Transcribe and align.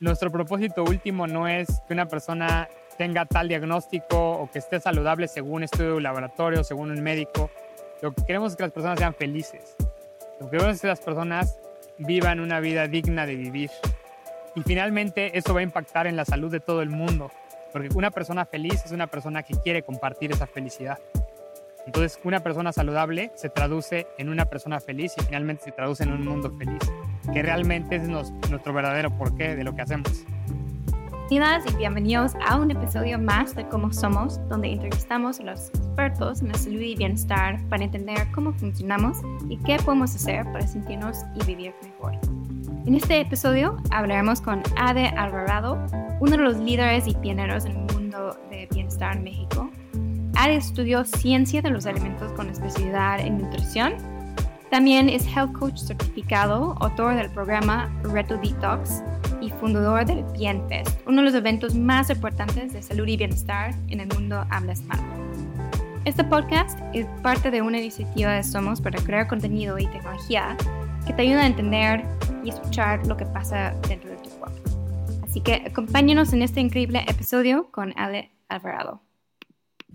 nuestro 0.00 0.32
propósito 0.32 0.82
último 0.82 1.26
no 1.26 1.46
es 1.46 1.82
que 1.86 1.92
una 1.92 2.06
persona 2.06 2.68
tenga 2.96 3.26
tal 3.26 3.48
diagnóstico 3.48 4.32
o 4.32 4.50
que 4.50 4.58
esté 4.58 4.80
saludable 4.80 5.28
según 5.28 5.56
un 5.56 5.62
estudio 5.64 5.94
de 5.94 6.00
laboratorio, 6.00 6.64
según 6.64 6.90
un 6.90 7.02
médico. 7.02 7.50
Lo 8.02 8.12
que 8.12 8.24
queremos 8.24 8.52
es 8.52 8.56
que 8.56 8.62
las 8.62 8.72
personas 8.72 8.98
sean 8.98 9.14
felices. 9.14 9.76
Lo 10.40 10.46
que 10.46 10.56
queremos 10.56 10.76
es 10.76 10.80
que 10.80 10.88
las 10.88 11.00
personas 11.00 11.58
vivan 11.98 12.40
una 12.40 12.60
vida 12.60 12.88
digna 12.88 13.26
de 13.26 13.36
vivir. 13.36 13.70
Y 14.56 14.62
finalmente 14.62 15.36
eso 15.36 15.52
va 15.52 15.60
a 15.60 15.62
impactar 15.62 16.06
en 16.06 16.16
la 16.16 16.24
salud 16.24 16.50
de 16.50 16.60
todo 16.60 16.80
el 16.80 16.88
mundo, 16.88 17.30
porque 17.72 17.88
una 17.94 18.10
persona 18.10 18.46
feliz 18.46 18.82
es 18.84 18.92
una 18.92 19.06
persona 19.06 19.42
que 19.42 19.54
quiere 19.54 19.82
compartir 19.82 20.32
esa 20.32 20.46
felicidad. 20.46 20.98
Entonces, 21.86 22.18
una 22.24 22.40
persona 22.40 22.72
saludable 22.72 23.32
se 23.34 23.48
traduce 23.48 24.06
en 24.18 24.28
una 24.28 24.44
persona 24.44 24.80
feliz 24.80 25.14
y 25.18 25.24
finalmente 25.24 25.64
se 25.64 25.72
traduce 25.72 26.02
en 26.02 26.12
un 26.12 26.24
mundo 26.24 26.52
feliz, 26.58 26.80
que 27.32 27.42
realmente 27.42 27.96
es 27.96 28.08
nuestro 28.08 28.72
verdadero 28.72 29.10
porqué 29.16 29.54
de 29.54 29.64
lo 29.64 29.74
que 29.74 29.82
hacemos. 29.82 30.24
Bienvenidas 31.30 31.72
y 31.72 31.76
bienvenidos 31.76 32.32
a 32.44 32.56
un 32.56 32.72
episodio 32.72 33.16
más 33.16 33.54
de 33.54 33.68
Cómo 33.68 33.92
Somos, 33.92 34.40
donde 34.48 34.72
entrevistamos 34.72 35.38
a 35.38 35.44
los 35.44 35.68
expertos 35.68 36.42
en 36.42 36.48
la 36.48 36.54
salud 36.54 36.80
y 36.80 36.96
bienestar 36.96 37.60
para 37.68 37.84
entender 37.84 38.26
cómo 38.34 38.52
funcionamos 38.54 39.18
y 39.48 39.56
qué 39.58 39.76
podemos 39.76 40.12
hacer 40.16 40.44
para 40.46 40.66
sentirnos 40.66 41.18
y 41.36 41.44
vivir 41.44 41.72
mejor. 41.84 42.18
En 42.84 42.96
este 42.96 43.20
episodio 43.20 43.76
hablaremos 43.92 44.40
con 44.40 44.60
Ade 44.76 45.06
Alvarado, 45.10 45.78
uno 46.18 46.32
de 46.32 46.38
los 46.38 46.56
líderes 46.56 47.06
y 47.06 47.14
pioneros 47.14 47.64
en 47.64 47.76
el 47.76 47.94
mundo 47.94 48.36
de 48.50 48.66
bienestar 48.72 49.16
en 49.16 49.22
México. 49.22 49.70
Ade 50.34 50.56
estudió 50.56 51.04
ciencia 51.04 51.62
de 51.62 51.70
los 51.70 51.86
alimentos 51.86 52.32
con 52.32 52.50
especialidad 52.50 53.20
en 53.20 53.38
nutrición. 53.38 53.94
También 54.70 55.08
es 55.08 55.26
health 55.26 55.52
coach 55.52 55.78
certificado, 55.78 56.76
autor 56.80 57.16
del 57.16 57.28
programa 57.30 57.92
Reto 58.04 58.38
Detox 58.38 59.02
y 59.40 59.50
fundador 59.50 60.06
del 60.06 60.22
Bien 60.32 60.62
uno 61.06 61.22
de 61.22 61.22
los 61.24 61.34
eventos 61.34 61.74
más 61.74 62.08
importantes 62.08 62.72
de 62.72 62.80
salud 62.80 63.08
y 63.08 63.16
bienestar 63.16 63.74
en 63.88 63.98
el 63.98 64.06
mundo 64.08 64.46
habla 64.48 64.74
hispana. 64.74 65.02
Este 66.04 66.22
podcast 66.22 66.78
es 66.94 67.04
parte 67.20 67.50
de 67.50 67.62
una 67.62 67.78
iniciativa 67.78 68.30
de 68.30 68.44
Somos 68.44 68.80
para 68.80 69.02
crear 69.02 69.26
contenido 69.26 69.76
y 69.76 69.88
tecnología 69.88 70.56
que 71.04 71.14
te 71.14 71.22
ayuda 71.22 71.42
a 71.42 71.46
entender 71.46 72.04
y 72.44 72.50
escuchar 72.50 73.04
lo 73.08 73.16
que 73.16 73.26
pasa 73.26 73.74
dentro 73.88 74.10
de 74.10 74.18
tu 74.18 74.30
cuerpo. 74.30 74.62
Así 75.24 75.40
que 75.40 75.64
acompáñanos 75.66 76.32
en 76.32 76.42
este 76.42 76.60
increíble 76.60 77.04
episodio 77.08 77.72
con 77.72 77.92
Ale 77.98 78.30
Alvarado. 78.48 79.02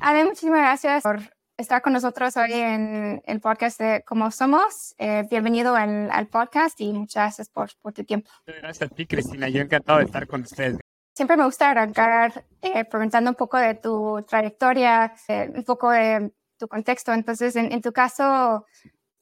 Ale, 0.02 0.26
muchísimas 0.26 0.60
gracias 0.60 1.02
por 1.02 1.22
estar 1.58 1.82
con 1.82 1.94
nosotros 1.94 2.36
hoy 2.38 2.52
en 2.52 3.22
el 3.26 3.40
podcast 3.40 3.80
de 3.80 4.04
Cómo 4.06 4.30
Somos. 4.32 4.94
Eh, 4.98 5.24
bienvenido 5.30 5.76
al, 5.76 6.28
podcast 6.28 6.80
y 6.82 6.92
muchas 6.92 7.24
gracias 7.24 7.50
por, 7.50 7.70
por, 7.82 7.94
tu 7.94 8.04
tiempo. 8.04 8.30
Gracias 8.46 8.92
a 8.92 8.94
ti, 8.94 9.06
Cristina. 9.06 9.48
Yo 9.48 9.62
encantado 9.62 10.00
de 10.00 10.06
estar 10.06 10.28
con 10.28 10.42
ustedes. 10.42 10.78
Siempre 11.14 11.38
me 11.38 11.46
gusta 11.46 11.70
arrancar 11.70 12.46
eh, 12.62 12.84
preguntando 12.84 13.30
un 13.30 13.36
poco 13.36 13.58
de 13.58 13.76
tu 13.76 14.22
trayectoria, 14.28 15.14
eh, 15.30 15.50
un 15.56 15.64
poco 15.64 15.92
de 15.92 16.32
tu 16.58 16.68
contexto. 16.68 17.14
Entonces, 17.14 17.56
en, 17.56 17.82
tu 17.82 17.94
caso, 17.94 18.66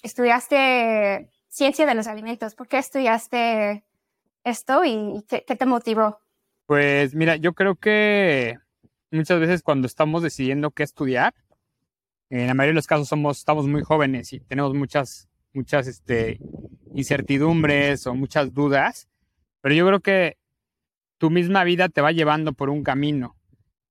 estudiaste 0.02 1.30
ciencia 1.50 1.86
de 1.86 1.94
los 1.94 2.08
alimentos. 2.08 2.56
¿Por 2.56 2.68
qué 2.68 2.80
estudiaste 2.80 3.86
esto 4.44 4.84
y 4.84 5.24
qué, 5.28 5.44
qué 5.46 5.56
te 5.56 5.68
motivó? 5.68 6.20
Pues 6.66 7.14
mira, 7.14 7.36
yo 7.36 7.54
creo 7.54 7.76
que 7.76 8.58
muchas 9.12 9.40
veces 9.40 9.62
cuando 9.62 9.86
estamos 9.86 10.24
decidiendo 10.24 10.72
qué 10.72 10.82
estudiar, 10.82 11.36
en 12.42 12.48
la 12.48 12.56
mayoría 12.56 12.72
de 12.72 12.78
los 12.78 12.88
casos 12.88 13.08
somos, 13.08 13.38
estamos 13.38 13.68
muy 13.68 13.84
jóvenes 13.84 14.34
y 14.34 14.40
tenemos 14.40 14.74
muchas, 14.74 15.30
muchas 15.54 15.86
este, 15.86 16.40
incertidumbres 16.96 18.08
o 18.08 18.16
muchas 18.16 18.52
dudas, 18.56 19.08
pero 19.62 19.76
yo 19.76 19.86
creo 19.86 20.00
que 20.00 20.38
tu 21.20 21.30
misma 21.30 21.64
vida 21.64 21.90
te 21.90 22.02
va 22.02 22.12
llevando 22.12 22.54
por 22.54 22.72
un 22.72 22.84
camino. 22.84 23.38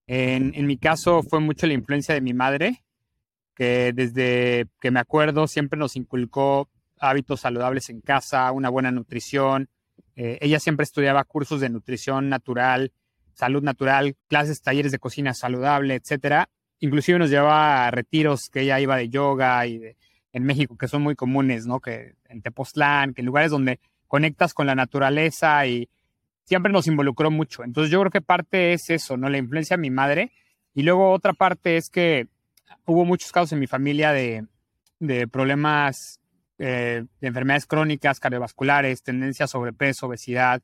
En, 0.09 0.67
mi 0.67 0.77
caso 0.77 1.23
fue 1.23 1.39
mucho 1.39 1.69
la 1.69 1.75
influencia 1.75 2.15
de 2.15 2.21
mi 2.21 2.35
madre, 2.35 2.83
que 3.55 3.93
desde 3.95 4.67
que 4.81 4.91
me 4.91 4.99
acuerdo 4.99 5.47
siempre 5.47 5.79
nos 5.79 5.95
inculcó 5.95 6.69
hábitos 6.99 7.43
saludables 7.43 7.91
en 7.91 8.01
casa, 8.01 8.51
una 8.51 8.71
buena 8.71 8.91
nutrición. 8.91 9.69
Eh, 10.17 10.39
ella 10.41 10.59
siempre 10.59 10.83
estudiaba 10.83 11.23
cursos 11.23 11.61
de 11.61 11.69
nutrición 11.69 12.29
natural, 12.29 12.93
salud 13.35 13.63
natural, 13.63 14.17
clases, 14.27 14.63
talleres 14.63 14.91
de 14.91 14.99
cocina 14.99 15.33
saludable, 15.33 15.95
etcétera 15.95 16.51
inclusive 16.83 17.19
nos 17.19 17.31
llevaba 17.31 17.87
a 17.87 17.91
retiros 17.93 18.51
que 18.51 18.63
ella 18.63 18.81
iba 18.81 18.97
de 18.97 19.09
yoga 19.09 19.65
y 19.67 19.81
en 20.33 20.45
México, 20.45 20.77
que 20.77 20.89
son 20.89 21.03
muy 21.03 21.15
comunes, 21.15 21.65
¿no? 21.65 21.79
Que 21.79 22.17
en 22.29 22.43
Tepoztlán, 22.43 23.15
que 23.15 23.21
en 23.21 23.27
lugares 23.27 23.53
donde 23.53 23.79
conectas 24.09 24.53
con 24.53 24.67
la 24.67 24.75
naturaleza 24.75 25.65
y 25.67 25.89
siempre 26.45 26.73
nos 26.73 26.89
involucró 26.89 27.31
mucho. 27.31 27.63
Entonces 27.63 27.93
yo 27.93 28.01
creo 28.01 28.11
que 28.11 28.21
parte 28.21 28.73
es 28.73 28.91
eso, 28.91 29.17
¿no? 29.17 29.29
La 29.29 29.39
influencia 29.39 29.77
de 29.77 29.81
mi 29.81 29.91
madre. 29.91 30.33
Y 30.75 30.83
luego 30.83 31.13
otra 31.13 31.35
parte 31.35 31.77
es 31.77 31.89
que 31.89 32.27
hubo 32.85 33.05
muchos 33.05 33.31
casos 33.31 33.53
en 33.53 33.61
mi 33.61 33.69
familia 33.69 34.11
de, 34.11 34.45
de 34.99 35.29
problemas, 35.29 36.19
eh, 36.59 37.05
de 37.21 37.29
enfermedades 37.29 37.67
crónicas, 37.67 38.19
cardiovasculares, 38.19 39.05
tendencia 39.05 39.45
a 39.45 39.49
sobrepeso, 39.49 40.07
obesidad, 40.07 40.63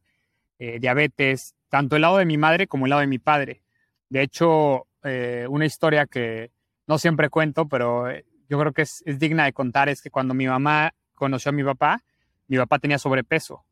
eh, 0.59 0.81
diabetes, 0.81 1.55
tanto 1.69 1.95
el 1.95 2.03
lado 2.03 2.17
de 2.17 2.25
mi 2.25 2.39
madre 2.39 2.67
como 2.67 2.87
el 2.87 2.91
lado 2.91 3.03
de 3.03 3.07
mi 3.07 3.21
padre. 3.21 3.63
De 4.09 4.23
hecho, 4.23 4.88
eh, 5.05 5.47
una 5.49 5.67
historia 5.67 6.07
que 6.07 6.51
no 6.87 6.99
siempre 6.99 7.31
cuento, 7.31 7.69
pero 7.69 8.11
eh, 8.11 8.25
yo 8.49 8.59
creo 8.59 8.73
que 8.73 8.83
es, 8.83 9.03
digna 9.05 9.45
de 9.45 9.53
contar, 9.53 9.89
es 9.89 10.03
que 10.03 10.11
cuando 10.11 10.35
mi 10.35 10.47
mamá 10.47 10.95
conoció 11.15 11.51
a 11.51 11.53
mi 11.53 11.63
papá, 11.63 12.03
mi 12.49 12.57
papá 12.57 12.79
tenía 12.79 12.99
sobrepeso 12.99 13.65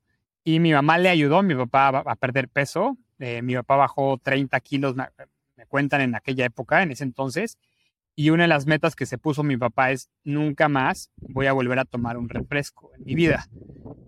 y 0.44 0.60
mi 0.60 0.72
mamá 0.72 0.98
le 0.98 1.08
ayudó 1.08 1.38
a 1.38 1.42
mi 1.42 1.54
papá 1.54 1.88
a, 1.88 2.16
perder 2.16 2.48
peso. 2.48 2.96
Eh, 3.18 3.42
mi 3.42 3.54
papá 3.54 3.76
bajó 3.76 4.18
30 4.18 4.60
kilos, 4.60 4.94
me, 4.94 5.06
cuentan 5.66 6.02
en 6.02 6.14
aquella 6.14 6.44
época, 6.44 6.82
en 6.82 6.92
ese 6.92 7.02
entonces, 7.02 7.58
y 8.14 8.30
una 8.30 8.44
de 8.44 8.48
las 8.48 8.66
metas 8.66 8.94
que 8.94 9.06
se 9.06 9.18
puso 9.18 9.42
mi 9.42 9.56
papá 9.56 9.90
es 9.90 10.10
nunca 10.22 10.68
más 10.68 11.10
voy 11.16 11.46
a 11.46 11.52
volver 11.52 11.78
a 11.78 11.84
tomar 11.84 12.16
un 12.16 12.28
refresco 12.28 12.92
en 12.96 13.04
mi 13.04 13.14
vida. 13.14 13.48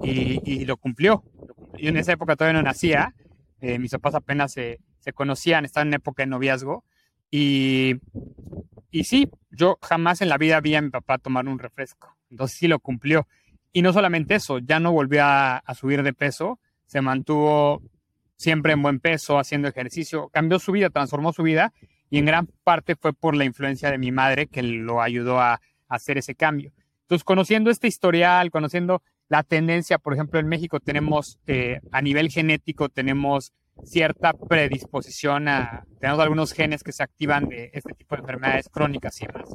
Y, 0.02 0.64
lo 0.64 0.76
cumplió. 0.76 1.24
Yo 1.76 1.88
en 1.88 1.96
esa 1.96 2.12
época 2.12 2.36
todavía 2.36 2.60
no 2.60 2.62
nacía, 2.62 3.14
mis 3.60 3.90
papás 3.90 4.14
apenas 4.14 4.52
se, 4.52 4.80
se 5.00 5.12
conocían, 5.12 5.64
estaban 5.64 5.88
en 5.88 5.94
época 5.94 6.22
de 6.22 6.28
noviazgo, 6.28 6.84
y, 7.30 7.96
y 8.90 9.04
sí, 9.04 9.30
yo 9.50 9.78
jamás 9.82 10.20
en 10.20 10.28
la 10.28 10.38
vida 10.38 10.60
vi 10.60 10.74
a 10.74 10.82
mi 10.82 10.90
papá 10.90 11.18
tomar 11.18 11.46
un 11.46 11.58
refresco. 11.58 12.16
Entonces 12.30 12.56
sí 12.58 12.68
lo 12.68 12.78
cumplió. 12.78 13.26
Y 13.72 13.82
no 13.82 13.92
solamente 13.92 14.34
eso, 14.34 14.58
ya 14.58 14.80
no 14.80 14.92
volvió 14.92 15.22
a, 15.24 15.62
subir 15.74 16.02
de 16.02 16.12
peso, 16.12 16.58
se 16.86 17.00
mantuvo 17.00 17.82
siempre 18.36 18.72
en 18.72 18.82
buen 18.82 18.98
peso, 18.98 19.38
haciendo 19.38 19.68
ejercicio, 19.68 20.30
cambió 20.30 20.58
su 20.58 20.72
vida, 20.72 20.90
transformó 20.90 21.32
su 21.32 21.42
vida 21.42 21.72
y 22.08 22.18
en 22.18 22.24
gran 22.24 22.48
parte 22.64 22.96
fue 22.96 23.12
por 23.12 23.36
la 23.36 23.44
influencia 23.44 23.90
de 23.90 23.98
mi 23.98 24.10
madre 24.10 24.46
que 24.46 24.62
lo 24.62 25.02
ayudó 25.02 25.40
a, 25.40 25.60
hacer 25.88 26.18
ese 26.18 26.34
cambio. 26.34 26.72
Entonces, 27.02 27.24
conociendo 27.24 27.70
este 27.70 27.88
historial, 27.88 28.50
conociendo 28.50 29.02
la 29.28 29.42
tendencia, 29.42 29.96
por 29.96 30.12
ejemplo, 30.12 30.38
en 30.38 30.46
México 30.46 30.80
tenemos 30.80 31.38
eh, 31.46 31.80
a 31.92 32.02
nivel 32.02 32.30
genético, 32.30 32.90
tenemos 32.90 33.54
cierta 33.84 34.32
predisposición 34.32 35.48
a, 35.48 35.84
tenemos 36.00 36.20
algunos 36.20 36.52
genes 36.52 36.82
que 36.82 36.92
se 36.92 37.02
activan 37.02 37.48
de 37.48 37.70
este 37.72 37.94
tipo 37.94 38.14
de 38.14 38.20
enfermedades 38.20 38.68
crónicas 38.68 39.20
y 39.20 39.26
demás, 39.26 39.48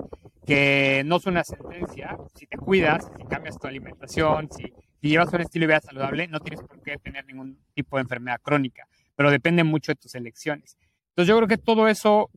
que 0.45 1.03
no 1.06 1.17
es 1.17 1.25
una 1.25 1.44
sentencia, 1.44 2.17
si 2.35 2.47
te 2.47 2.57
cuidas, 2.57 3.09
si 3.17 3.25
cambias 3.25 3.57
tu 3.57 3.67
alimentación, 3.67 4.50
si, 4.51 4.73
llevas 5.01 5.33
un 5.33 5.41
estilo 5.41 5.63
de 5.63 5.67
vida 5.67 5.81
saludable, 5.81 6.28
no 6.28 6.39
tienes 6.39 6.62
por 6.62 6.81
qué 6.81 6.97
tener 6.97 7.25
ningún 7.25 7.59
tipo 7.73 7.97
de 7.97 8.03
enfermedad 8.03 8.39
crónica, 8.41 8.88
pero 9.16 9.31
depende 9.31 9.63
mucho 9.63 9.91
de 9.91 9.97
tus 9.97 10.16
elecciones. 10.16 10.78
Entonces 11.09 11.29
yo 11.29 11.35
creo 11.38 11.47
que 11.47 11.57
todo 11.57 11.88
eso, 11.88 12.29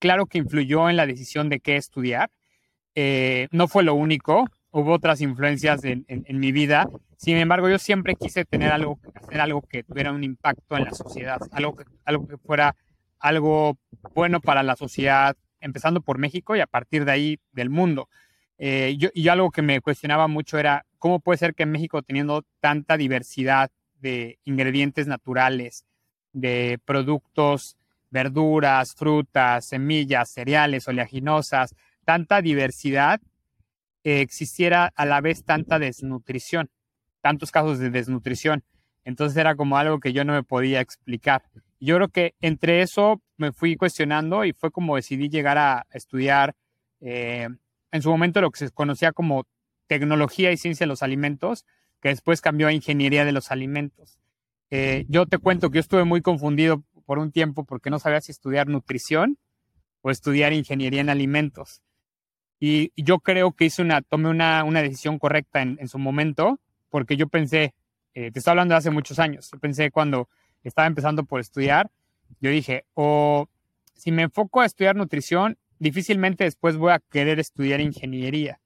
claro 0.00 0.26
que 0.26 0.38
influyó 0.38 0.90
en 0.90 0.96
la 0.96 1.06
decisión 1.06 1.48
de 1.48 1.60
qué 1.60 1.76
estudiar, 1.76 2.30
eh, 2.96 3.46
no 3.52 3.68
fue 3.68 3.84
lo 3.84 3.94
único, 3.94 4.46
hubo 4.70 4.92
otras 4.92 5.20
influencias 5.20 5.82
en, 5.84 6.04
mi 6.38 6.52
vida. 6.52 6.88
Sin 7.16 7.36
embargo, 7.36 7.68
yo 7.68 7.78
siempre 7.78 8.14
quise 8.14 8.44
tener 8.44 8.72
algo, 8.72 8.98
hacer 9.14 9.40
algo 9.40 9.62
que 9.62 9.82
tuviera 9.82 10.12
un 10.12 10.24
impacto 10.24 10.76
en 10.76 10.84
la 10.84 10.92
sociedad, 10.92 11.38
algo 11.52 11.76
que, 11.76 11.84
algo 12.04 12.26
que 12.26 12.36
fuera 12.38 12.76
algo 13.18 13.78
bueno 14.14 14.40
para 14.40 14.62
la 14.62 14.76
sociedad, 14.76 15.36
empezando 15.60 16.00
por 16.00 16.18
México 16.18 16.56
y 16.56 16.60
a 16.60 16.66
partir 16.66 17.04
de 17.04 17.12
ahí 17.12 17.40
del 17.52 17.68
mundo. 17.68 18.08
Eh, 18.58 18.96
y 19.14 19.28
algo 19.28 19.50
que 19.50 19.62
me 19.62 19.80
cuestionaba 19.80 20.28
mucho 20.28 20.58
era 20.58 20.84
cómo 20.98 21.20
puede 21.20 21.38
ser 21.38 21.54
que 21.54 21.62
en 21.62 21.72
México, 21.72 22.02
teniendo 22.02 22.44
tanta 22.60 22.96
diversidad 22.96 23.70
de 24.00 24.38
ingredientes 24.44 25.06
naturales, 25.06 25.84
de 26.32 26.78
productos, 26.84 27.76
verduras, 28.10 28.94
frutas, 28.94 29.66
semillas, 29.66 30.30
cereales, 30.30 30.88
oleaginosas, 30.88 31.74
tanta 32.04 32.42
diversidad, 32.42 33.20
existiera 34.04 34.92
a 34.94 35.06
la 35.06 35.20
vez 35.20 35.44
tanta 35.44 35.78
desnutrición, 35.78 36.70
tantos 37.20 37.50
casos 37.50 37.78
de 37.78 37.90
desnutrición. 37.90 38.64
Entonces 39.04 39.36
era 39.36 39.54
como 39.56 39.76
algo 39.76 40.00
que 40.00 40.12
yo 40.12 40.24
no 40.24 40.32
me 40.32 40.42
podía 40.42 40.80
explicar. 40.80 41.42
Yo 41.80 41.96
creo 41.96 42.08
que 42.08 42.34
entre 42.40 42.82
eso 42.82 43.22
me 43.36 43.52
fui 43.52 43.76
cuestionando 43.76 44.44
y 44.44 44.52
fue 44.52 44.70
como 44.70 44.96
decidí 44.96 45.28
llegar 45.28 45.58
a 45.58 45.86
estudiar 45.92 46.54
eh, 47.00 47.48
en 47.92 48.02
su 48.02 48.10
momento 48.10 48.40
lo 48.40 48.50
que 48.50 48.58
se 48.58 48.70
conocía 48.70 49.12
como 49.12 49.46
tecnología 49.86 50.52
y 50.52 50.56
ciencia 50.56 50.84
de 50.84 50.88
los 50.88 51.02
alimentos, 51.02 51.64
que 52.00 52.10
después 52.10 52.40
cambió 52.40 52.68
a 52.68 52.72
ingeniería 52.72 53.24
de 53.24 53.32
los 53.32 53.50
alimentos. 53.50 54.18
eh, 54.70 55.04
yo 55.08 55.26
te 55.26 55.38
cuento 55.38 55.70
que 55.70 55.76
yo 55.76 55.80
estuve 55.80 56.04
muy 56.04 56.22
confundido 56.22 56.84
por 57.04 57.18
un 57.18 57.32
tiempo 57.32 57.64
porque 57.64 57.90
no 57.90 57.98
sabía 57.98 58.20
si 58.20 58.30
estudiar 58.30 58.68
nutrición 58.68 59.36
o 60.00 60.10
estudiar 60.12 60.52
ingeniería 60.52 61.00
en 61.00 61.08
alimentos. 61.08 61.82
Y, 62.60 62.92
yo 62.94 63.18
creo 63.18 63.52
que 63.52 63.64
hice 63.64 63.82
una, 63.82 64.02
tomé 64.02 64.28
una, 64.28 64.62
una 64.64 64.82
decisión 64.82 65.18
correcta 65.18 65.62
en, 65.62 65.88
su 65.88 65.98
momento, 65.98 66.60
porque 66.90 67.16
yo 67.16 67.26
pensé, 67.26 67.74
eh, 68.14 68.30
te 68.30 68.38
estoy 68.38 68.52
hablando 68.52 68.74
de 68.74 68.78
hace 68.78 68.90
muchos 68.90 69.18
años, 69.18 69.50
yo 69.50 69.58
pensé 69.58 69.90
cuando 69.90 70.28
estaba 70.62 70.86
empezando 70.86 71.24
por 71.24 71.40
estudiar, 71.40 71.90
yo 72.40 72.50
dije, 72.50 72.84
o 72.94 73.48
si 73.94 74.12
me 74.12 74.22
enfoco 74.22 74.60
a 74.60 74.66
estudiar 74.66 74.94
nutrición, 74.94 75.56
difícilmente 75.78 76.44
después 76.44 76.76
voy 76.76 76.92
a 76.92 77.00
querer 77.00 77.40
estudiar 77.40 77.80
ingeniería. 77.80 78.60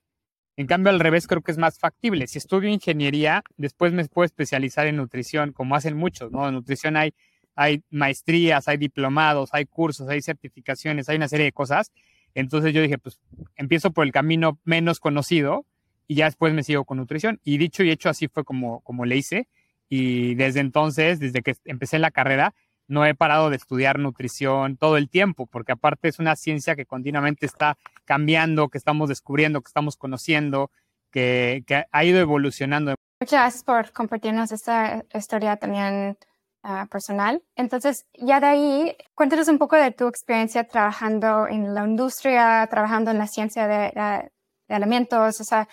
En 0.56 0.67
cambio, 0.67 0.90
al 0.90 1.00
revés, 1.00 1.26
creo 1.26 1.43
que 1.43 1.50
es 1.50 1.58
más 1.58 1.79
factible. 1.79 2.26
Si 2.29 2.38
estudio 2.38 2.69
ingeniería, 2.69 3.43
después 3.56 3.93
me 3.93 4.05
puedo 4.05 4.25
especializar 4.25 4.87
en 4.87 4.97
nutrición, 4.97 5.52
como 5.52 5.75
hacen 5.75 5.97
muchos, 5.97 6.31
¿no? 6.31 6.47
En 6.47 6.55
nutrición 6.55 6.97
hay, 6.97 7.12
hay 7.56 7.82
maestrías, 7.90 8.69
hay 8.69 8.76
diplomados, 8.76 9.50
hay 9.52 9.67
cursos, 9.67 10.08
hay 10.08 10.23
certificaciones, 10.23 11.08
hay 11.08 11.17
una 11.17 11.29
serie 11.29 11.47
de 11.47 11.52
cosas. 11.52 11.90
Entonces 12.35 12.73
yo 12.75 12.83
dije, 12.83 12.99
pues 12.99 13.21
empiezo 13.57 13.93
por 13.93 14.05
el 14.05 14.13
camino 14.13 14.59
menos 14.65 15.01
conocido 15.01 15.65
y 16.07 16.17
ya 16.17 16.27
después 16.27 16.53
me 16.53 16.63
sigo 16.63 16.85
con 16.85 16.99
nutrición. 16.99 17.41
Y 17.45 17.59
dicho 17.59 17.83
y 17.83 17.91
hecho, 17.91 18.09
así 18.09 18.29
fue 18.29 18.45
como, 18.45 18.81
como 18.81 19.05
le 19.05 19.17
hice. 19.17 19.49
Y 19.89 20.35
desde 20.35 20.61
entonces, 20.61 21.21
desde 21.21 21.43
que 21.43 21.57
empecé 21.65 21.99
la 21.99 22.11
carrera, 22.11 22.55
no 22.87 23.07
he 23.07 23.15
parado 23.15 23.51
de 23.51 23.57
estudiar 23.57 23.99
nutrición 23.99 24.77
todo 24.77 24.97
el 24.97 25.09
tiempo, 25.09 25.47
porque 25.47 25.73
aparte 25.73 26.09
es 26.09 26.19
una 26.19 26.37
ciencia 26.37 26.77
que 26.77 26.87
continuamente 26.87 27.47
está 27.47 27.79
cambiando, 28.05 28.69
que 28.69 28.79
estamos 28.79 29.09
descubriendo, 29.09 29.61
que 29.63 29.69
estamos 29.69 29.97
conociendo, 29.97 30.71
que, 31.11 31.65
ha 31.91 32.05
ido 32.05 32.21
evolucionando. 32.21 32.95
Muchas 33.21 33.41
gracias 33.41 33.65
por 33.65 33.93
compartirnos 33.93 34.53
esta 34.53 35.05
historia 35.15 35.57
también 35.57 36.19
ah, 36.64 36.87
personal. 36.90 37.43
Entonces, 37.55 38.06
ya 38.14 38.40
de 38.40 38.46
ahí, 38.46 38.96
cuéntanos 39.14 39.49
un 39.49 39.58
poco 39.58 39.76
de 39.76 39.93
tu 39.93 40.08
experiencia 40.08 40.66
trabajando 40.66 41.46
en 41.46 41.75
la 41.75 41.84
industria, 41.87 42.66
trabajando 42.69 43.11
en 43.12 43.19
la 43.19 43.28
ciencia 43.28 43.69
de, 43.69 44.31
alimentos. 44.69 45.40
O 45.40 45.44
sea, 45.44 45.69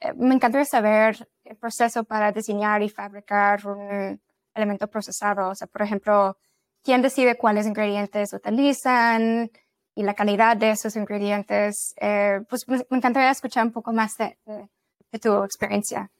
eh, 0.00 0.12
me 0.14 0.34
encantaría 0.34 0.64
saber 0.64 1.28
el 1.44 1.56
proceso 1.56 2.04
para 2.04 2.30
diseñar 2.30 2.82
y 2.82 2.88
fabricar 2.88 3.66
un 3.66 4.20
alimento 4.54 4.86
procesado. 4.88 5.50
O 5.50 5.54
sea, 5.54 5.66
por 5.66 5.82
ejemplo, 5.82 6.36
quién 6.84 7.02
decide 7.02 7.36
cuáles 7.36 7.66
ingredientes 7.66 8.32
utilizan 8.32 9.50
y 9.94 10.02
la 10.02 10.14
calidad 10.14 10.56
de 10.56 10.70
esos 10.70 10.96
ingredientes. 10.96 11.94
Eh, 12.00 12.40
pues 12.48 12.68
me 12.68 12.84
encantaría 12.90 13.30
escuchar 13.30 13.64
un 13.64 13.72
poco 13.72 13.92
más 13.92 14.16
de, 14.16 14.38
tu 15.20 15.44
experiencia. 15.44 16.10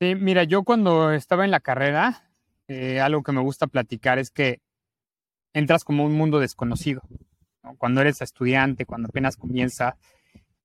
Sí, 0.00 0.14
mira, 0.14 0.44
yo 0.44 0.62
cuando 0.62 1.12
estaba 1.12 1.44
en 1.44 1.50
la 1.50 1.60
carrera, 1.60 2.27
eh, 2.68 3.00
algo 3.00 3.22
que 3.22 3.32
me 3.32 3.40
gusta 3.40 3.66
platicar 3.66 4.18
es 4.18 4.30
que 4.30 4.60
entras 5.52 5.84
como 5.84 6.04
un 6.04 6.14
mundo 6.14 6.38
desconocido. 6.38 7.02
Cuando 7.78 8.00
eres 8.00 8.22
estudiante, 8.22 8.86
cuando 8.86 9.08
apenas 9.08 9.36
comienza, 9.36 9.96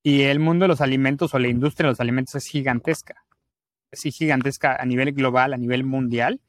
y 0.04 0.24
el 0.24 0.40
mundo 0.40 0.66
de 0.66 0.70
los 0.70 0.82
alimentos 0.82 1.34
o 1.34 1.40
la 1.40 1.48
industria 1.48 1.88
de 1.88 1.92
los 1.94 2.00
alimentos 2.00 2.36
es 2.36 2.46
gigantesca. 2.46 3.26
Es 3.90 4.02
gigantesca 4.02 4.76
a 4.76 4.86
nivel 4.86 5.14
global, 5.14 5.54
a 5.54 5.58
nivel 5.58 5.84
mundial 5.84 6.42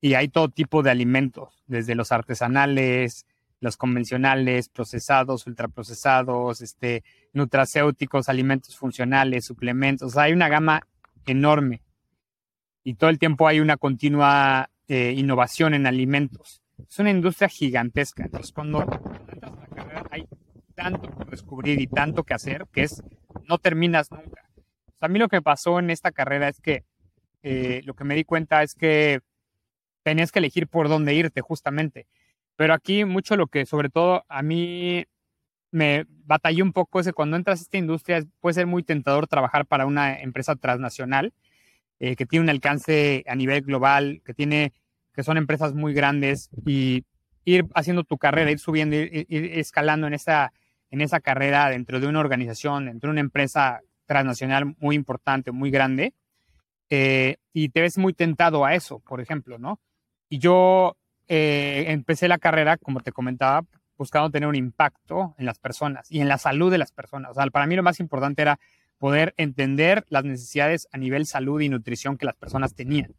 y 0.00 0.14
hay 0.14 0.28
todo 0.28 0.48
tipo 0.48 0.82
de 0.82 0.90
alimentos, 0.90 1.62
desde 1.66 1.94
los 1.94 2.12
artesanales, 2.12 3.26
los 3.60 3.76
convencionales, 3.76 4.68
procesados, 4.68 5.46
ultraprocesados, 5.46 6.60
este, 6.60 7.02
nutracéuticos, 7.32 8.28
alimentos 8.28 8.76
funcionales, 8.76 9.44
suplementos. 9.44 10.16
hay 10.16 10.32
una 10.32 10.48
gama 10.48 10.86
enorme 11.26 11.82
y 12.84 12.94
todo 12.94 13.10
el 13.10 13.18
tiempo 13.18 13.48
hay 13.48 13.60
una 13.60 13.76
continua 13.76 14.70
eh, 14.88 15.14
innovación 15.16 15.74
en 15.74 15.86
alimentos. 15.86 16.62
Es 16.88 16.98
una 16.98 17.10
industria 17.10 17.48
gigantesca. 17.48 18.24
Entonces, 18.24 18.52
cuando 18.52 18.80
entras 18.82 19.52
a 19.52 19.60
la 19.60 19.66
carrera, 19.66 20.06
hay 20.10 20.26
tanto 20.74 21.10
por 21.10 21.28
descubrir 21.28 21.80
y 21.80 21.86
tanto 21.86 22.24
que 22.24 22.34
hacer 22.34 22.66
que 22.72 22.84
es 22.84 23.02
no 23.48 23.58
terminas 23.58 24.10
nunca. 24.10 24.48
a 25.00 25.08
mí 25.08 25.18
lo 25.18 25.28
que 25.28 25.42
pasó 25.42 25.78
en 25.78 25.90
esta 25.90 26.12
carrera 26.12 26.48
es 26.48 26.60
que 26.60 26.84
eh, 27.42 27.82
lo 27.84 27.94
que 27.94 28.04
me 28.04 28.14
di 28.14 28.24
cuenta 28.24 28.62
es 28.62 28.74
que 28.74 29.20
tenías 30.02 30.32
que 30.32 30.38
elegir 30.38 30.68
por 30.68 30.88
dónde 30.88 31.14
irte 31.14 31.40
justamente. 31.40 32.06
Pero 32.56 32.74
aquí 32.74 33.04
mucho 33.04 33.36
lo 33.36 33.46
que 33.46 33.66
sobre 33.66 33.90
todo 33.90 34.24
a 34.28 34.42
mí 34.42 35.04
me 35.70 36.06
batalló 36.24 36.64
un 36.64 36.72
poco 36.72 37.00
es 37.00 37.06
que 37.06 37.12
cuando 37.12 37.36
entras 37.36 37.60
a 37.60 37.62
esta 37.62 37.78
industria 37.78 38.24
puede 38.40 38.54
ser 38.54 38.66
muy 38.66 38.82
tentador 38.82 39.26
trabajar 39.26 39.66
para 39.66 39.86
una 39.86 40.20
empresa 40.20 40.56
transnacional 40.56 41.32
eh, 42.00 42.16
que 42.16 42.26
tiene 42.26 42.44
un 42.44 42.50
alcance 42.50 43.24
a 43.26 43.34
nivel 43.34 43.62
global, 43.62 44.22
que 44.24 44.34
tiene 44.34 44.72
que 45.18 45.24
son 45.24 45.36
empresas 45.36 45.74
muy 45.74 45.94
grandes 45.94 46.48
y 46.64 47.04
ir 47.44 47.66
haciendo 47.74 48.04
tu 48.04 48.18
carrera, 48.18 48.52
ir 48.52 48.60
subiendo, 48.60 48.94
ir, 48.94 49.26
escalando 49.28 50.06
en 50.06 50.14
esa, 50.14 50.52
en 50.90 51.00
esa 51.00 51.18
carrera 51.18 51.68
dentro 51.70 51.98
de 51.98 52.06
una 52.06 52.20
organización, 52.20 52.86
dentro 52.86 53.08
de 53.08 53.12
una 53.12 53.20
empresa 53.22 53.80
transnacional 54.06 54.76
muy 54.78 54.94
importante, 54.94 55.50
muy 55.50 55.72
grande, 55.72 56.14
eh, 56.88 57.36
y 57.52 57.70
te 57.70 57.80
ves 57.80 57.98
muy 57.98 58.12
tentado 58.12 58.64
a 58.64 58.74
eso, 58.74 59.00
por 59.00 59.20
ejemplo, 59.20 59.58
¿no? 59.58 59.80
Y 60.28 60.38
yo 60.38 60.96
eh, 61.26 61.86
empecé 61.88 62.28
la 62.28 62.38
carrera, 62.38 62.76
como 62.76 63.00
te 63.00 63.10
comentaba, 63.10 63.64
buscando 63.96 64.30
tener 64.30 64.48
un 64.48 64.54
impacto 64.54 65.34
en 65.36 65.46
las 65.46 65.58
personas 65.58 66.10
y 66.10 66.20
en 66.20 66.28
la 66.28 66.38
salud 66.38 66.70
de 66.70 66.78
las 66.78 66.92
personas. 66.92 67.32
O 67.32 67.34
sea, 67.34 67.44
para 67.48 67.66
mí 67.66 67.74
lo 67.74 67.82
más 67.82 67.98
importante 67.98 68.42
era 68.42 68.60
poder 68.98 69.34
entender 69.36 70.04
las 70.08 70.24
necesidades 70.24 70.88
a 70.92 70.98
nivel 70.98 71.26
salud 71.26 71.60
y 71.60 71.68
nutrición 71.68 72.18
que 72.18 72.26
las 72.26 72.36
personas 72.36 72.74
tenían. 72.74 73.14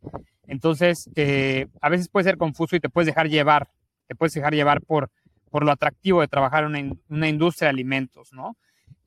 Entonces, 0.48 1.10
eh, 1.16 1.68
a 1.81 1.90
veces 1.90 2.10
puede 2.10 2.26
ser 2.26 2.38
confuso 2.38 2.76
y 2.76 2.80
te 2.80 2.90
puedes 2.90 3.06
dejar 3.06 3.30
llevar, 3.30 3.70
te 4.08 4.16
puedes 4.16 4.34
dejar 4.34 4.54
llevar 4.54 4.81
por, 4.81 5.10
por 5.50 5.64
lo 5.64 5.72
atractivo 5.72 6.22
de 6.22 6.28
trabajar 6.28 6.64
en 6.64 7.00
una, 7.08 7.30
industria 7.30 7.68
de 7.68 7.72
alimentos, 7.72 8.34
¿no? 8.34 8.58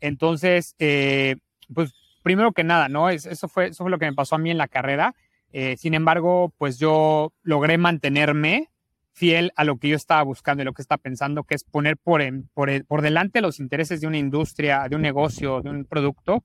Entonces, 0.00 0.74
eh, 0.78 1.36
pues 1.74 1.92
primero 2.22 2.52
que 2.52 2.64
nada, 2.64 2.88
¿no? 2.88 3.10
Eso 3.10 3.48
fue, 3.48 3.68
eso 3.68 3.84
fue 3.84 3.90
lo 3.90 3.98
que 3.98 4.06
me 4.06 4.14
pasó 4.14 4.36
a 4.36 4.38
mí 4.38 4.50
en 4.50 4.58
la 4.58 4.68
carrera. 4.68 5.14
Eh, 5.52 5.76
sin 5.76 5.94
embargo, 5.94 6.52
pues 6.58 6.78
yo 6.78 7.32
logré 7.42 7.76
mantenerme 7.76 8.70
fiel 9.12 9.52
a 9.56 9.64
lo 9.64 9.76
que 9.76 9.88
yo 9.88 9.96
estaba 9.96 10.22
buscando 10.22 10.62
y 10.62 10.64
lo 10.64 10.72
que 10.72 10.82
estaba 10.82 11.02
pensando, 11.02 11.44
que 11.44 11.54
es 11.54 11.64
poner 11.64 11.98
por, 11.98 12.22
por, 12.54 12.84
por 12.86 13.02
delante 13.02 13.42
los 13.42 13.60
intereses 13.60 14.00
de 14.00 14.06
una 14.06 14.16
industria, 14.16 14.88
de 14.88 14.96
un 14.96 15.02
negocio, 15.02 15.60
de 15.60 15.70
un 15.70 15.84
producto, 15.84 16.44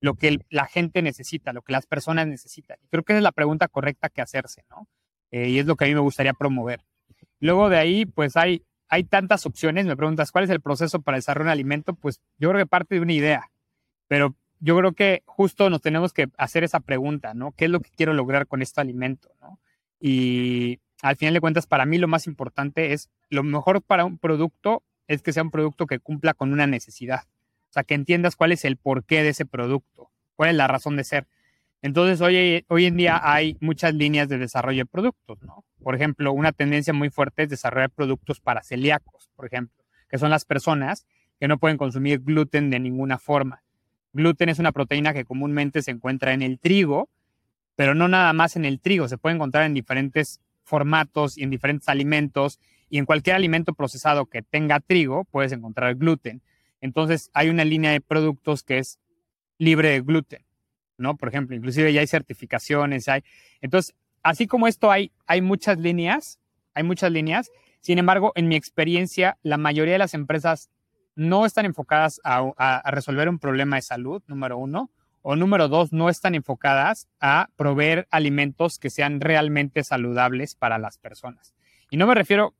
lo 0.00 0.14
que 0.14 0.38
la 0.50 0.66
gente 0.66 1.02
necesita, 1.02 1.52
lo 1.52 1.62
que 1.62 1.72
las 1.72 1.86
personas 1.86 2.26
necesitan. 2.26 2.78
creo 2.90 3.02
que 3.02 3.12
esa 3.12 3.18
es 3.18 3.24
la 3.24 3.32
pregunta 3.32 3.68
correcta 3.68 4.08
que 4.08 4.20
hacerse, 4.20 4.64
¿no? 4.70 4.88
Eh, 5.30 5.48
y 5.48 5.58
es 5.58 5.66
lo 5.66 5.76
que 5.76 5.84
a 5.84 5.88
mí 5.88 5.94
me 5.94 6.00
gustaría 6.00 6.32
promover. 6.32 6.84
Luego 7.40 7.68
de 7.68 7.78
ahí, 7.78 8.06
pues 8.06 8.36
hay, 8.36 8.64
hay 8.88 9.04
tantas 9.04 9.44
opciones. 9.46 9.86
Me 9.86 9.96
preguntas, 9.96 10.32
¿cuál 10.32 10.44
es 10.44 10.50
el 10.50 10.60
proceso 10.60 11.02
para 11.02 11.16
desarrollar 11.16 11.46
un 11.46 11.52
alimento? 11.52 11.94
Pues 11.94 12.20
yo 12.38 12.48
creo 12.50 12.62
que 12.62 12.66
parte 12.66 12.94
de 12.94 13.00
una 13.00 13.12
idea, 13.12 13.50
pero 14.06 14.34
yo 14.60 14.76
creo 14.76 14.92
que 14.92 15.22
justo 15.26 15.70
nos 15.70 15.82
tenemos 15.82 16.12
que 16.12 16.28
hacer 16.36 16.64
esa 16.64 16.80
pregunta, 16.80 17.34
¿no? 17.34 17.52
¿Qué 17.52 17.66
es 17.66 17.70
lo 17.70 17.80
que 17.80 17.90
quiero 17.90 18.12
lograr 18.12 18.46
con 18.46 18.62
este 18.62 18.80
alimento. 18.80 19.30
Y 20.00 20.80
al 21.02 21.16
final 21.16 21.34
de 21.34 21.40
cuentas, 21.40 21.66
para 21.66 21.86
mí 21.86 21.98
lo 21.98 22.08
más 22.08 22.26
importante 22.26 22.92
es, 22.92 23.10
lo 23.30 23.42
mejor 23.42 23.82
para 23.82 24.04
un 24.04 24.18
producto 24.18 24.82
es 25.06 25.22
que 25.22 25.32
sea 25.32 25.42
un 25.42 25.50
producto 25.50 25.86
que 25.86 26.00
cumpla 26.00 26.34
con 26.34 26.52
una 26.52 26.66
necesidad. 26.66 27.22
O 27.68 27.72
sea, 27.72 27.84
que 27.84 27.94
entiendas 27.94 28.36
cuál 28.36 28.52
es 28.52 28.64
el 28.64 28.76
porqué 28.76 29.22
de 29.22 29.30
ese 29.30 29.44
producto, 29.44 30.10
cuál 30.36 30.50
es 30.50 30.56
la 30.56 30.66
razón 30.66 30.96
de 30.96 31.04
ser. 31.04 31.26
Entonces, 31.82 32.20
hoy, 32.20 32.64
hoy 32.68 32.86
en 32.86 32.96
día 32.96 33.20
hay 33.22 33.56
muchas 33.60 33.94
líneas 33.94 34.28
de 34.28 34.38
desarrollo 34.38 34.82
de 34.82 34.86
productos, 34.86 35.42
¿no? 35.42 35.64
Por 35.82 35.94
ejemplo, 35.94 36.32
una 36.32 36.52
tendencia 36.52 36.92
muy 36.92 37.10
fuerte 37.10 37.44
es 37.44 37.50
desarrollar 37.50 37.90
productos 37.90 38.40
para 38.40 38.62
celíacos, 38.62 39.30
por 39.36 39.46
ejemplo, 39.46 39.84
que 40.08 40.18
son 40.18 40.30
las 40.30 40.44
personas 40.44 41.06
que 41.38 41.46
no 41.46 41.58
pueden 41.58 41.76
consumir 41.76 42.20
gluten 42.20 42.70
de 42.70 42.80
ninguna 42.80 43.18
forma. 43.18 43.62
Gluten 44.12 44.48
es 44.48 44.58
una 44.58 44.72
proteína 44.72 45.12
que 45.12 45.24
comúnmente 45.24 45.82
se 45.82 45.92
encuentra 45.92 46.32
en 46.32 46.42
el 46.42 46.58
trigo, 46.58 47.08
pero 47.76 47.94
no 47.94 48.08
nada 48.08 48.32
más 48.32 48.56
en 48.56 48.64
el 48.64 48.80
trigo, 48.80 49.06
se 49.06 49.18
puede 49.18 49.36
encontrar 49.36 49.64
en 49.64 49.74
diferentes 49.74 50.40
formatos 50.64 51.38
y 51.38 51.44
en 51.44 51.50
diferentes 51.50 51.88
alimentos 51.88 52.58
y 52.90 52.98
en 52.98 53.06
cualquier 53.06 53.36
alimento 53.36 53.72
procesado 53.72 54.26
que 54.26 54.42
tenga 54.42 54.80
trigo 54.80 55.24
puedes 55.24 55.52
encontrar 55.52 55.94
gluten. 55.94 56.42
Entonces 56.80 57.30
hay 57.34 57.48
una 57.48 57.64
línea 57.64 57.92
de 57.92 58.00
productos 58.00 58.62
que 58.62 58.78
es 58.78 58.98
libre 59.58 59.90
de 59.90 60.00
gluten, 60.00 60.44
¿no? 60.96 61.16
Por 61.16 61.28
ejemplo, 61.28 61.56
inclusive 61.56 61.92
ya 61.92 62.00
hay 62.00 62.06
certificaciones, 62.06 63.08
hay... 63.08 63.22
Entonces, 63.60 63.94
así 64.22 64.46
como 64.46 64.68
esto 64.68 64.90
hay, 64.90 65.12
hay 65.26 65.42
muchas 65.42 65.78
líneas, 65.78 66.38
hay 66.74 66.84
muchas 66.84 67.10
líneas, 67.10 67.50
sin 67.80 67.98
embargo, 67.98 68.32
en 68.34 68.48
mi 68.48 68.56
experiencia, 68.56 69.38
la 69.42 69.56
mayoría 69.56 69.94
de 69.94 69.98
las 69.98 70.14
empresas 70.14 70.70
no 71.14 71.46
están 71.46 71.64
enfocadas 71.64 72.20
a, 72.24 72.82
resolver 72.90 73.28
un 73.28 73.38
problema 73.38 73.76
de 73.76 73.82
salud, 73.82 74.22
número 74.26 74.58
uno, 74.58 74.90
o 75.22 75.36
número 75.36 75.68
dos, 75.68 75.92
no 75.92 76.08
están 76.08 76.34
enfocadas 76.34 77.08
a 77.20 77.50
proveer 77.56 78.06
alimentos 78.10 78.78
que 78.78 78.90
sean 78.90 79.20
realmente 79.20 79.82
saludables 79.84 80.54
para 80.54 80.78
las 80.78 80.98
personas. 80.98 81.54
Y 81.90 81.96
no 81.96 82.06
me 82.06 82.14
refiero 82.14 82.54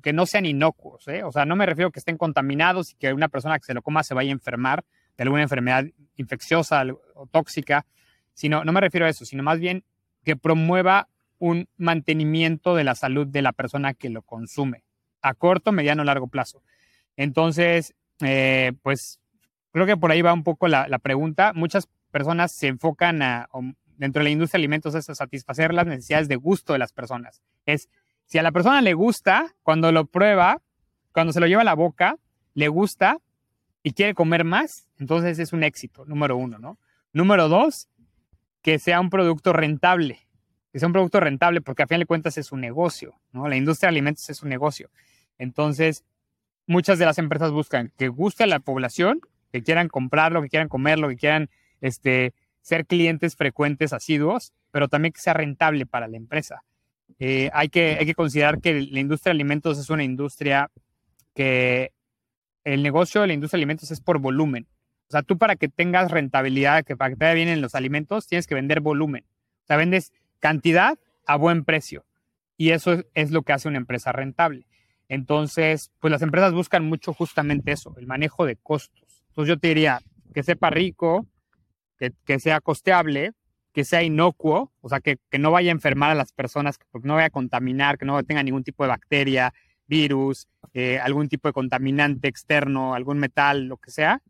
que 0.00 0.12
no 0.12 0.26
sean 0.26 0.46
inocuos, 0.46 1.06
¿eh? 1.08 1.22
o 1.22 1.32
sea, 1.32 1.44
no 1.44 1.56
me 1.56 1.66
refiero 1.66 1.90
que 1.90 1.98
estén 1.98 2.16
contaminados 2.16 2.92
y 2.92 2.94
que 2.96 3.12
una 3.12 3.28
persona 3.28 3.58
que 3.58 3.64
se 3.64 3.74
lo 3.74 3.82
coma 3.82 4.02
se 4.02 4.14
vaya 4.14 4.30
a 4.30 4.32
enfermar 4.32 4.84
de 5.16 5.22
alguna 5.22 5.42
enfermedad 5.42 5.84
infecciosa 6.16 6.84
o 7.14 7.26
tóxica, 7.26 7.86
sino, 8.34 8.64
no 8.64 8.72
me 8.72 8.80
refiero 8.80 9.06
a 9.06 9.08
eso, 9.08 9.24
sino 9.24 9.42
más 9.42 9.58
bien 9.58 9.84
que 10.24 10.36
promueva 10.36 11.08
un 11.38 11.68
mantenimiento 11.76 12.74
de 12.74 12.84
la 12.84 12.94
salud 12.94 13.26
de 13.26 13.42
la 13.42 13.52
persona 13.52 13.94
que 13.94 14.10
lo 14.10 14.22
consume 14.22 14.84
a 15.22 15.34
corto, 15.34 15.72
mediano, 15.72 16.04
largo 16.04 16.28
plazo. 16.28 16.62
Entonces, 17.16 17.94
eh, 18.20 18.72
pues 18.82 19.20
creo 19.72 19.86
que 19.86 19.96
por 19.96 20.10
ahí 20.10 20.22
va 20.22 20.32
un 20.32 20.44
poco 20.44 20.68
la, 20.68 20.86
pregunta. 20.98 21.52
Muchas 21.54 21.88
personas 22.10 22.52
se 22.54 22.68
enfocan 22.68 23.22
a, 23.22 23.48
dentro 23.96 24.20
de 24.20 24.24
la 24.24 24.30
industria 24.30 24.58
de 24.58 24.62
alimentos 24.62 24.94
es 24.94 25.08
a 25.10 25.14
satisfacer 25.14 25.74
las 25.74 25.86
necesidades 25.86 26.28
de 26.28 26.36
gusto 26.36 26.72
de 26.72 26.78
las 26.78 26.92
personas. 26.92 27.42
Es, 27.66 27.88
si 28.30 28.38
a 28.38 28.44
la 28.44 28.52
persona 28.52 28.80
le 28.80 28.94
gusta, 28.94 29.52
cuando 29.64 29.90
lo 29.90 30.06
prueba, 30.06 30.62
cuando 31.10 31.32
se 31.32 31.40
lo 31.40 31.48
lleva 31.48 31.62
a 31.62 31.64
la 31.64 31.74
boca, 31.74 32.14
le 32.54 32.68
gusta 32.68 33.18
y 33.82 33.92
quiere 33.92 34.14
comer 34.14 34.44
más, 34.44 34.88
entonces 35.00 35.40
es 35.40 35.52
un 35.52 35.64
éxito, 35.64 36.04
número 36.04 36.36
uno, 36.36 36.60
¿no? 36.60 36.78
Número 37.12 37.48
dos, 37.48 37.88
que 38.62 38.78
sea 38.78 39.00
un 39.00 39.10
producto 39.10 39.52
rentable, 39.52 40.28
que 40.72 40.78
sea 40.78 40.86
un 40.86 40.92
producto 40.92 41.18
rentable 41.18 41.60
porque 41.60 41.82
a 41.82 41.88
fin 41.88 41.98
de 41.98 42.06
cuentas 42.06 42.38
es 42.38 42.52
un 42.52 42.60
negocio, 42.60 43.18
¿no? 43.32 43.48
La 43.48 43.56
industria 43.56 43.88
de 43.88 43.94
alimentos 43.94 44.30
es 44.30 44.44
un 44.44 44.48
negocio. 44.48 44.90
Entonces, 45.36 46.04
muchas 46.68 47.00
de 47.00 47.06
las 47.06 47.18
empresas 47.18 47.50
buscan 47.50 47.92
que 47.98 48.06
guste 48.06 48.44
a 48.44 48.46
la 48.46 48.60
población, 48.60 49.22
que 49.50 49.64
quieran 49.64 49.88
comprarlo, 49.88 50.40
que 50.40 50.50
quieran 50.50 50.68
comerlo, 50.68 51.08
que 51.08 51.16
quieran 51.16 51.50
este, 51.80 52.32
ser 52.62 52.86
clientes 52.86 53.34
frecuentes, 53.34 53.92
asiduos, 53.92 54.52
pero 54.70 54.86
también 54.86 55.12
que 55.12 55.20
sea 55.20 55.34
rentable 55.34 55.84
para 55.84 56.06
la 56.06 56.16
empresa. 56.16 56.62
Eh, 57.18 57.50
hay, 57.52 57.68
que, 57.68 57.96
hay 57.98 58.06
que 58.06 58.14
considerar 58.14 58.60
que 58.60 58.80
la 58.80 59.00
industria 59.00 59.30
de 59.30 59.36
alimentos 59.36 59.78
es 59.78 59.90
una 59.90 60.04
industria 60.04 60.70
que 61.34 61.92
el 62.64 62.82
negocio 62.82 63.20
de 63.20 63.26
la 63.28 63.32
industria 63.32 63.58
de 63.58 63.62
alimentos 63.62 63.90
es 63.90 64.00
por 64.00 64.18
volumen. 64.18 64.66
O 65.08 65.10
sea, 65.10 65.22
tú 65.22 65.38
para 65.38 65.56
que 65.56 65.68
tengas 65.68 66.10
rentabilidad, 66.10 66.84
que 66.84 66.96
para 66.96 67.10
que 67.10 67.16
te 67.16 67.24
vaya 67.24 67.34
bien 67.34 67.48
en 67.48 67.60
los 67.60 67.74
alimentos, 67.74 68.26
tienes 68.26 68.46
que 68.46 68.54
vender 68.54 68.80
volumen. 68.80 69.24
O 69.64 69.66
sea, 69.66 69.76
vendes 69.76 70.12
cantidad 70.38 70.98
a 71.26 71.36
buen 71.36 71.64
precio. 71.64 72.04
Y 72.56 72.70
eso 72.70 73.02
es, 73.14 73.30
lo 73.30 73.42
que 73.42 73.52
hace 73.52 73.68
una 73.68 73.78
empresa 73.78 74.12
rentable. 74.12 74.66
Entonces, 75.08 75.90
pues 75.98 76.10
las 76.10 76.22
empresas 76.22 76.52
buscan 76.52 76.84
mucho 76.84 77.12
justamente 77.12 77.72
eso, 77.72 77.94
el 77.98 78.06
manejo 78.06 78.46
de 78.46 78.56
costos. 78.56 79.24
Entonces 79.28 79.48
yo 79.48 79.58
te 79.58 79.68
diría 79.68 80.00
que 80.34 80.42
sepa 80.42 80.70
rico, 80.70 81.26
que, 81.98 82.38
sea 82.38 82.60
costeable, 82.60 83.32
que 83.72 83.84
sea 83.84 84.02
inocuo, 84.02 84.72
o 84.80 84.88
sea, 84.88 85.00
que, 85.00 85.18
no 85.38 85.50
vaya 85.50 85.70
a 85.70 85.72
enfermar 85.72 86.10
a 86.10 86.14
las 86.14 86.32
personas, 86.32 86.78
que 86.78 86.86
no 87.02 87.14
vaya 87.14 87.26
a 87.26 87.30
contaminar, 87.30 87.98
que 87.98 88.04
no 88.04 88.22
tenga 88.24 88.42
ningún 88.42 88.64
tipo 88.64 88.84
de 88.84 88.88
bacteria, 88.88 89.52
virus, 89.86 90.48
eh, 90.74 90.98
algún 90.98 91.28
tipo 91.28 91.48
de 91.48 91.52
contaminante 91.52 92.28
externo, 92.28 92.94
algún 92.94 93.18
metal, 93.18 93.66
lo 93.66 93.76
que 93.76 93.90
sea, 93.90 94.22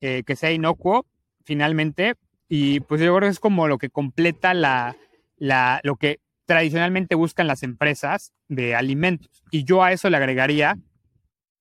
eh, 0.00 0.22
que 0.26 0.36
sea 0.36 0.52
inocuo 0.52 1.06
finalmente. 1.44 2.14
Y 2.48 2.80
pues 2.80 3.00
yo 3.00 3.16
creo 3.16 3.28
que 3.28 3.32
es 3.32 3.40
como 3.40 3.66
lo 3.68 3.78
que 3.78 3.90
completa 3.90 4.52
la, 4.54 4.96
la, 5.36 5.80
lo 5.84 5.96
que 5.96 6.20
tradicionalmente 6.44 7.14
buscan 7.14 7.46
las 7.46 7.62
empresas 7.62 8.32
de 8.48 8.74
alimentos. 8.74 9.42
Y 9.50 9.64
yo 9.64 9.82
a 9.82 9.92
eso 9.92 10.10
le 10.10 10.18
agregaría, 10.18 10.76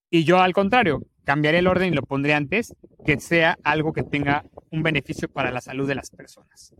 y 0.09 0.25
yo 0.25 0.41
al 0.41 0.53
contrario, 0.53 1.01
cambiaría 1.23 1.59
el 1.59 1.67
orden 1.67 1.93
y 1.93 1.95
lo 1.95 2.03
pondría 2.03 2.37
antes, 2.37 2.75
que 3.05 3.19
sea 3.19 3.57
algo 3.63 3.93
que 3.93 4.03
tenga 4.03 4.43
un 4.71 4.83
beneficio 4.83 5.29
para 5.29 5.51
la 5.51 5.61
salud 5.61 5.87
de 5.87 5.95
las 5.95 6.09
personas, 6.09 6.73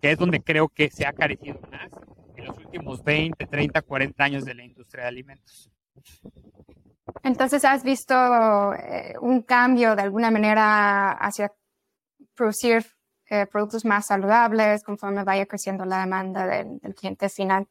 que 0.00 0.12
es 0.12 0.18
donde 0.18 0.40
creo 0.40 0.68
que 0.68 0.90
se 0.90 1.06
ha 1.06 1.12
carecido 1.12 1.60
más 1.70 1.90
en 2.36 2.46
los 2.46 2.56
últimos 2.58 3.02
20, 3.04 3.46
30, 3.46 3.82
40 3.82 4.24
años 4.24 4.44
de 4.44 4.54
la 4.54 4.64
industria 4.64 5.04
de 5.04 5.08
alimentos. 5.08 5.70
Entonces, 7.22 7.64
¿has 7.64 7.84
visto 7.84 8.14
eh, 8.74 9.14
un 9.20 9.42
cambio 9.42 9.94
de 9.94 10.02
alguna 10.02 10.30
manera 10.30 11.12
hacia 11.12 11.52
producir 12.34 12.84
eh, 13.28 13.46
productos 13.46 13.84
más 13.84 14.06
saludables 14.06 14.82
conforme 14.82 15.24
vaya 15.24 15.46
creciendo 15.46 15.84
la 15.84 16.00
demanda 16.00 16.46
del, 16.46 16.80
cliente 16.94 17.28
final? 17.28 17.68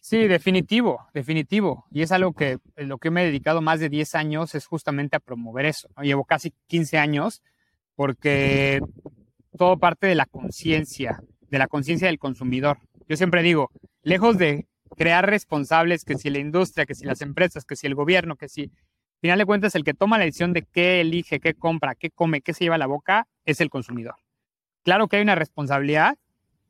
Sí, 0.00 0.26
definitivo, 0.26 1.06
definitivo. 1.14 1.86
Y 1.90 2.02
es 2.02 2.12
algo 2.12 2.32
que 2.32 2.58
lo 2.76 2.98
que 2.98 3.10
me 3.10 3.22
he 3.22 3.26
dedicado 3.26 3.60
más 3.60 3.80
de 3.80 3.88
10 3.88 4.14
años 4.14 4.54
es 4.54 4.66
justamente 4.66 5.16
a 5.16 5.20
promover 5.20 5.66
eso. 5.66 5.88
Llevo 6.00 6.24
casi 6.24 6.52
15 6.68 6.98
años 6.98 7.42
porque 7.94 8.80
todo 9.56 9.78
parte 9.78 10.06
de 10.06 10.14
la 10.14 10.26
conciencia, 10.26 11.22
de 11.50 11.58
la 11.58 11.66
conciencia 11.66 12.08
del 12.08 12.18
consumidor. 12.18 12.78
Yo 13.08 13.16
siempre 13.16 13.42
digo, 13.42 13.70
lejos 14.02 14.38
de 14.38 14.66
crear 14.96 15.28
responsables, 15.28 16.04
que 16.04 16.16
si 16.16 16.30
la 16.30 16.38
industria, 16.38 16.86
que 16.86 16.94
si 16.94 17.04
las 17.04 17.20
empresas, 17.22 17.64
que 17.64 17.76
si 17.76 17.86
el 17.86 17.94
gobierno, 17.94 18.36
que 18.36 18.48
si, 18.48 18.62
al 18.62 19.20
final 19.20 19.38
de 19.38 19.46
cuentas, 19.46 19.74
el 19.74 19.84
que 19.84 19.94
toma 19.94 20.18
la 20.18 20.24
decisión 20.24 20.52
de 20.52 20.62
qué 20.62 21.00
elige, 21.00 21.40
qué 21.40 21.54
compra, 21.54 21.94
qué 21.94 22.10
come, 22.10 22.40
qué 22.40 22.54
se 22.54 22.64
lleva 22.64 22.76
a 22.76 22.78
la 22.78 22.86
boca, 22.86 23.26
es 23.44 23.60
el 23.60 23.70
consumidor. 23.70 24.16
Claro 24.84 25.08
que 25.08 25.16
hay 25.16 25.22
una 25.22 25.34
responsabilidad 25.34 26.16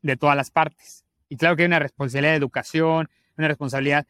de 0.01 0.17
todas 0.17 0.35
las 0.35 0.51
partes. 0.51 1.06
Y 1.29 1.37
claro 1.37 1.55
que 1.55 1.63
hay 1.63 1.67
una 1.67 1.79
responsabilidad 1.79 2.31
de 2.31 2.37
educación, 2.37 3.09
una 3.37 3.47
responsabilidad. 3.47 4.07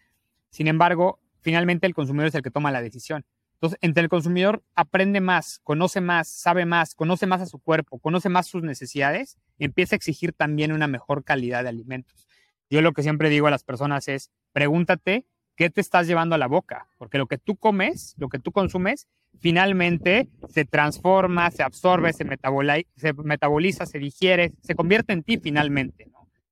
Sin 0.49 0.67
embargo, 0.67 1.19
finalmente 1.41 1.87
el 1.87 1.93
consumidor 1.93 2.27
es 2.27 2.35
el 2.35 2.41
que 2.41 2.51
toma 2.51 2.71
la 2.71 2.81
decisión. 2.81 3.25
Entonces, 3.55 3.79
entre 3.81 4.03
el 4.03 4.09
consumidor 4.09 4.63
aprende 4.75 5.19
más, 5.19 5.59
conoce 5.63 5.99
más, 5.99 6.27
sabe 6.27 6.65
más, 6.65 6.93
conoce 6.93 7.25
más 7.25 7.41
a 7.41 7.47
su 7.47 7.57
cuerpo, 7.57 7.97
conoce 7.97 8.29
más 8.29 8.45
sus 8.45 8.61
necesidades 8.61 9.37
y 9.57 9.65
empieza 9.65 9.95
a 9.95 9.97
exigir 9.97 10.31
también 10.31 10.71
una 10.71 10.85
mejor 10.85 11.23
calidad 11.23 11.63
de 11.63 11.69
alimentos. 11.69 12.27
Yo 12.69 12.81
lo 12.81 12.93
que 12.93 13.01
siempre 13.01 13.29
digo 13.29 13.47
a 13.47 13.51
las 13.51 13.63
personas 13.63 14.07
es, 14.09 14.29
pregúntate 14.51 15.25
qué 15.55 15.71
te 15.71 15.81
estás 15.81 16.05
llevando 16.05 16.35
a 16.35 16.37
la 16.37 16.47
boca, 16.47 16.87
porque 16.99 17.17
lo 17.17 17.25
que 17.25 17.39
tú 17.39 17.55
comes, 17.55 18.13
lo 18.17 18.29
que 18.29 18.37
tú 18.37 18.51
consumes, 18.51 19.07
finalmente 19.39 20.29
se 20.49 20.65
transforma, 20.65 21.49
se 21.49 21.63
absorbe, 21.63 22.13
se, 22.13 22.25
metaboliza, 22.25 23.87
se, 23.87 23.97
digiere, 23.97 24.53
se 24.61 24.75
convierte 24.75 25.13
en 25.13 25.23
ti 25.23 25.39
finalmente. 25.39 26.07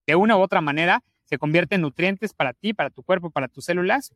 De 0.08 0.16
una 0.16 0.38
u 0.38 0.42
otra 0.42 0.62
manera, 0.62 1.04
se 1.24 1.38
convierte 1.38 1.76
en 1.76 1.82
nutrientes 1.82 2.34
para 2.34 2.54
ti, 2.54 2.74
para 2.74 2.90
tu 2.90 3.04
cuerpo, 3.04 3.32
para 3.32 3.48
tus 3.48 3.66
células, 3.66 4.14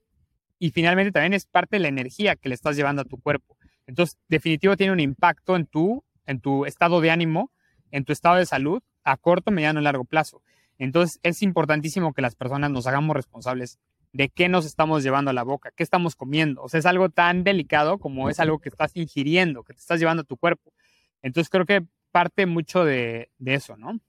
y 0.59 0.71
finalmente 0.71 1.11
también 1.11 1.33
es 1.33 1.45
parte 1.45 1.77
de 1.77 1.79
la 1.81 1.87
energía 1.87 2.35
que 2.35 2.49
le 2.49 2.55
estás 2.55 2.75
llevando 2.75 3.01
a 3.01 3.05
tu 3.05 3.17
cuerpo. 3.17 3.57
Entonces, 3.87 4.17
definitivo 4.27 4.75
tiene 4.77 4.93
un 4.93 4.99
impacto 4.99 5.55
en 5.55 5.65
tu, 5.65 6.03
en 6.25 6.41
tu 6.41 6.65
estado 6.65 7.01
de 7.01 7.11
ánimo, 7.11 7.51
en 7.91 8.05
tu 8.05 8.13
estado 8.13 8.35
de 8.35 8.45
salud 8.45 8.83
a 9.03 9.17
corto, 9.17 9.51
mediano 9.51 9.79
y 9.79 9.83
largo 9.83 10.05
plazo. 10.05 10.41
Entonces 10.77 11.19
es 11.23 11.41
importantísimo 11.41 12.13
que 12.13 12.21
las 12.21 12.35
personas 12.35 12.71
nos 12.71 12.87
hagamos 12.87 13.15
responsables 13.15 13.79
de 14.13 14.29
qué 14.29 14.49
nos 14.49 14.65
estamos 14.65 15.03
llevando 15.03 15.29
a 15.29 15.33
la 15.33 15.43
boca, 15.43 15.71
qué 15.75 15.83
estamos 15.83 16.15
comiendo. 16.15 16.63
O 16.63 16.69
sea, 16.69 16.79
es 16.79 16.85
algo 16.85 17.09
tan 17.09 17.43
delicado 17.43 17.99
como 17.99 18.29
es 18.29 18.39
algo 18.39 18.59
que 18.59 18.69
estás 18.69 18.95
ingiriendo, 18.95 19.63
que 19.63 19.73
te 19.73 19.79
estás 19.79 19.99
llevando 19.99 20.21
a 20.21 20.25
tu 20.25 20.37
cuerpo. 20.37 20.73
Entonces 21.21 21.49
creo 21.49 21.65
que 21.65 21.85
parte 22.11 22.45
mucho 22.45 22.85
de, 22.85 23.29
eso, 23.45 23.77
¿no? 23.77 23.99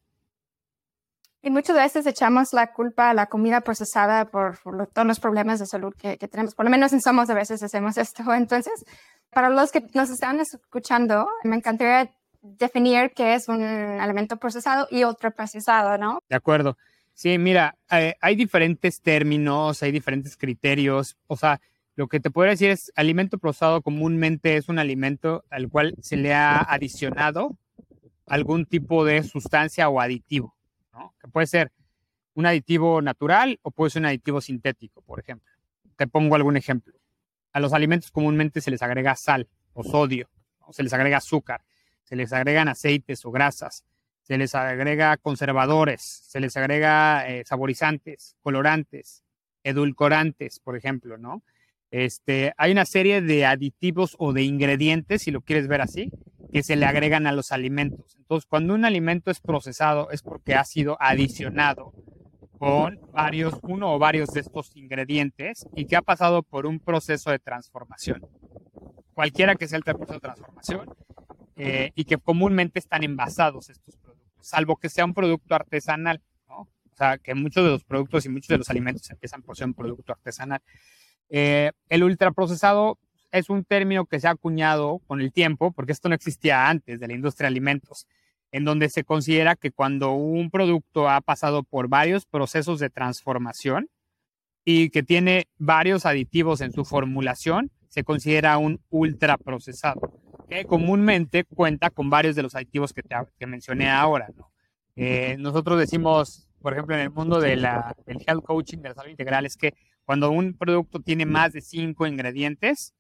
Y 1.43 1.51
muchas 1.51 1.77
veces 1.77 2.07
echamos 2.07 2.53
la 2.53 2.73
culpa 2.73 3.11
a 3.11 3.15
la 3.15 3.27
comida 3.27 3.63
procesada 3.63 4.27
por, 4.27 4.59
todos 4.93 5.07
los 5.07 5.21
problemas 5.21 5.59
de 5.59 5.67
salud 5.67 5.95
que, 5.97 6.17
tenemos. 6.17 6.55
Por 6.55 6.67
lo 6.67 6.71
menos 6.71 6.93
en 6.93 7.01
Somos 7.01 7.31
a 7.31 7.35
veces 7.35 7.63
hacemos 7.63 7.97
esto. 7.97 8.23
Entonces, 8.35 8.85
para 9.31 9.49
los 9.49 9.73
que 9.73 9.87
nos 9.95 10.11
están 10.11 10.41
escuchando, 10.41 11.29
me 11.45 11.57
encantaría 11.57 12.11
definir 12.43 13.13
qué 13.15 13.35
es 13.35 13.49
un 13.49 13.63
alimento 13.63 14.37
procesado 14.37 14.87
y 14.91 15.03
procesado, 15.33 15.97
¿no? 15.99 16.23
De 16.29 16.37
acuerdo. 16.37 16.77
Sí, 17.15 17.37
mira, 17.39 17.77
eh, 17.91 18.15
hay 18.21 18.35
diferentes 18.35 19.01
términos, 19.03 19.83
hay 19.83 19.93
diferentes 19.93 20.37
criterios. 20.37 21.17
O 21.27 21.37
sea, 21.37 21.61
lo 21.97 22.09
que 22.09 22.21
te 22.21 22.31
puedo 22.31 22.49
decir 22.49 22.71
es, 22.71 22.93
alimento 22.97 23.39
procesado 23.39 23.83
comúnmente 23.83 24.57
es 24.57 24.69
un 24.69 24.79
alimento 24.79 25.45
al 25.51 25.69
cual 25.69 25.95
se 26.01 26.17
le 26.17 26.33
ha 26.33 26.59
adicionado 26.59 27.59
algún 28.27 28.65
tipo 28.65 29.05
de 29.05 29.23
sustancia 29.23 29.89
o 29.89 30.01
aditivo, 30.01 30.55
Que 31.21 31.29
puede 31.29 31.47
ser 31.47 31.73
un 32.35 32.47
aditivo 32.47 33.03
natural 33.03 33.59
o 33.63 33.71
puede 33.71 33.91
ser 33.91 34.03
un 34.03 34.07
aditivo 34.07 34.41
sintético, 34.41 35.03
por 35.03 35.21
ejemplo. 35.21 35.51
Te 35.97 36.07
pongo 36.07 36.35
algún 36.37 36.57
ejemplo. 36.57 36.95
A 37.53 37.61
los 37.61 37.73
alimentos 37.73 38.11
comúnmente 38.11 38.61
se 38.61 38.71
les 38.71 38.83
agrega 38.83 39.17
sal 39.17 39.49
o 39.73 39.83
sodio, 39.83 40.29
se 40.71 40.83
les 40.83 40.93
agrega 40.93 41.19
azúcar 41.19 41.63
se 42.11 42.17
les 42.17 42.33
agregan 42.33 42.67
aceites 42.67 43.25
o 43.25 43.31
grasas, 43.31 43.85
se 44.23 44.37
les 44.37 44.53
agrega 44.57 45.17
conservadores, 45.17 46.03
se 46.03 46.41
les 46.41 46.57
agrega 46.57 47.29
eh, 47.29 47.45
saborizantes, 47.47 48.37
colorantes, 48.43 49.23
edulcorantes, 49.63 50.59
por 50.59 50.77
ejemplo, 50.77 51.19
¿no? 51.19 51.45
Este, 51.93 52.53
hay 52.57 52.73
una 52.73 52.85
serie 52.85 53.21
de 53.23 53.47
aditivos 53.47 54.17
o 54.19 54.33
de 54.33 54.43
ingredientes, 54.43 55.23
si 55.23 55.31
lo 55.31 55.41
quieres 55.41 55.69
ver 55.69 55.83
así, 55.83 56.11
que 56.53 56.63
se 56.63 56.77
le 56.77 56.87
agregan 56.87 57.27
a 57.27 57.33
los 57.33 57.53
alimentos. 57.53 58.17
Entonces, 58.17 58.47
cuando 58.47 58.75
un 58.75 58.85
alimento 58.85 59.31
es 59.31 59.41
procesado 59.41 60.11
es 60.11 60.23
porque 60.23 60.55
ha 60.55 60.65
sido 60.65 60.97
adicionado 61.01 61.93
con 62.59 63.01
varios, 63.13 63.59
uno 63.63 63.95
o 63.95 63.99
varios 63.99 64.31
de 64.31 64.41
estos 64.41 64.77
ingredientes 64.77 65.67
y 65.75 65.87
que 65.87 65.97
ha 65.97 66.03
pasado 66.03 66.43
por 66.43 66.67
un 66.67 66.79
proceso 66.79 67.31
de 67.31 67.39
transformación. 67.39 68.27
Cualquiera 69.15 69.55
que 69.55 69.67
sea 69.67 69.79
el 69.79 69.85
proceso 69.85 70.15
de 70.15 70.21
transformación, 70.21 70.89
eh, 71.63 71.93
y 71.95 72.05
que 72.05 72.17
comúnmente 72.17 72.79
están 72.79 73.05
envasados 73.05 73.69
estos 73.69 73.95
productos, 73.97 74.35
salvo 74.41 74.77
que 74.77 74.89
sea 74.89 75.05
un 75.05 75.13
producto 75.13 75.55
artesanal, 75.55 76.23
¿no? 76.49 76.61
O 76.63 76.97
sea, 76.97 77.19
que 77.19 77.35
muchos 77.35 77.63
de 77.63 77.71
los 77.71 77.85
productos 77.85 78.25
y 78.25 78.31
muchos 78.31 78.49
de 78.49 78.57
los 78.57 78.71
alimentos 78.71 79.11
empiezan 79.11 79.43
por 79.43 79.59
ser 79.59 79.67
un 79.67 79.75
producto 79.75 80.13
artesanal. 80.13 80.63
Eh, 81.29 81.73
el 81.91 82.03
ultraprocesado 82.03 82.99
es 83.33 83.51
un 83.51 83.65
término 83.65 84.07
que 84.07 84.21
se 84.21 84.29
ha 84.29 84.33
acuñado 84.33 85.01
con 85.07 85.21
el 85.21 85.33
tiempo, 85.33 85.73
porque 85.73 85.93
esto 85.93 86.09
no 86.09 86.15
existía 86.15 86.69
antes 86.69 87.01
de 87.01 87.09
la 87.09 87.15
industria 87.15 87.47
de 87.47 87.53
alimentos. 87.53 88.07
en 88.53 88.65
donde 88.65 88.89
se 88.89 89.05
considera 89.05 89.55
que 89.55 89.71
cuando 89.71 90.11
un 90.11 90.51
producto 90.51 91.09
ha 91.09 91.21
pasado 91.21 91.63
por 91.63 91.87
varios 91.87 92.27
procesos 92.27 92.81
de 92.81 92.91
transformación 92.91 93.89
y 94.65 94.91
que 94.91 95.05
tiene 95.05 95.47
varios 95.57 96.05
aditivos 96.05 96.61
en 96.61 96.73
su 96.73 96.85
formulación, 96.85 97.71
se 97.89 98.03
considera 98.03 98.59
un 98.59 98.81
ultraprocesado, 98.89 100.01
que 100.49 100.65
comúnmente 100.65 101.45
cuenta 101.45 101.91
con 101.91 102.11
varios 102.11 102.35
de 102.35 102.43
los 102.43 102.57
aditivos 102.57 102.93
que, 102.93 103.03
te, 103.03 103.47
mencioné 103.47 103.89
ahora. 103.89 104.29
Eh, 104.97 105.37
nosotros 105.39 105.79
decimos, 105.79 106.49
por 106.61 106.73
ejemplo, 106.73 106.97
en 106.97 107.03
el 107.03 107.11
mundo 107.11 107.41
de 107.41 107.55
la, 107.55 107.95
del 108.05 108.19
health 108.27 108.45
coaching, 108.45 108.79
de 108.79 108.89
la 108.89 108.95
salud 108.97 109.11
integral, 109.11 109.47
es 109.47 109.57
que 109.57 109.75
cuando 110.05 110.31
un 110.31 110.55
producto 110.55 110.99
tiene 110.99 111.25
más 111.25 111.53
de 111.53 111.61
cinco 111.61 112.05
ingredientes, 112.07 112.95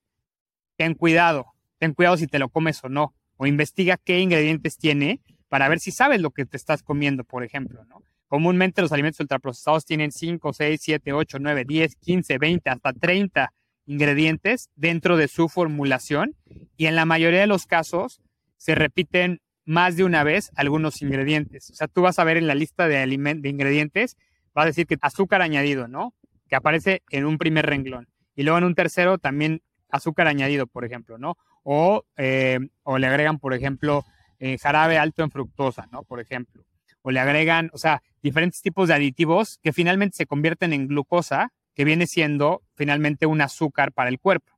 ten 0.81 0.95
cuidado, 0.95 1.53
ten 1.77 1.93
cuidado 1.93 2.17
si 2.17 2.27
te 2.27 2.39
lo 2.39 2.49
comes 2.49 2.83
o 2.83 2.89
no, 2.89 3.15
o 3.37 3.47
investiga 3.47 3.99
qué 4.03 4.21
ingredientes 4.21 4.79
tiene 4.79 5.21
para 5.51 5.69
ver 5.69 5.79
si 5.79 5.91
sabes 5.91 6.23
lo 6.23 6.31
que 6.31 6.47
te 6.47 6.57
estás 6.57 6.83
comiendo, 6.83 7.23
por 7.23 7.45
ejemplo. 7.45 7.85
Comúnmente 8.29 8.81
los 8.81 8.91
alimentos 8.91 9.21
ultraprocesados 9.21 9.85
tienen 9.85 10.11
5, 10.11 10.55
6, 10.55 10.81
7, 10.83 11.13
8, 11.13 11.37
9, 11.39 11.65
10, 11.69 11.97
15, 11.97 12.39
20, 12.39 12.71
hasta 12.71 12.95
30 12.95 13.53
ingredientes 13.85 14.71
dentro 14.75 15.19
de 15.19 15.29
su 15.29 15.51
formulación 15.51 16.35
y 16.79 16.87
en 16.87 16.97
la 16.97 17.05
mayoría 17.05 17.41
de 17.41 17.47
los 17.47 17.67
casos 17.67 18.23
se 18.57 18.75
repiten 18.75 19.43
más 19.67 19.99
de 19.99 20.05
una 20.05 20.25
vez 20.25 20.51
algunos 20.57 21.03
ingredientes. 21.03 21.69
O 21.69 21.75
sea, 21.75 21.89
tú 21.89 22.01
vas 22.01 22.19
a 22.19 22.25
ver 22.25 22.39
en 22.39 22.47
la 22.47 22.55
lista 22.55 22.89
de, 22.89 23.07
de 23.07 23.49
ingredientes, 23.51 24.17
va 24.57 24.63
a 24.63 24.67
decir 24.67 24.87
que 24.87 24.97
azúcar 25.03 25.43
añadido, 25.43 25.89
¿no? 25.89 26.15
Que 26.49 26.57
aparece 26.57 27.03
en 27.11 27.27
un 27.27 27.37
primer 27.37 27.67
renglón. 27.67 28.09
Y 28.35 28.45
luego 28.45 28.57
en 28.57 28.65
un 28.65 28.75
tercero 28.75 29.19
también 29.19 29.61
azúcar 29.90 30.26
añadido, 30.26 30.66
por 30.66 30.85
ejemplo, 30.85 31.18
¿no? 31.18 31.37
O, 31.62 32.04
eh, 32.16 32.59
o 32.82 32.99
le 32.99 33.06
agregan, 33.06 33.38
por 33.38 33.54
ejemplo, 33.54 34.04
eh, 34.38 34.59
jarabe 34.59 34.99
alto 34.99 35.23
en 35.23 35.30
fructosa, 35.30 35.88
¿no? 35.92 36.02
Por 36.02 36.20
ejemplo. 36.20 36.64
O 37.02 37.11
le 37.11 37.20
agregan, 37.20 37.70
o 37.73 37.78
sea, 37.78 38.02
diferentes 38.23 38.61
tipos 38.62 38.88
de 38.88 38.94
aditivos 38.94 39.59
que 39.62 39.73
finalmente 39.73 40.16
se 40.16 40.26
convierten 40.26 40.73
en 40.73 40.88
glucosa, 40.88 41.52
que 41.75 41.85
viene 41.85 42.06
siendo 42.06 42.62
finalmente 42.75 43.26
un 43.26 43.40
azúcar 43.40 43.92
para 43.92 44.11
el 44.11 44.18
cuerpo. 44.18 44.52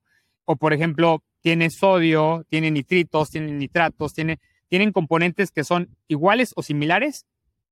O, 0.44 0.56
por 0.56 0.72
ejemplo, 0.72 1.22
tiene 1.40 1.70
sodio, 1.70 2.44
tiene 2.48 2.70
nitritos, 2.70 3.30
tiene 3.30 3.52
nitratos, 3.52 4.14
tiene, 4.14 4.38
tienen 4.68 4.92
componentes 4.92 5.50
que 5.50 5.64
son 5.64 5.96
iguales 6.08 6.52
o 6.56 6.62
similares 6.62 7.26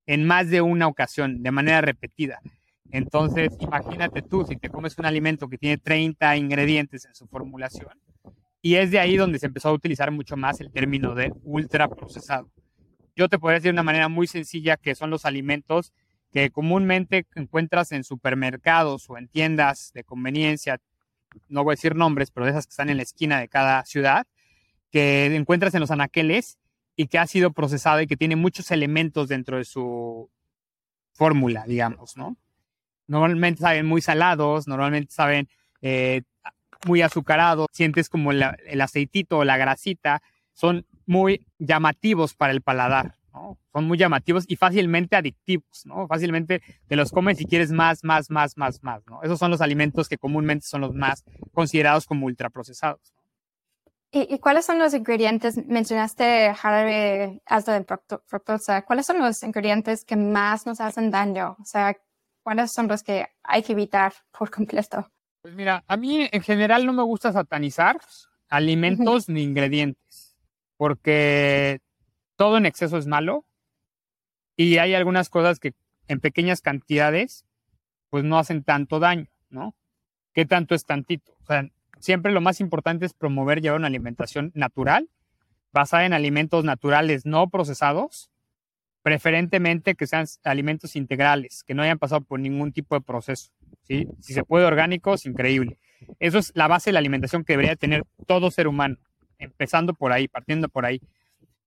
en 0.07 0.25
más 0.25 0.51
de 0.51 0.61
una 0.61 0.89
ocasión, 0.89 1.43
de 1.43 1.51
manera 1.51 1.81
repetida. 1.81 2.41
Entonces, 2.93 3.57
imagínate 3.61 4.23
tú, 4.23 4.45
si 4.45 4.57
te 4.57 4.69
comes 4.69 4.99
un 4.99 5.07
alimento 5.07 5.49
que 5.49 5.59
tiene 5.59 5.79
30 5.79 6.37
ingredientes 6.37 7.05
en 7.05 7.15
su 7.15 7.27
formulación, 7.27 8.01
y 8.63 8.75
es 8.75 8.91
de 8.91 8.99
ahí 8.99 9.17
donde 9.17 9.39
se 9.39 9.47
empezó 9.47 9.69
a 9.69 9.73
utilizar 9.73 10.11
mucho 10.11 10.37
más 10.37 10.61
el 10.61 10.71
término 10.71 11.15
de 11.15 11.33
ultraprocesado. 11.45 12.51
Yo 13.17 13.29
te 13.29 13.39
podría 13.39 13.57
decir 13.57 13.69
de 13.69 13.75
una 13.75 13.83
manera 13.83 14.09
muy 14.09 14.27
sencilla 14.27 14.77
que 14.77 14.95
son 14.95 15.11
los 15.11 15.25
alimentos 15.25 15.93
que 16.33 16.51
comúnmente 16.51 17.27
encuentras 17.35 17.93
en 17.93 18.05
supermercados 18.05 19.09
o 19.09 19.19
en 19.19 19.29
tiendas 19.29 19.93
de 19.95 20.05
conveniencia, 20.05 20.81
no 21.49 21.65
voy 21.65 21.73
a 21.73 21.77
decir 21.77 21.95
nombres, 21.95 22.31
pero 22.31 22.47
de 22.47 22.53
esas 22.53 22.67
que 22.67 22.71
están 22.71 22.91
en 22.91 22.97
la 22.97 23.03
esquina 23.03 23.41
de 23.41 23.49
cada 23.49 23.85
ciudad, 23.85 24.27
que 24.91 25.27
encuentras 25.35 25.75
en 25.75 25.81
los 25.81 25.91
anaqueles 25.91 26.59
y 26.97 27.07
que 27.07 27.19
ha 27.19 27.27
sido 27.27 27.53
procesado 27.53 28.01
y 28.01 28.07
que 28.07 28.17
tiene 28.17 28.37
muchos 28.37 28.71
elementos 28.71 29.29
dentro 29.29 29.57
de 29.57 29.65
su 29.65 30.31
fórmula, 31.13 31.65
digamos, 31.67 32.17
¿no? 32.17 32.37
Normalmente 33.11 33.61
saben 33.61 33.87
muy 33.87 34.01
salados, 34.01 34.69
normalmente 34.69 35.13
saben 35.13 35.49
eh, 35.83 36.23
muy 36.87 37.03
azucarado, 37.03 37.67
sientes 37.73 38.09
como 38.09 38.31
el 38.31 38.81
aceitito 38.81 39.39
o 39.39 39.45
la 39.45 39.57
grasita, 39.57 40.23
son 40.53 40.87
muy 41.07 41.45
llamativos 41.59 42.35
para 42.35 42.53
el 42.53 42.63
paladar, 42.63 43.17
¿no? 43.35 43.59
Son 43.73 43.85
muy 43.85 43.99
llamativos 43.99 44.45
y 44.47 44.55
fácilmente 44.55 45.17
adictivos, 45.17 45.85
¿no? 45.87 46.07
Fácilmente 46.07 46.63
te 46.87 46.95
los 46.95 47.11
comes 47.11 47.39
si 47.39 47.47
quieres 47.47 47.73
más, 47.73 48.05
más, 48.05 48.31
más, 48.31 48.57
más, 48.57 48.81
más, 48.85 49.03
¿no? 49.09 49.25
Esos 49.25 49.41
son 49.41 49.51
los 49.51 49.61
alimentos 49.61 50.09
que 50.09 50.17
comúnmente 50.17 50.65
son 50.65 50.83
los 50.83 50.95
más 50.95 51.25
considerados 51.53 52.07
como 52.07 52.27
ultraprocesados. 52.27 53.13
¿Y, 54.13 54.33
¿Y, 54.33 54.39
cuáles 54.39 54.67
son 54.67 54.79
los 54.79 54.95
ingredientes? 54.95 55.67
Mencionaste 55.67 56.55
jarabe 56.55 57.43
alto 57.45 57.73
de 57.73 57.85
fructosa. 58.27 58.83
¿Cuáles 58.83 59.07
son 59.07 59.19
los 59.19 59.43
ingredientes 59.43 60.05
que 60.05 60.17
más 60.17 60.65
nos 60.65 60.81
hacen 60.81 61.11
daño? 61.11 61.57
O 61.61 61.65
sea, 61.65 61.97
¿cuáles 62.43 62.73
son 62.73 62.89
los 62.89 63.03
que 63.03 63.27
hay 63.43 63.63
que 63.63 63.73
evitar 63.73 64.13
por 64.37 64.51
completo? 64.51 65.11
Pues 65.43 65.55
mira, 65.55 65.85
a 65.87 65.97
mí 65.97 66.29
en 66.31 66.43
general 66.43 66.85
no 66.87 66.93
me 66.93 67.03
gusta 67.03 67.33
satanizar 67.33 67.99
alimentos 68.49 69.29
ni 69.29 69.43
ingredientes, 69.43 70.37
porque 70.77 71.81
todo 72.37 72.59
en 72.59 72.67
exceso 72.67 72.99
es 72.99 73.07
malo 73.07 73.47
y 74.57 74.79
hay 74.79 74.95
algunas 74.95 75.31
cosas 75.31 75.59
que 75.59 75.75
en 76.09 76.21
pequeñas 76.21 76.61
cantidades 76.61 77.45
pues 78.11 78.25
no 78.25 78.39
hacen 78.39 78.65
tanto 78.65 78.99
daño, 78.99 79.31
¿no? 79.49 79.75
¿Qué 80.35 80.45
tanto 80.45 80.75
es 80.75 80.85
tantito? 80.85 81.37
O 81.43 81.47
sea, 81.47 81.69
siempre 82.01 82.33
lo 82.33 82.41
más 82.41 82.61
importante 82.61 83.07
es 83.07 83.15
promover 83.15 83.61
llevar 83.61 83.79
una 83.79 83.87
alimentación 83.87 84.51
natural, 84.55 85.09
basada 85.73 86.05
en 86.05 86.13
alimentos 86.13 86.65
naturales 86.65 87.25
no 87.25 87.49
procesados, 87.49 88.31
preferentemente 89.03 89.95
que 89.95 90.07
sean 90.07 90.27
alimentos 90.45 90.97
integrales, 90.97 91.63
que 91.65 91.75
no 91.75 91.83
hayan 91.83 91.99
pasado 91.99 92.21
por 92.21 92.41
ningún 92.41 92.73
tipo 92.73 92.95
de 92.95 93.01
proceso. 93.01 93.51
Si 93.83 94.07
se 94.21 94.45
puede 94.45 94.65
orgánicos, 94.65 95.27
increíble. 95.27 95.79
Eso 96.19 96.39
es 96.39 96.53
la 96.55 96.69
base 96.69 96.91
de 96.91 96.93
la 96.93 97.01
alimentación 97.01 97.45
que 97.45 97.55
debería 97.55 97.77
tener 97.77 98.05
todo 98.27 98.51
ser 98.51 98.69
humano, 98.69 98.97
empezando 99.39 99.95
por 99.95 100.13
ahí, 100.13 100.29
partiendo 100.29 100.69
por 100.69 100.87
ahí. 100.87 101.01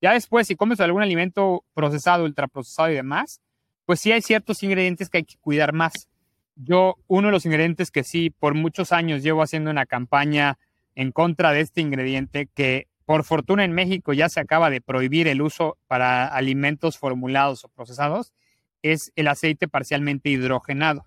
Ya 0.02 0.14
después, 0.14 0.48
si 0.48 0.56
comes 0.56 0.80
algún 0.80 1.02
alimento 1.02 1.64
procesado, 1.74 2.26
ultraprocesado 2.26 2.92
y 2.92 2.96
demás, 2.96 3.42
pues 3.86 4.00
sí 4.00 4.12
hay 4.12 4.22
ciertos 4.22 4.64
ingredientes 4.64 5.10
que 5.10 5.20
hay 5.20 5.24
que 5.24 5.38
cuidar 5.38 5.74
más. 5.74 6.08
Yo, 6.56 6.96
uno 7.08 7.28
de 7.28 7.32
los 7.32 7.46
ingredientes 7.46 7.90
que 7.90 8.04
sí, 8.04 8.30
por 8.30 8.54
muchos 8.54 8.92
años 8.92 9.24
llevo 9.24 9.42
haciendo 9.42 9.72
una 9.72 9.86
campaña 9.86 10.58
en 10.96 11.12
contra 11.12 11.52
de 11.52 11.62
este 11.62 11.82
ingrediente, 11.82 12.48
que 12.54 12.88
por 13.06 13.24
fortuna 13.24 13.64
en 13.66 13.74
México 13.74 14.14
ya 14.14 14.30
se 14.30 14.40
acaba 14.40 14.70
de 14.70 14.82
prohibir 14.82 15.28
el 15.28 15.42
uso 15.42 15.78
para 15.88 16.28
alimentos 16.28 16.98
formulados 16.98 17.66
o 17.66 17.70
procesados, 17.70 18.34
es 18.82 19.12
el 19.16 19.28
aceite 19.28 19.68
parcialmente 19.68 20.30
hidrogenado. 20.30 21.06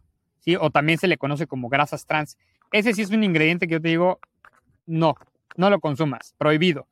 O 0.60 0.70
también 0.70 0.98
se 0.98 1.08
le 1.08 1.18
conoce 1.18 1.46
como 1.46 1.68
grasas 1.68 2.06
trans. 2.06 2.38
Ese 2.70 2.94
sí 2.94 3.02
es 3.02 3.10
un 3.10 3.24
ingrediente 3.24 3.66
que 3.66 3.74
yo 3.74 3.80
te 3.80 3.88
digo, 3.88 4.20
no, 4.86 5.16
no 5.56 5.70
lo 5.70 5.80
consumas, 5.80 6.34
prohibido. 6.38 6.86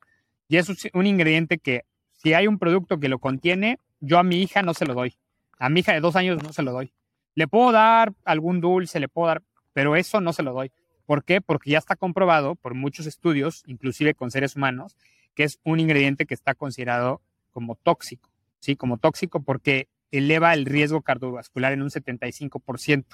Y 0.47 0.57
es 0.57 0.67
un 0.93 1.07
ingrediente 1.07 1.57
que 1.57 1.85
si 2.11 2.33
hay 2.33 2.47
un 2.47 2.59
producto 2.59 2.99
que 2.99 3.07
lo 3.07 3.19
contiene, 3.19 3.79
yo 3.99 4.19
a 4.19 4.23
mi 4.23 4.41
hija 4.41 4.61
no 4.61 4.73
se 4.73 4.85
lo 4.85 4.93
doy. 4.93 5.17
A 5.57 5.69
mi 5.69 5.79
hija 5.79 5.93
de 5.93 6.01
dos 6.01 6.15
años 6.15 6.43
no 6.43 6.51
se 6.51 6.63
lo 6.63 6.71
doy. 6.71 6.91
Le 7.33 7.47
puedo 7.47 7.71
dar 7.71 8.13
algún 8.25 8.61
dulce, 8.61 8.99
le 8.99 9.07
puedo 9.07 9.27
dar, 9.27 9.43
pero 9.73 9.95
eso 9.95 10.21
no 10.21 10.33
se 10.33 10.43
lo 10.43 10.53
doy. 10.53 10.71
¿Por 11.05 11.23
qué? 11.23 11.41
Porque 11.41 11.71
ya 11.71 11.77
está 11.77 11.95
comprobado 11.95 12.55
por 12.55 12.73
muchos 12.73 13.05
estudios, 13.05 13.63
inclusive 13.67 14.13
con 14.13 14.31
seres 14.31 14.55
humanos, 14.55 14.95
que 15.33 15.43
es 15.43 15.59
un 15.63 15.79
ingrediente 15.79 16.25
que 16.25 16.33
está 16.33 16.55
considerado 16.55 17.21
como 17.51 17.75
tóxico, 17.75 18.29
¿sí? 18.59 18.75
Como 18.75 18.97
tóxico 18.97 19.41
porque 19.43 19.87
eleva 20.11 20.53
el 20.53 20.65
riesgo 20.65 21.01
cardiovascular 21.01 21.73
en 21.73 21.81
un 21.81 21.89
75%. 21.89 23.05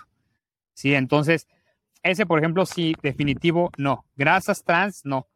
¿sí? 0.74 0.94
Entonces, 0.96 1.48
ese, 2.04 2.26
por 2.26 2.40
ejemplo, 2.40 2.66
sí, 2.66 2.96
definitivo, 3.02 3.72
no. 3.78 4.06
Grasas 4.16 4.64
trans, 4.64 5.06
no. 5.06 5.28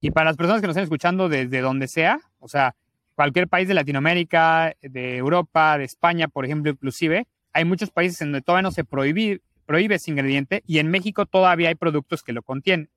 Y 0.00 0.10
para 0.10 0.30
las 0.30 0.36
personas 0.36 0.60
que 0.60 0.66
nos 0.66 0.74
están 0.74 0.84
escuchando 0.84 1.28
desde 1.28 1.60
donde 1.60 1.86
sea, 1.86 2.20
o 2.40 2.48
sea, 2.48 2.74
cualquier 3.14 3.48
país 3.48 3.68
de 3.68 3.74
Latinoamérica, 3.74 4.74
de 4.80 5.16
Europa, 5.16 5.78
de 5.78 5.84
España, 5.84 6.28
por 6.28 6.44
ejemplo, 6.44 6.72
inclusive, 6.72 7.28
hay 7.52 7.64
muchos 7.64 7.90
países 7.90 8.20
en 8.20 8.28
donde 8.32 8.42
todavía 8.42 8.62
no 8.62 8.72
se 8.72 8.84
prohíbe, 8.84 9.40
prohíbe 9.72 9.94
ese 9.94 10.10
ingrediente 10.10 10.62
y 10.66 10.80
en 10.80 10.90
México 10.90 11.24
todavía 11.24 11.70
hay 11.70 11.76
productos 11.76 12.22
que 12.22 12.34
lo 12.34 12.42
contienen. 12.42 12.90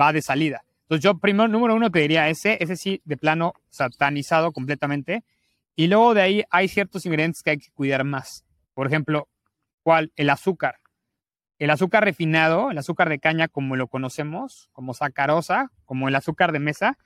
Va 0.00 0.12
de 0.12 0.22
salida. 0.22 0.62
Entonces 0.82 1.02
yo 1.02 1.18
primero, 1.18 1.48
número 1.48 1.74
uno, 1.74 1.90
te 1.90 1.98
diría 1.98 2.28
ese, 2.28 2.58
ese 2.60 2.76
sí, 2.76 3.02
de 3.04 3.16
plano 3.16 3.54
satanizado 3.70 4.52
completamente. 4.52 5.24
Y 5.74 5.88
luego 5.88 6.14
de 6.14 6.22
ahí 6.22 6.44
hay 6.50 6.68
ciertos 6.68 7.06
ingredientes 7.06 7.42
que 7.42 7.50
hay 7.50 7.58
que 7.58 7.72
cuidar 7.74 8.04
más. 8.04 8.44
Por 8.72 8.86
ejemplo, 8.86 9.28
¿cuál? 9.82 10.12
El 10.14 10.30
azúcar. 10.30 10.76
El 11.58 11.70
azúcar 11.70 12.04
refinado, 12.04 12.70
el 12.70 12.78
azúcar 12.78 13.08
de 13.08 13.18
caña 13.18 13.48
como 13.48 13.74
lo 13.74 13.88
conocemos, 13.88 14.68
como 14.72 14.94
sacarosa, 14.94 15.72
como 15.86 16.06
el 16.06 16.14
azúcar 16.14 16.52
de 16.52 16.60
mesa, 16.60 16.98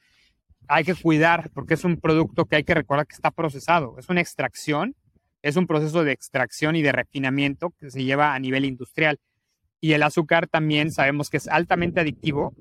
hay 0.69 0.85
que 0.85 0.95
cuidar 0.95 1.49
porque 1.55 1.73
es 1.73 1.85
un 1.85 1.97
producto 1.97 2.45
que 2.45 2.57
hay 2.57 2.65
que 2.65 2.75
recordar 2.75 3.07
que 3.07 3.15
está 3.15 3.31
procesado. 3.31 3.99
Es 3.99 4.11
una 4.11 4.21
extracción, 4.21 4.95
es 5.43 5.57
un 5.57 5.67
proceso 5.67 6.05
de 6.05 6.13
extracción 6.13 6.77
y 6.77 6.83
de 6.83 6.93
refinamiento 6.93 7.71
que 7.79 7.91
se 7.91 8.05
lleva 8.05 8.35
a 8.35 8.39
nivel 8.39 8.65
industrial. 8.65 9.19
Y 9.81 9.93
el 9.93 10.03
azúcar 10.03 10.47
también 10.47 10.93
sabemos 10.93 11.31
que 11.31 11.39
es 11.39 11.49
altamente 11.49 12.01
adictivo 12.01 12.55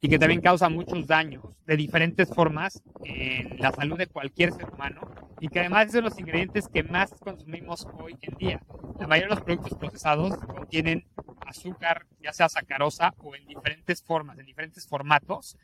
y 0.00 0.08
que 0.08 0.18
también 0.18 0.42
causa 0.42 0.68
muchos 0.68 1.06
daños 1.06 1.42
de 1.66 1.76
diferentes 1.76 2.28
formas 2.28 2.82
en 3.04 3.58
la 3.58 3.72
salud 3.72 3.96
de 3.96 4.06
cualquier 4.06 4.52
ser 4.52 4.70
humano 4.70 5.00
y 5.40 5.48
que 5.48 5.60
además 5.60 5.86
es 5.86 5.92
de 5.92 6.02
los 6.02 6.18
ingredientes 6.18 6.68
que 6.68 6.82
más 6.82 7.12
consumimos 7.20 7.86
hoy 7.98 8.16
en 8.20 8.34
día. 8.36 8.62
La 9.00 9.06
mayoría 9.06 9.28
de 9.28 9.34
los 9.36 9.44
productos 9.44 9.78
procesados 9.78 10.36
contienen 10.36 11.06
azúcar, 11.46 12.06
ya 12.20 12.32
sea 12.32 12.48
sacarosa 12.48 13.14
o 13.18 13.34
en 13.34 13.46
diferentes 13.46 14.02
formas, 14.02 14.38
en 14.38 14.46
diferentes 14.46 14.86
formatos, 14.86 15.56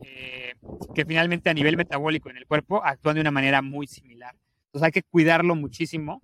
eh, 0.00 0.54
que 0.94 1.04
finalmente 1.04 1.48
a 1.48 1.54
nivel 1.54 1.76
metabólico 1.76 2.30
en 2.30 2.36
el 2.36 2.46
cuerpo 2.46 2.84
actúan 2.84 3.14
de 3.14 3.22
una 3.22 3.30
manera 3.30 3.62
muy 3.62 3.86
similar. 3.86 4.34
Entonces 4.70 4.86
hay 4.86 4.92
que 4.92 5.02
cuidarlo 5.02 5.56
muchísimo. 5.56 6.22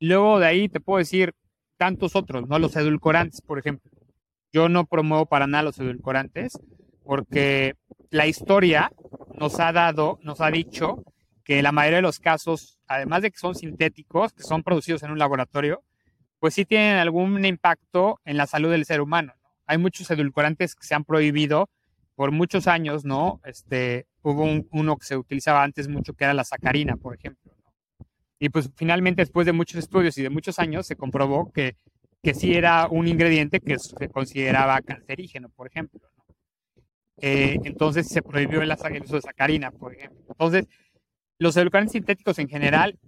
Luego 0.00 0.40
de 0.40 0.46
ahí 0.46 0.68
te 0.68 0.80
puedo 0.80 0.98
decir 0.98 1.32
tantos 1.76 2.16
otros, 2.16 2.48
¿no? 2.48 2.58
Los 2.58 2.74
edulcorantes, 2.74 3.40
por 3.40 3.58
ejemplo. 3.58 3.90
Yo 4.52 4.68
no 4.68 4.84
promuevo 4.84 5.26
para 5.26 5.46
nada 5.46 5.62
los 5.62 5.78
edulcorantes 5.78 6.58
porque 7.04 7.74
la 8.10 8.26
historia 8.26 8.90
nos 9.38 9.60
ha 9.60 9.72
dado, 9.72 10.18
nos 10.22 10.40
ha 10.40 10.50
dicho 10.50 11.04
que 11.44 11.62
la 11.62 11.72
mayoría 11.72 11.98
de 11.98 12.02
los 12.02 12.18
casos, 12.18 12.78
además 12.86 13.22
de 13.22 13.30
que 13.30 13.38
son 13.38 13.54
sintéticos, 13.54 14.32
que 14.32 14.42
son 14.42 14.62
producidos 14.62 15.02
en 15.02 15.10
un 15.10 15.18
laboratorio, 15.18 15.84
pues 16.40 16.54
sí 16.54 16.64
tienen 16.64 16.96
algún 16.98 17.44
impacto 17.44 18.20
en 18.24 18.36
la 18.36 18.46
salud 18.46 18.70
del 18.70 18.84
ser 18.86 19.00
humano. 19.00 19.34
Hay 19.66 19.78
muchos 19.78 20.10
edulcorantes 20.10 20.74
que 20.74 20.86
se 20.86 20.94
han 20.94 21.04
prohibido 21.04 21.68
por 22.14 22.32
muchos 22.32 22.66
años, 22.66 23.04
¿no? 23.04 23.40
Este, 23.44 24.06
hubo 24.22 24.44
uno 24.70 24.96
que 24.96 25.06
se 25.06 25.16
utilizaba 25.16 25.62
antes 25.62 25.88
mucho 25.88 26.14
que 26.14 26.24
era 26.24 26.34
la 26.34 26.44
sacarina, 26.44 26.96
por 26.96 27.14
ejemplo. 27.14 27.43
Y 28.44 28.50
pues 28.50 28.68
finalmente 28.76 29.22
después 29.22 29.46
de 29.46 29.54
muchos 29.54 29.78
estudios 29.78 30.18
y 30.18 30.22
de 30.22 30.28
muchos 30.28 30.58
años 30.58 30.86
se 30.86 30.96
comprobó 30.96 31.50
que, 31.50 31.76
que 32.22 32.34
sí 32.34 32.52
era 32.52 32.88
un 32.88 33.08
ingrediente 33.08 33.58
que 33.58 33.78
se 33.78 34.10
consideraba 34.10 34.82
cancerígeno, 34.82 35.48
por 35.48 35.66
ejemplo. 35.66 35.98
Eh, 37.22 37.58
entonces 37.64 38.06
se 38.06 38.20
prohibió 38.20 38.60
el, 38.60 38.70
uso 39.02 39.14
de 39.14 39.22
sacarina, 39.22 39.70
por 39.70 39.94
ejemplo. 39.94 40.26
Entonces, 40.28 40.66
los 41.38 41.56
edulcorantes 41.56 41.92
sintéticos 41.92 42.38
en 42.38 42.50
general, 42.50 42.98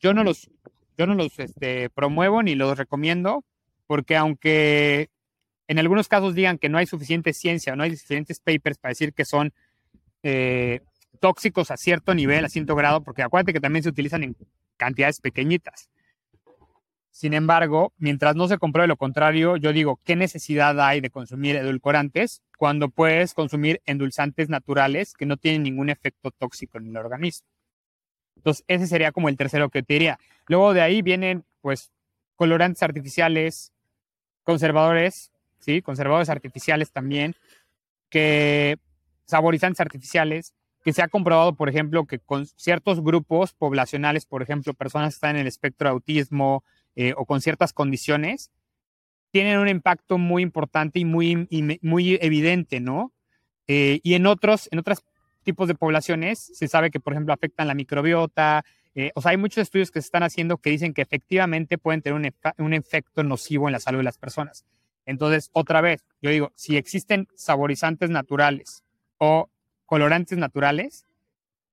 yo 0.00 0.12
no 0.12 0.24
los, 0.24 0.50
yo 0.98 1.06
no 1.06 1.14
los 1.14 1.38
este, 1.38 1.88
promuevo 1.90 2.42
ni 2.42 2.56
los 2.56 2.76
recomiendo, 2.76 3.44
porque 3.86 4.16
aunque 4.16 5.08
en 5.68 5.78
algunos 5.78 6.08
casos 6.08 6.34
digan 6.34 6.58
que 6.58 6.68
no 6.68 6.78
hay 6.78 6.86
suficiente 6.86 7.32
ciencia 7.32 7.74
o 7.74 7.76
no 7.76 7.84
hay 7.84 7.92
suficientes 7.92 8.40
papers 8.40 8.78
para 8.78 8.90
decir 8.90 9.14
que 9.14 9.24
son 9.24 9.52
eh, 10.24 10.80
tóxicos 11.20 11.70
a 11.70 11.76
cierto 11.76 12.12
nivel, 12.12 12.44
a 12.44 12.48
cierto 12.48 12.74
grado, 12.74 13.04
porque 13.04 13.22
acuérdate 13.22 13.52
que 13.52 13.60
también 13.60 13.84
se 13.84 13.88
utilizan 13.88 14.24
en 14.24 14.34
cantidades 14.80 15.20
pequeñitas. 15.20 15.90
Sin 17.10 17.34
embargo, 17.34 17.92
mientras 17.98 18.34
no 18.34 18.48
se 18.48 18.56
compruebe 18.56 18.88
lo 18.88 18.96
contrario, 18.96 19.58
yo 19.58 19.74
digo, 19.74 20.00
¿qué 20.04 20.16
necesidad 20.16 20.80
hay 20.80 21.02
de 21.02 21.10
consumir 21.10 21.56
edulcorantes 21.56 22.40
cuando 22.56 22.88
puedes 22.88 23.34
consumir 23.34 23.82
endulzantes 23.84 24.48
naturales 24.48 25.12
que 25.12 25.26
no 25.26 25.36
tienen 25.36 25.64
ningún 25.64 25.90
efecto 25.90 26.30
tóxico 26.30 26.78
en 26.78 26.86
el 26.86 26.96
organismo? 26.96 27.46
Entonces, 28.36 28.64
ese 28.68 28.86
sería 28.86 29.12
como 29.12 29.28
el 29.28 29.36
tercero 29.36 29.68
que 29.68 29.82
te 29.82 29.92
diría. 29.92 30.18
Luego 30.46 30.72
de 30.72 30.80
ahí 30.80 31.02
vienen, 31.02 31.44
pues, 31.60 31.90
colorantes 32.36 32.82
artificiales, 32.82 33.74
conservadores, 34.44 35.30
¿sí? 35.58 35.82
Conservadores 35.82 36.30
artificiales 36.30 36.90
también, 36.90 37.34
que 38.08 38.78
saborizantes 39.26 39.80
artificiales, 39.80 40.54
que 40.82 40.92
se 40.92 41.02
ha 41.02 41.08
comprobado, 41.08 41.54
por 41.54 41.68
ejemplo, 41.68 42.06
que 42.06 42.18
con 42.18 42.46
ciertos 42.46 43.02
grupos 43.02 43.52
poblacionales, 43.52 44.26
por 44.26 44.42
ejemplo, 44.42 44.74
personas 44.74 45.14
que 45.14 45.16
están 45.16 45.36
en 45.36 45.42
el 45.42 45.46
espectro 45.46 45.88
de 45.88 45.92
autismo 45.92 46.64
eh, 46.96 47.12
o 47.16 47.26
con 47.26 47.40
ciertas 47.40 47.72
condiciones, 47.72 48.50
tienen 49.30 49.58
un 49.58 49.68
impacto 49.68 50.18
muy 50.18 50.42
importante 50.42 50.98
y 50.98 51.04
muy, 51.04 51.48
muy 51.82 52.18
evidente, 52.20 52.80
¿no? 52.80 53.12
Eh, 53.68 54.00
y 54.02 54.14
en 54.14 54.26
otros, 54.26 54.68
en 54.72 54.80
otros 54.80 55.04
tipos 55.42 55.68
de 55.68 55.74
poblaciones 55.74 56.38
se 56.38 56.66
sabe 56.66 56.90
que, 56.90 56.98
por 56.98 57.12
ejemplo, 57.12 57.32
afectan 57.32 57.68
la 57.68 57.74
microbiota. 57.74 58.64
Eh, 58.94 59.12
o 59.14 59.22
sea, 59.22 59.30
hay 59.30 59.36
muchos 59.36 59.62
estudios 59.62 59.90
que 59.90 60.00
se 60.00 60.06
están 60.06 60.24
haciendo 60.24 60.58
que 60.58 60.70
dicen 60.70 60.92
que 60.92 61.02
efectivamente 61.02 61.78
pueden 61.78 62.02
tener 62.02 62.18
un, 62.18 62.64
un 62.64 62.74
efecto 62.74 63.22
nocivo 63.22 63.68
en 63.68 63.72
la 63.72 63.80
salud 63.80 64.00
de 64.00 64.04
las 64.04 64.18
personas. 64.18 64.64
Entonces, 65.06 65.50
otra 65.52 65.80
vez, 65.80 66.04
yo 66.20 66.30
digo, 66.30 66.52
si 66.56 66.76
existen 66.76 67.28
saborizantes 67.34 68.10
naturales 68.10 68.82
o 69.18 69.48
colorantes 69.90 70.38
naturales, 70.38 71.04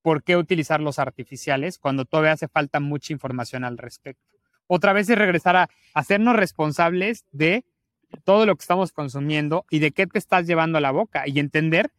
¿por 0.01 0.23
qué 0.23 0.38
utilizar 0.38 0.82
los 0.82 0.97
artificiales 0.97 1.77
cuando 1.77 2.03
todavía 2.03 2.32
hace 2.32 2.47
falta 2.47 2.80
mucha 2.80 3.13
información 3.13 3.63
al 3.63 3.77
respecto? 3.77 4.39
Otra 4.65 4.91
vez 4.91 5.08
es 5.08 5.19
regresar 5.19 5.56
a 5.56 5.69
hacernos 5.93 6.36
responsables 6.36 7.25
de 7.32 7.63
todo 8.23 8.47
lo 8.47 8.56
que 8.56 8.63
estamos 8.63 8.91
consumiendo 8.91 9.67
y 9.69 9.77
de 9.77 9.91
qué 9.91 10.08
te 10.08 10.17
estás 10.17 10.47
llevando 10.47 10.80
a 10.80 10.82
la 10.82 10.89
boca 10.89 11.27
y 11.27 11.38
entender 11.38 11.91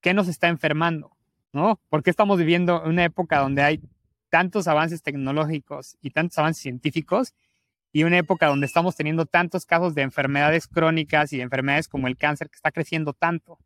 qué 0.00 0.14
nos 0.14 0.28
está 0.28 0.48
enfermando, 0.48 1.14
¿no? 1.52 1.78
Porque 1.90 2.08
estamos 2.08 2.38
viviendo 2.38 2.82
una 2.84 3.04
época 3.04 3.38
donde 3.40 3.60
hay 3.60 3.82
tantos 4.30 4.68
avances 4.68 5.02
tecnológicos 5.02 5.98
y 6.00 6.12
tantos 6.12 6.38
avances 6.38 6.62
científicos 6.62 7.34
y 7.92 8.04
una 8.04 8.16
época 8.16 8.46
donde 8.46 8.64
estamos 8.64 8.96
teniendo 8.96 9.26
tantos 9.26 9.66
casos 9.66 9.94
de 9.94 10.00
enfermedades 10.00 10.66
crónicas 10.66 11.30
y 11.34 11.36
de 11.36 11.42
enfermedades 11.42 11.88
como 11.88 12.08
el 12.08 12.16
cáncer 12.16 12.48
que 12.48 12.56
está 12.56 12.72
creciendo 12.72 13.12
tanto. 13.12 13.58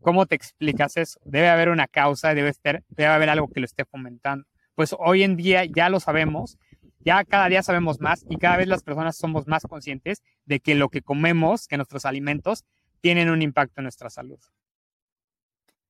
¿Cómo 0.00 0.26
te 0.26 0.34
explicas 0.34 0.96
eso? 0.96 1.20
Debe 1.24 1.48
haber 1.48 1.68
una 1.68 1.88
causa, 1.88 2.34
debe, 2.34 2.50
estar, 2.50 2.82
debe 2.88 3.08
haber 3.08 3.30
algo 3.30 3.48
que 3.48 3.60
lo 3.60 3.66
esté 3.66 3.84
fomentando. 3.84 4.46
Pues 4.74 4.94
hoy 4.98 5.22
en 5.22 5.36
día 5.36 5.64
ya 5.64 5.88
lo 5.88 6.00
sabemos, 6.00 6.58
ya 7.00 7.24
cada 7.24 7.48
día 7.48 7.62
sabemos 7.62 8.00
más 8.00 8.24
y 8.28 8.36
cada 8.36 8.56
vez 8.56 8.68
las 8.68 8.82
personas 8.82 9.16
somos 9.16 9.46
más 9.46 9.64
conscientes 9.64 10.22
de 10.44 10.60
que 10.60 10.74
lo 10.74 10.88
que 10.88 11.02
comemos, 11.02 11.66
que 11.66 11.76
nuestros 11.76 12.04
alimentos, 12.04 12.64
tienen 13.00 13.30
un 13.30 13.42
impacto 13.42 13.80
en 13.80 13.84
nuestra 13.84 14.08
salud. 14.08 14.38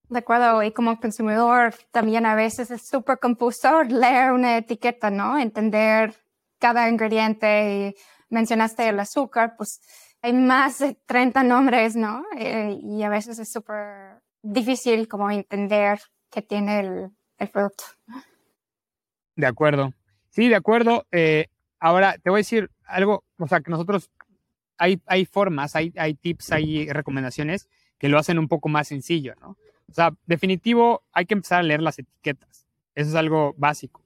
De 0.09 0.19
acuerdo, 0.19 0.63
y 0.63 0.73
como 0.73 0.99
consumidor 1.01 1.75
también 1.91 2.27
a 2.27 2.35
veces 2.35 2.71
es 2.71 2.87
súper 2.87 3.19
confuso 3.19 3.83
leer 3.83 4.33
una 4.33 4.59
etiqueta, 4.59 5.11
¿no? 5.11 5.39
Entender 5.39 6.15
cada 6.59 6.89
ingrediente 6.89 7.95
y 7.97 8.03
mencionaste 8.29 8.89
el 8.89 9.01
azúcar, 9.01 9.55
pues 9.57 9.81
hay 10.23 10.33
más 10.33 10.79
de 10.79 10.97
30 11.07 11.43
nombres, 11.43 11.97
¿no? 11.97 12.25
Eh, 12.39 12.79
y 12.81 13.03
a 13.03 13.09
veces 13.09 13.39
es 13.41 13.53
súper 13.53 14.23
difícil 14.41 15.09
como 15.09 15.31
entender 15.31 16.01
qué 16.31 16.43
tiene 16.43 16.81
el, 16.81 17.51
producto. 17.51 17.85
De 19.35 19.47
acuerdo. 19.47 19.93
Sí, 20.31 20.49
de 20.49 20.55
acuerdo. 20.55 21.07
Eh, 21.11 21.49
ahora 21.81 22.17
te 22.19 22.31
voy 22.31 22.39
a 22.39 22.47
decir 22.47 22.71
algo, 22.85 23.25
o 23.37 23.49
sea, 23.49 23.61
que 23.61 23.71
nosotros 23.71 24.11
hay, 24.79 25.03
hay 25.07 25.25
formas, 25.25 25.75
hay, 25.75 25.93
hay 25.97 26.15
tips, 26.15 26.53
hay 26.53 26.89
recomendaciones 26.91 27.69
que 27.99 28.09
lo 28.09 28.19
hacen 28.19 28.39
un 28.39 28.49
poco 28.49 28.69
más 28.69 28.89
sencillo, 28.89 29.35
¿no? 29.41 29.57
O 29.89 29.93
sea, 29.93 30.15
definitivo, 30.27 31.03
hay 31.13 31.27
que 31.27 31.35
empezar 31.35 31.61
a 31.61 31.63
leer 31.63 31.83
las 31.83 31.99
etiquetas. 31.99 32.67
Eso 32.95 33.11
es 33.11 33.15
algo 33.17 33.55
básico. 33.59 34.03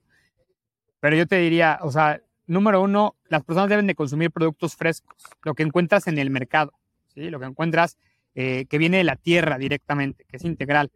Pero 0.99 1.15
yo 1.15 1.27
te 1.27 1.37
diría, 1.37 1.79
o 1.81 1.91
sea, 1.91 2.21
número 2.47 2.81
uno, 2.81 3.15
las 3.29 3.43
personas 3.43 3.69
deben 3.69 3.87
de 3.87 3.95
consumir 3.95 4.31
productos 4.31 4.75
frescos, 4.75 5.15
lo 5.43 5.53
que 5.53 5.63
encuentras 5.63 6.07
en 6.07 6.17
el 6.17 6.29
mercado, 6.29 6.73
lo 7.15 7.39
que 7.39 7.45
encuentras 7.45 7.97
eh, 8.35 8.65
que 8.69 8.77
viene 8.77 8.97
de 8.97 9.03
la 9.03 9.15
tierra 9.15 9.57
directamente, 9.57 10.25
que 10.25 10.37
es 10.37 10.45
integral. 10.45 10.91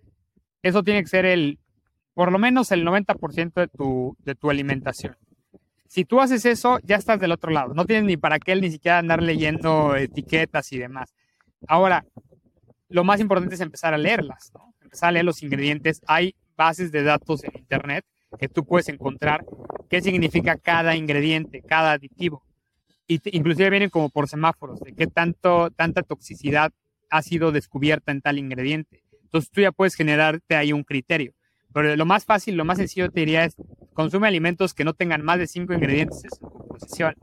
Eso 0.62 0.84
tiene 0.84 1.02
que 1.02 1.08
ser 1.08 1.26
el, 1.26 1.60
por 2.14 2.32
lo 2.32 2.40
menos 2.40 2.72
el 2.72 2.86
90% 2.86 3.54
de 3.54 3.68
tu, 3.68 4.16
de 4.20 4.36
tu 4.36 4.50
alimentación. 4.50 5.18
Si 5.88 6.06
tú 6.06 6.22
haces 6.22 6.46
eso, 6.46 6.80
ya 6.84 6.96
estás 6.96 7.20
del 7.20 7.32
otro 7.32 7.52
lado. 7.52 7.74
No 7.74 7.86
tienes 7.86 8.06
ni 8.06 8.16
para 8.16 8.40
qué 8.40 8.56
ni 8.56 8.72
siquiera 8.72 9.00
andar 9.00 9.22
leyendo 9.22 9.96
etiquetas 9.96 10.72
y 10.72 10.78
demás. 10.78 11.14
Ahora, 11.68 12.06
lo 12.88 13.04
más 13.04 13.20
importante 13.20 13.56
es 13.56 13.62
empezar 13.62 13.94
a 13.94 13.98
leerlas, 13.98 14.54
empezar 14.82 15.10
a 15.10 15.12
leer 15.12 15.26
los 15.26 15.44
ingredientes. 15.44 16.02
Hay 16.08 16.36
bases 16.56 16.92
de 16.92 17.04
datos 17.04 17.44
en 17.44 17.52
Internet 17.58 18.06
que 18.40 18.50
tú 18.50 18.66
puedes 18.66 18.90
encontrar 18.90 19.46
qué 19.90 20.02
significa 20.02 20.58
cada 20.58 20.96
ingrediente, 20.96 21.62
cada 21.62 21.94
aditivo. 21.94 22.44
Y 23.08 23.20
inclusive 23.38 23.70
vienen 23.70 23.90
como 23.90 24.10
por 24.10 24.30
semáforos, 24.30 24.80
de 24.80 24.94
qué 24.94 25.08
tanto, 25.08 25.70
tanta 25.72 26.02
toxicidad 26.02 26.72
ha 27.10 27.22
sido 27.22 27.52
descubierta 27.52 28.12
en 28.12 28.22
tal 28.22 28.38
ingrediente. 28.38 29.04
Entonces 29.24 29.50
tú 29.52 29.62
ya 29.62 29.72
puedes 29.72 29.96
generarte 29.96 30.56
ahí 30.56 30.74
un 30.74 30.84
criterio. 30.84 31.34
Pero 31.74 31.96
lo 31.96 32.06
más 32.06 32.26
fácil, 32.26 32.56
lo 32.56 32.66
más 32.66 32.78
sencillo 32.78 33.10
te 33.10 33.22
diría 33.22 33.46
es, 33.46 33.56
consume 33.94 34.28
alimentos 34.28 34.74
que 34.74 34.84
no 34.84 34.94
tengan 34.94 35.24
más 35.24 35.40
de 35.40 35.48
cinco 35.48 35.74
ingredientes 35.74 36.24
en 36.24 36.32
su 36.32 36.40
composición. 36.40 37.16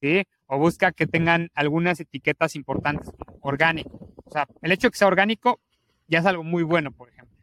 ¿sí? 0.00 0.24
O 0.46 0.58
busca 0.58 0.92
que 0.92 1.06
tengan 1.06 1.50
algunas 1.54 2.00
etiquetas 2.00 2.56
importantes, 2.56 3.10
orgánico. 3.40 4.14
O 4.24 4.30
sea, 4.30 4.46
el 4.62 4.72
hecho 4.72 4.88
de 4.88 4.92
que 4.92 4.98
sea 4.98 5.08
orgánico 5.08 5.60
ya 6.06 6.20
es 6.20 6.26
algo 6.26 6.44
muy 6.44 6.62
bueno, 6.62 6.92
por 6.92 7.08
ejemplo. 7.08 7.37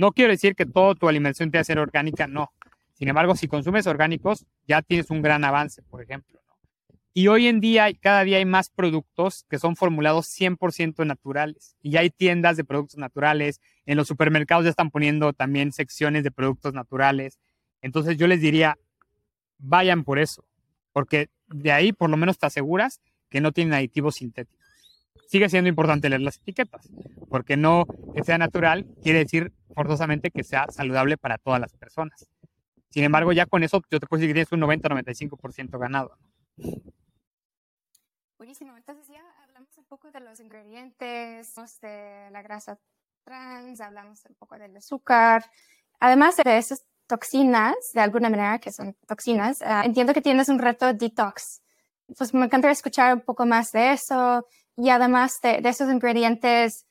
No 0.00 0.12
quiero 0.12 0.32
decir 0.32 0.54
que 0.54 0.64
toda 0.64 0.94
tu 0.94 1.10
alimentación 1.10 1.50
te 1.50 1.58
que 1.58 1.64
ser 1.64 1.78
orgánica, 1.78 2.26
no. 2.26 2.50
Sin 2.94 3.08
embargo, 3.08 3.36
si 3.36 3.48
consumes 3.48 3.86
orgánicos, 3.86 4.46
ya 4.66 4.80
tienes 4.80 5.10
un 5.10 5.20
gran 5.20 5.44
avance, 5.44 5.82
por 5.82 6.00
ejemplo. 6.00 6.40
Y 7.12 7.28
hoy 7.28 7.48
en 7.48 7.60
día, 7.60 7.92
cada 8.00 8.24
día 8.24 8.38
hay 8.38 8.46
más 8.46 8.70
productos 8.70 9.44
que 9.50 9.58
son 9.58 9.76
formulados 9.76 10.26
100% 10.28 11.04
naturales. 11.04 11.76
Y 11.82 11.90
ya 11.90 12.00
hay 12.00 12.08
tiendas 12.08 12.56
de 12.56 12.64
productos 12.64 12.96
naturales. 12.96 13.60
En 13.84 13.98
los 13.98 14.08
supermercados 14.08 14.64
ya 14.64 14.70
están 14.70 14.90
poniendo 14.90 15.34
también 15.34 15.70
secciones 15.70 16.24
de 16.24 16.30
productos 16.30 16.72
naturales. 16.72 17.38
Entonces 17.82 18.16
yo 18.16 18.26
les 18.26 18.40
diría, 18.40 18.78
vayan 19.58 20.04
por 20.04 20.18
eso. 20.18 20.46
Porque 20.94 21.28
de 21.48 21.72
ahí 21.72 21.92
por 21.92 22.08
lo 22.08 22.16
menos 22.16 22.38
te 22.38 22.46
aseguras 22.46 23.02
que 23.28 23.42
no 23.42 23.52
tienen 23.52 23.74
aditivos 23.74 24.14
sintéticos. 24.14 24.59
Sigue 25.28 25.48
siendo 25.48 25.68
importante 25.68 26.08
leer 26.08 26.22
las 26.22 26.38
etiquetas, 26.38 26.88
porque 27.28 27.56
no 27.56 27.86
que 28.14 28.24
sea 28.24 28.38
natural 28.38 28.86
quiere 29.02 29.20
decir 29.20 29.52
forzosamente 29.74 30.30
que 30.30 30.42
sea 30.42 30.66
saludable 30.70 31.16
para 31.16 31.38
todas 31.38 31.60
las 31.60 31.72
personas. 31.72 32.28
Sin 32.90 33.04
embargo, 33.04 33.32
ya 33.32 33.46
con 33.46 33.62
eso 33.62 33.80
yo 33.90 34.00
te 34.00 34.06
puedo 34.06 34.20
decir 34.20 34.30
que 34.30 34.44
tienes 34.44 34.52
un 34.52 34.60
90-95% 34.60 35.78
ganado. 35.78 36.16
Buenísimo. 38.36 38.76
Entonces 38.76 39.06
ya 39.06 39.22
hablamos 39.44 39.76
un 39.78 39.84
poco 39.84 40.10
de 40.10 40.20
los 40.20 40.40
ingredientes, 40.40 41.54
de 41.80 42.28
la 42.32 42.42
grasa 42.42 42.78
trans, 43.22 43.80
hablamos 43.80 44.24
un 44.28 44.34
poco 44.34 44.58
del 44.58 44.76
azúcar. 44.76 45.44
Además 46.00 46.36
de 46.36 46.58
esas 46.58 46.84
toxinas, 47.06 47.74
de 47.94 48.00
alguna 48.00 48.30
manera 48.30 48.58
que 48.58 48.72
son 48.72 48.96
toxinas, 49.06 49.62
ah, 49.62 49.82
entiendo 49.84 50.12
que 50.14 50.22
tienes 50.22 50.48
un 50.48 50.58
reto 50.58 50.92
detox. 50.92 51.62
Pues 52.16 52.34
me 52.34 52.46
encantaría 52.46 52.72
escuchar 52.72 53.14
un 53.14 53.20
poco 53.20 53.46
más 53.46 53.70
de 53.70 53.92
eso 53.92 54.46
y 54.80 54.88
además 54.88 55.40
de, 55.42 55.60
esos 55.64 55.92
ingredientes, 55.92 56.86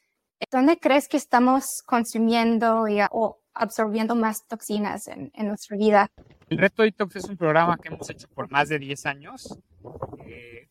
¿dónde 0.52 0.78
crees 0.78 1.08
que 1.08 1.18
estamos 1.18 1.82
consumiendo 1.86 2.88
y, 2.88 3.00
o 3.12 3.42
absorbiendo 3.54 4.16
más 4.16 4.46
toxinas 4.48 5.08
en, 5.08 5.32
en, 5.34 5.48
nuestra 5.48 5.76
vida? 5.76 6.08
El 6.50 6.60
Reto 6.60 6.84
Detox 6.84 7.16
es 7.16 7.26
un 7.26 7.38
programa 7.38 7.78
que 7.78 7.88
hemos 7.88 8.08
hecho 8.10 8.28
por 8.30 8.52
más 8.52 8.70
de 8.70 8.78
10 8.78 9.06
años, 9.08 9.60
eh, 10.26 10.68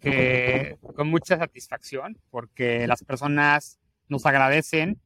que 0.00 0.78
con 0.96 1.10
mucha 1.10 1.36
satisfacción, 1.36 2.18
porque 2.30 2.86
las 2.86 3.04
personas 3.04 3.78
nos 4.08 4.24
agradecen 4.24 4.98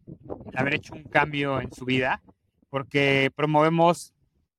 haber 0.55 0.75
hecho 0.75 0.95
un 0.95 1.05
cambio 1.05 1.61
en 1.61 1.73
su 1.73 1.85
vida, 1.85 2.23
porque 2.71 3.33
promovemos 3.35 4.15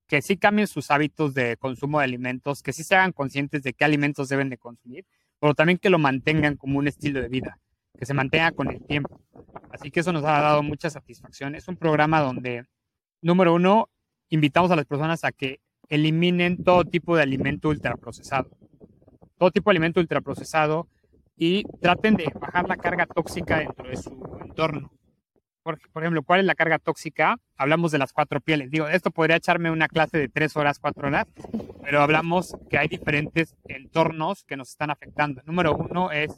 que 0.08 0.22
sí 0.22 0.36
cambien 0.36 0.68
sus 0.68 0.92
hábitos 0.92 1.34
de 1.34 1.56
consumo 1.56 2.00
de 2.00 2.06
alimentos, 2.06 2.62
que 2.62 2.74
sí 2.74 2.84
se 2.84 2.96
hagan 2.96 3.14
conscientes 3.14 3.64
de 3.64 3.74
qué 3.74 3.86
alimentos 3.86 4.28
deben 4.28 4.50
de 4.50 4.58
consumir, 4.58 5.06
pero 5.44 5.56
también 5.56 5.78
que 5.78 5.90
lo 5.90 6.00
mantengan 6.00 6.56
como 6.56 6.80
un 6.80 6.88
estilo 6.88 7.22
de 7.22 7.28
vida, 7.28 7.60
que 8.00 8.06
se 8.06 8.14
mantenga 8.14 8.54
con 8.54 8.72
el 8.72 8.82
tiempo. 8.86 9.20
Así 9.74 9.92
que 9.92 10.00
eso 10.00 10.14
nos 10.14 10.24
ha 10.24 10.40
dado 10.40 10.64
mucha 10.64 10.90
satisfacción. 10.90 11.54
Es 11.54 11.68
un 11.68 11.76
programa 11.76 12.22
donde, 12.22 12.64
número 13.22 13.54
uno, 13.54 13.90
invitamos 14.30 14.72
a 14.72 14.78
las 14.78 14.86
personas 14.86 15.26
a 15.26 15.34
que 15.34 15.60
eliminen 15.90 16.64
todo 16.64 16.86
tipo 16.86 17.18
de 17.18 17.24
alimento 17.24 17.68
ultraprocesado. 17.68 18.52
Todo 19.38 19.52
tipo 19.52 19.70
de 19.70 19.74
alimento 19.74 20.00
ultraprocesado 20.00 20.88
y 21.36 21.66
traten 21.82 22.16
de 22.16 22.32
bajar 22.40 22.66
la 22.70 22.78
carga 22.78 23.06
tóxica 23.06 23.60
dentro 23.60 23.90
de 23.90 23.98
su 23.98 24.40
entorno. 24.46 24.94
Por, 25.64 25.80
ejemplo, 25.96 26.24
¿cuál 26.24 26.42
es 26.42 26.46
la 26.46 26.56
carga 26.56 26.78
tóxica? 26.78 27.38
Hablamos 27.56 27.94
de 27.94 27.98
las 27.98 28.12
cuatro 28.12 28.42
pieles. 28.42 28.70
Digo, 28.70 28.90
esto 28.90 29.12
podría 29.12 29.38
echarme 29.38 29.72
una 29.72 29.88
clase 29.88 30.18
de 30.18 30.28
tres 30.28 30.58
horas, 30.58 30.78
cuatro 30.78 31.08
horas, 31.08 31.26
pero 31.82 32.02
hablamos 32.02 32.58
que 32.70 32.78
hay 32.78 32.90
diferentes 32.90 33.56
entornos 33.64 34.44
que 34.44 34.58
nos 34.58 34.70
están 34.70 34.90
afectando. 34.90 35.42
Número 35.46 35.74
uno 35.74 36.12
es, 36.12 36.36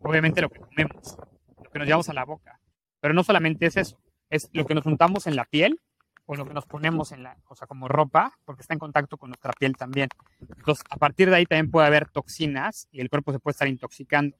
obviamente, 0.00 0.40
lo 0.40 0.48
que 0.48 0.60
comemos, 0.60 1.18
lo 1.62 1.70
que 1.70 1.78
nos 1.78 1.86
llevamos 1.86 2.08
a 2.08 2.14
la 2.14 2.24
boca. 2.24 2.58
Pero 3.00 3.12
no 3.12 3.22
solamente 3.22 3.66
es 3.66 3.76
eso, 3.76 4.00
es 4.30 4.48
lo 4.54 4.64
que 4.64 4.74
nos 4.74 4.84
juntamos 4.84 5.26
en 5.26 5.36
la 5.36 5.44
piel 5.44 5.78
o 6.24 6.34
lo 6.34 6.46
que 6.46 6.54
nos 6.54 6.64
ponemos 6.64 7.12
en 7.12 7.22
la, 7.22 7.36
o 7.48 7.54
sea, 7.54 7.66
como 7.66 7.86
ropa, 7.86 8.32
porque 8.46 8.62
está 8.62 8.72
en 8.72 8.80
contacto 8.80 9.18
con 9.18 9.28
nuestra 9.28 9.52
piel 9.52 9.76
también. 9.76 10.08
Entonces, 10.40 10.82
a 10.88 10.96
partir 10.96 11.28
de 11.28 11.36
ahí 11.36 11.44
también 11.44 11.70
puede 11.70 11.86
haber 11.86 12.08
toxinas 12.08 12.88
y 12.90 13.02
el 13.02 13.10
cuerpo 13.10 13.32
se 13.32 13.40
puede 13.40 13.52
estar 13.52 13.68
intoxicando. 13.68 14.34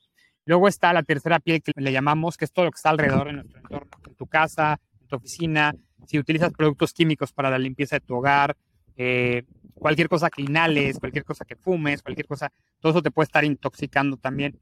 Luego 0.46 0.68
está 0.68 0.92
la 0.92 1.02
tercera 1.02 1.40
piel 1.40 1.62
que 1.62 1.72
le 1.76 1.92
llamamos, 1.92 2.36
que 2.36 2.44
es 2.44 2.52
todo 2.52 2.66
lo 2.66 2.70
que 2.70 2.76
está 2.76 2.90
alrededor 2.90 3.26
de 3.26 3.32
nuestro 3.34 3.58
entorno, 3.58 3.90
tu 4.14 4.26
casa, 4.26 4.80
tu 5.06 5.16
oficina, 5.16 5.74
si 6.06 6.18
utilizas 6.18 6.52
productos 6.52 6.92
químicos 6.92 7.32
para 7.32 7.50
la 7.50 7.58
limpieza 7.58 7.96
de 7.96 8.00
tu 8.00 8.14
hogar, 8.14 8.56
eh, 8.96 9.42
cualquier 9.74 10.08
cosa 10.08 10.30
que 10.30 10.44
cualquier 11.00 11.24
cosa 11.24 11.44
que 11.44 11.56
fumes, 11.56 12.02
cualquier 12.02 12.26
cosa, 12.26 12.52
todo 12.80 12.92
eso 12.92 13.02
te 13.02 13.10
puede 13.10 13.24
estar 13.24 13.44
intoxicando 13.44 14.16
también. 14.16 14.58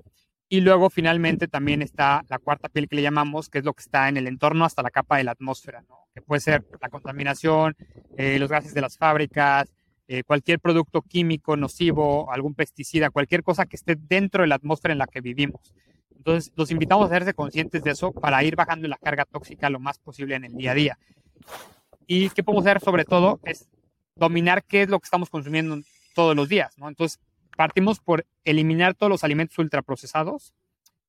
Y 0.48 0.60
luego 0.60 0.90
finalmente 0.90 1.48
también 1.48 1.80
está 1.80 2.24
la 2.28 2.38
cuarta 2.38 2.68
piel 2.68 2.88
que 2.88 2.96
le 2.96 3.02
llamamos, 3.02 3.48
que 3.48 3.58
es 3.58 3.64
lo 3.64 3.72
que 3.72 3.82
está 3.82 4.08
en 4.08 4.18
el 4.18 4.26
entorno 4.26 4.64
hasta 4.64 4.82
la 4.82 4.90
capa 4.90 5.16
de 5.16 5.24
la 5.24 5.32
atmósfera, 5.32 5.84
que 6.14 6.20
puede 6.20 6.40
ser 6.40 6.64
la 6.80 6.90
contaminación, 6.90 7.74
eh, 8.18 8.38
los 8.38 8.50
gases 8.50 8.74
de 8.74 8.82
las 8.82 8.98
fábricas, 8.98 9.72
eh, 10.08 10.24
cualquier 10.24 10.60
producto 10.60 11.00
químico 11.00 11.56
nocivo, 11.56 12.30
algún 12.30 12.54
pesticida, 12.54 13.08
cualquier 13.08 13.42
cosa 13.42 13.64
que 13.64 13.76
esté 13.76 13.96
dentro 13.96 14.42
de 14.42 14.48
la 14.48 14.56
atmósfera 14.56 14.92
en 14.92 14.98
la 14.98 15.06
que 15.06 15.22
vivimos. 15.22 15.72
Entonces, 16.22 16.52
los 16.54 16.70
invitamos 16.70 17.02
a 17.02 17.06
hacerse 17.06 17.34
conscientes 17.34 17.82
de 17.82 17.90
eso 17.90 18.12
para 18.12 18.44
ir 18.44 18.54
bajando 18.54 18.86
la 18.86 18.96
carga 18.96 19.24
tóxica 19.24 19.68
lo 19.70 19.80
más 19.80 19.98
posible 19.98 20.36
en 20.36 20.44
el 20.44 20.54
día 20.54 20.70
a 20.70 20.74
día. 20.74 20.98
Y 22.06 22.30
qué 22.30 22.44
podemos 22.44 22.64
hacer 22.64 22.80
sobre 22.80 23.04
todo 23.04 23.40
es 23.42 23.68
dominar 24.14 24.62
qué 24.62 24.82
es 24.82 24.88
lo 24.88 25.00
que 25.00 25.06
estamos 25.06 25.30
consumiendo 25.30 25.80
todos 26.14 26.36
los 26.36 26.48
días, 26.48 26.78
¿no? 26.78 26.88
Entonces, 26.88 27.18
partimos 27.56 27.98
por 27.98 28.24
eliminar 28.44 28.94
todos 28.94 29.10
los 29.10 29.24
alimentos 29.24 29.58
ultraprocesados, 29.58 30.54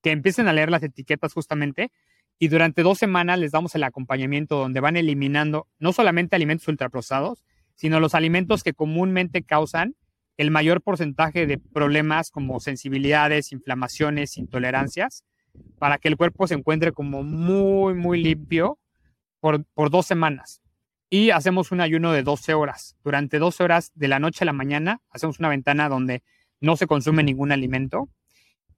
que 0.02 0.10
empiecen 0.10 0.48
a 0.48 0.54
leer 0.54 0.72
las 0.72 0.82
etiquetas 0.82 1.32
justamente, 1.32 1.92
y 2.40 2.48
durante 2.48 2.82
dos 2.82 2.98
semanas 2.98 3.38
les 3.38 3.52
damos 3.52 3.76
el 3.76 3.84
acompañamiento 3.84 4.58
donde 4.58 4.80
van 4.80 4.98
eliminando 4.98 5.68
no 5.78 5.94
solamente 5.94 6.36
alimentos 6.36 6.68
ultraprocesados, 6.68 7.44
sino 7.76 8.00
los 8.00 8.16
alimentos 8.16 8.64
que 8.64 8.74
comúnmente 8.74 9.44
causan 9.44 9.94
el 10.38 10.52
mayor 10.52 10.82
porcentaje 10.82 11.46
de 11.46 11.58
problemas 11.58 12.32
como 12.32 12.60
sensibilidades, 12.60 13.52
inflamaciones, 13.52 14.38
intolerancias, 14.38 15.24
para 15.78 15.98
que 15.98 16.08
el 16.08 16.18
cuerpo 16.18 16.48
se 16.48 16.56
encuentre 16.56 16.92
como 16.92 17.24
muy, 17.24 17.94
muy 17.94 18.24
limpio 18.24 18.80
por, 19.40 19.64
por 19.74 19.90
dos 19.90 20.06
semanas. 20.06 20.62
Y 21.10 21.30
hacemos 21.30 21.72
un 21.72 21.82
ayuno 21.82 22.12
de 22.12 22.24
12 22.24 22.56
horas. 22.56 22.98
Durante 23.04 23.38
12 23.38 23.64
horas 23.64 23.92
de 23.94 24.08
la 24.08 24.20
noche 24.20 24.44
a 24.44 24.46
la 24.46 24.54
mañana 24.54 25.02
hacemos 25.10 25.38
una 25.38 25.50
ventana 25.50 25.90
donde 25.90 26.24
no 26.60 26.76
se 26.76 26.88
consume 26.88 27.24
ningún 27.24 27.52
alimento 27.52 28.10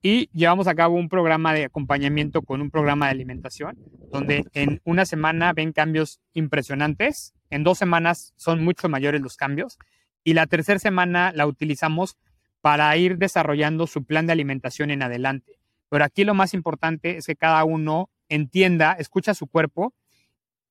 y 0.02 0.28
llevamos 0.32 0.66
a 0.66 0.74
cabo 0.74 0.96
un 0.96 1.08
programa 1.08 1.54
de 1.54 1.64
acompañamiento 1.64 2.42
con 2.42 2.60
un 2.60 2.70
programa 2.70 3.06
de 3.06 3.12
alimentación, 3.12 3.76
donde 4.12 4.44
en 4.52 4.80
una 4.84 5.06
semana 5.06 5.52
ven 5.52 5.72
cambios 5.72 6.20
impresionantes, 6.32 7.34
en 7.50 7.64
dos 7.64 7.78
semanas 7.78 8.32
son 8.36 8.62
mucho 8.62 8.88
mayores 8.88 9.20
los 9.20 9.36
cambios 9.36 9.78
y 10.26 10.34
la 10.34 10.48
tercera 10.48 10.80
semana 10.80 11.30
la 11.32 11.46
utilizamos 11.46 12.16
para 12.60 12.94
ir 12.96 13.16
desarrollando 13.16 13.86
su 13.86 14.02
plan 14.02 14.26
de 14.26 14.32
alimentación 14.32 14.90
en 14.90 15.04
adelante. 15.04 15.60
Pero 15.88 16.02
aquí 16.02 16.24
lo 16.24 16.34
más 16.34 16.52
importante 16.52 17.16
es 17.16 17.26
que 17.26 17.36
cada 17.36 17.62
uno 17.62 18.10
entienda, 18.28 18.94
escucha 18.94 19.34
su 19.34 19.46
cuerpo 19.46 19.94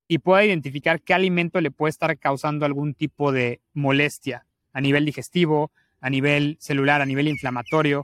y 0.10 0.18
pueda 0.18 0.44
identificar 0.44 1.02
qué 1.02 1.14
alimento 1.14 1.62
le 1.62 1.72
puede 1.72 1.92
estar 1.92 2.18
causando 2.20 2.66
algún 2.66 2.96
tipo 2.96 3.32
de 3.32 3.62
molestia 3.74 4.46
a 4.74 4.82
nivel 4.82 5.06
digestivo, 5.06 5.72
a 6.02 6.10
nivel 6.10 6.58
celular, 6.60 7.02
a 7.02 7.06
nivel 7.06 7.30
inflamatorio. 7.30 8.02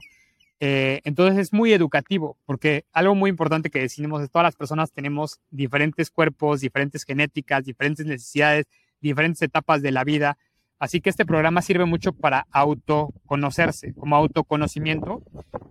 Eh, 0.58 1.02
entonces 1.04 1.38
es 1.38 1.52
muy 1.52 1.74
educativo, 1.74 2.38
porque 2.46 2.86
algo 2.94 3.14
muy 3.14 3.28
importante 3.28 3.68
que 3.68 3.80
decimos 3.80 4.22
es 4.22 4.30
todas 4.30 4.44
las 4.44 4.56
personas 4.56 4.90
tenemos 4.90 5.38
diferentes 5.50 6.10
cuerpos, 6.10 6.62
diferentes 6.62 7.04
genéticas, 7.04 7.66
diferentes 7.66 8.06
necesidades, 8.06 8.64
diferentes 9.02 9.42
etapas 9.42 9.82
de 9.82 9.92
la 9.92 10.02
vida. 10.02 10.38
Así 10.82 11.00
que 11.00 11.10
este 11.10 11.24
programa 11.24 11.62
sirve 11.62 11.84
mucho 11.84 12.12
para 12.12 12.46
autoconocerse, 12.50 13.94
como 13.94 14.16
autoconocimiento. 14.16 15.22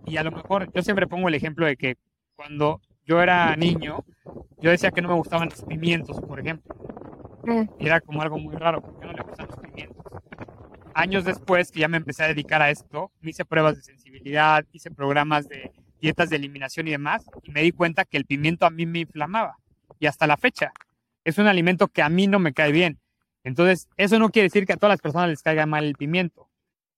Y 0.06 0.16
a 0.16 0.22
lo 0.22 0.32
mejor 0.32 0.72
yo 0.72 0.80
siempre 0.80 1.06
pongo 1.06 1.28
el 1.28 1.34
ejemplo 1.34 1.66
de 1.66 1.76
que 1.76 1.96
cuando 2.34 2.80
yo 3.04 3.20
era 3.20 3.54
niño, 3.56 4.04
yo 4.58 4.70
decía 4.70 4.90
que 4.90 5.02
no 5.02 5.08
me 5.08 5.14
gustaban 5.14 5.50
los 5.50 5.62
pimientos, 5.64 6.18
por 6.22 6.40
ejemplo. 6.40 6.74
Mm. 7.44 7.64
Y 7.78 7.86
era 7.86 8.00
como 8.00 8.22
algo 8.22 8.38
muy 8.38 8.56
raro, 8.56 8.80
porque 8.80 9.04
no 9.04 9.12
le 9.12 9.22
gustan 9.22 9.48
los 9.48 9.56
pimientos 9.56 10.02
años 10.94 11.24
después 11.24 11.70
que 11.70 11.80
ya 11.80 11.88
me 11.88 11.96
empecé 11.96 12.24
a 12.24 12.28
dedicar 12.28 12.62
a 12.62 12.70
esto, 12.70 13.12
me 13.20 13.30
hice 13.30 13.44
pruebas 13.44 13.76
de 13.76 13.82
sensibilidad, 13.82 14.64
hice 14.72 14.90
programas 14.90 15.48
de 15.48 15.72
dietas 16.00 16.30
de 16.30 16.36
eliminación 16.36 16.88
y 16.88 16.92
demás, 16.92 17.24
y 17.42 17.50
me 17.50 17.62
di 17.62 17.72
cuenta 17.72 18.04
que 18.04 18.16
el 18.16 18.24
pimiento 18.24 18.66
a 18.66 18.70
mí 18.70 18.86
me 18.86 19.00
inflamaba. 19.00 19.56
Y 19.98 20.06
hasta 20.06 20.26
la 20.26 20.36
fecha, 20.36 20.72
es 21.24 21.38
un 21.38 21.46
alimento 21.46 21.88
que 21.88 22.02
a 22.02 22.08
mí 22.08 22.26
no 22.26 22.38
me 22.38 22.52
cae 22.52 22.72
bien. 22.72 22.98
Entonces, 23.44 23.88
eso 23.96 24.18
no 24.18 24.30
quiere 24.30 24.46
decir 24.46 24.66
que 24.66 24.72
a 24.72 24.76
todas 24.76 24.92
las 24.92 25.00
personas 25.00 25.28
les 25.28 25.42
caiga 25.42 25.66
mal 25.66 25.84
el 25.84 25.94
pimiento. 25.94 26.48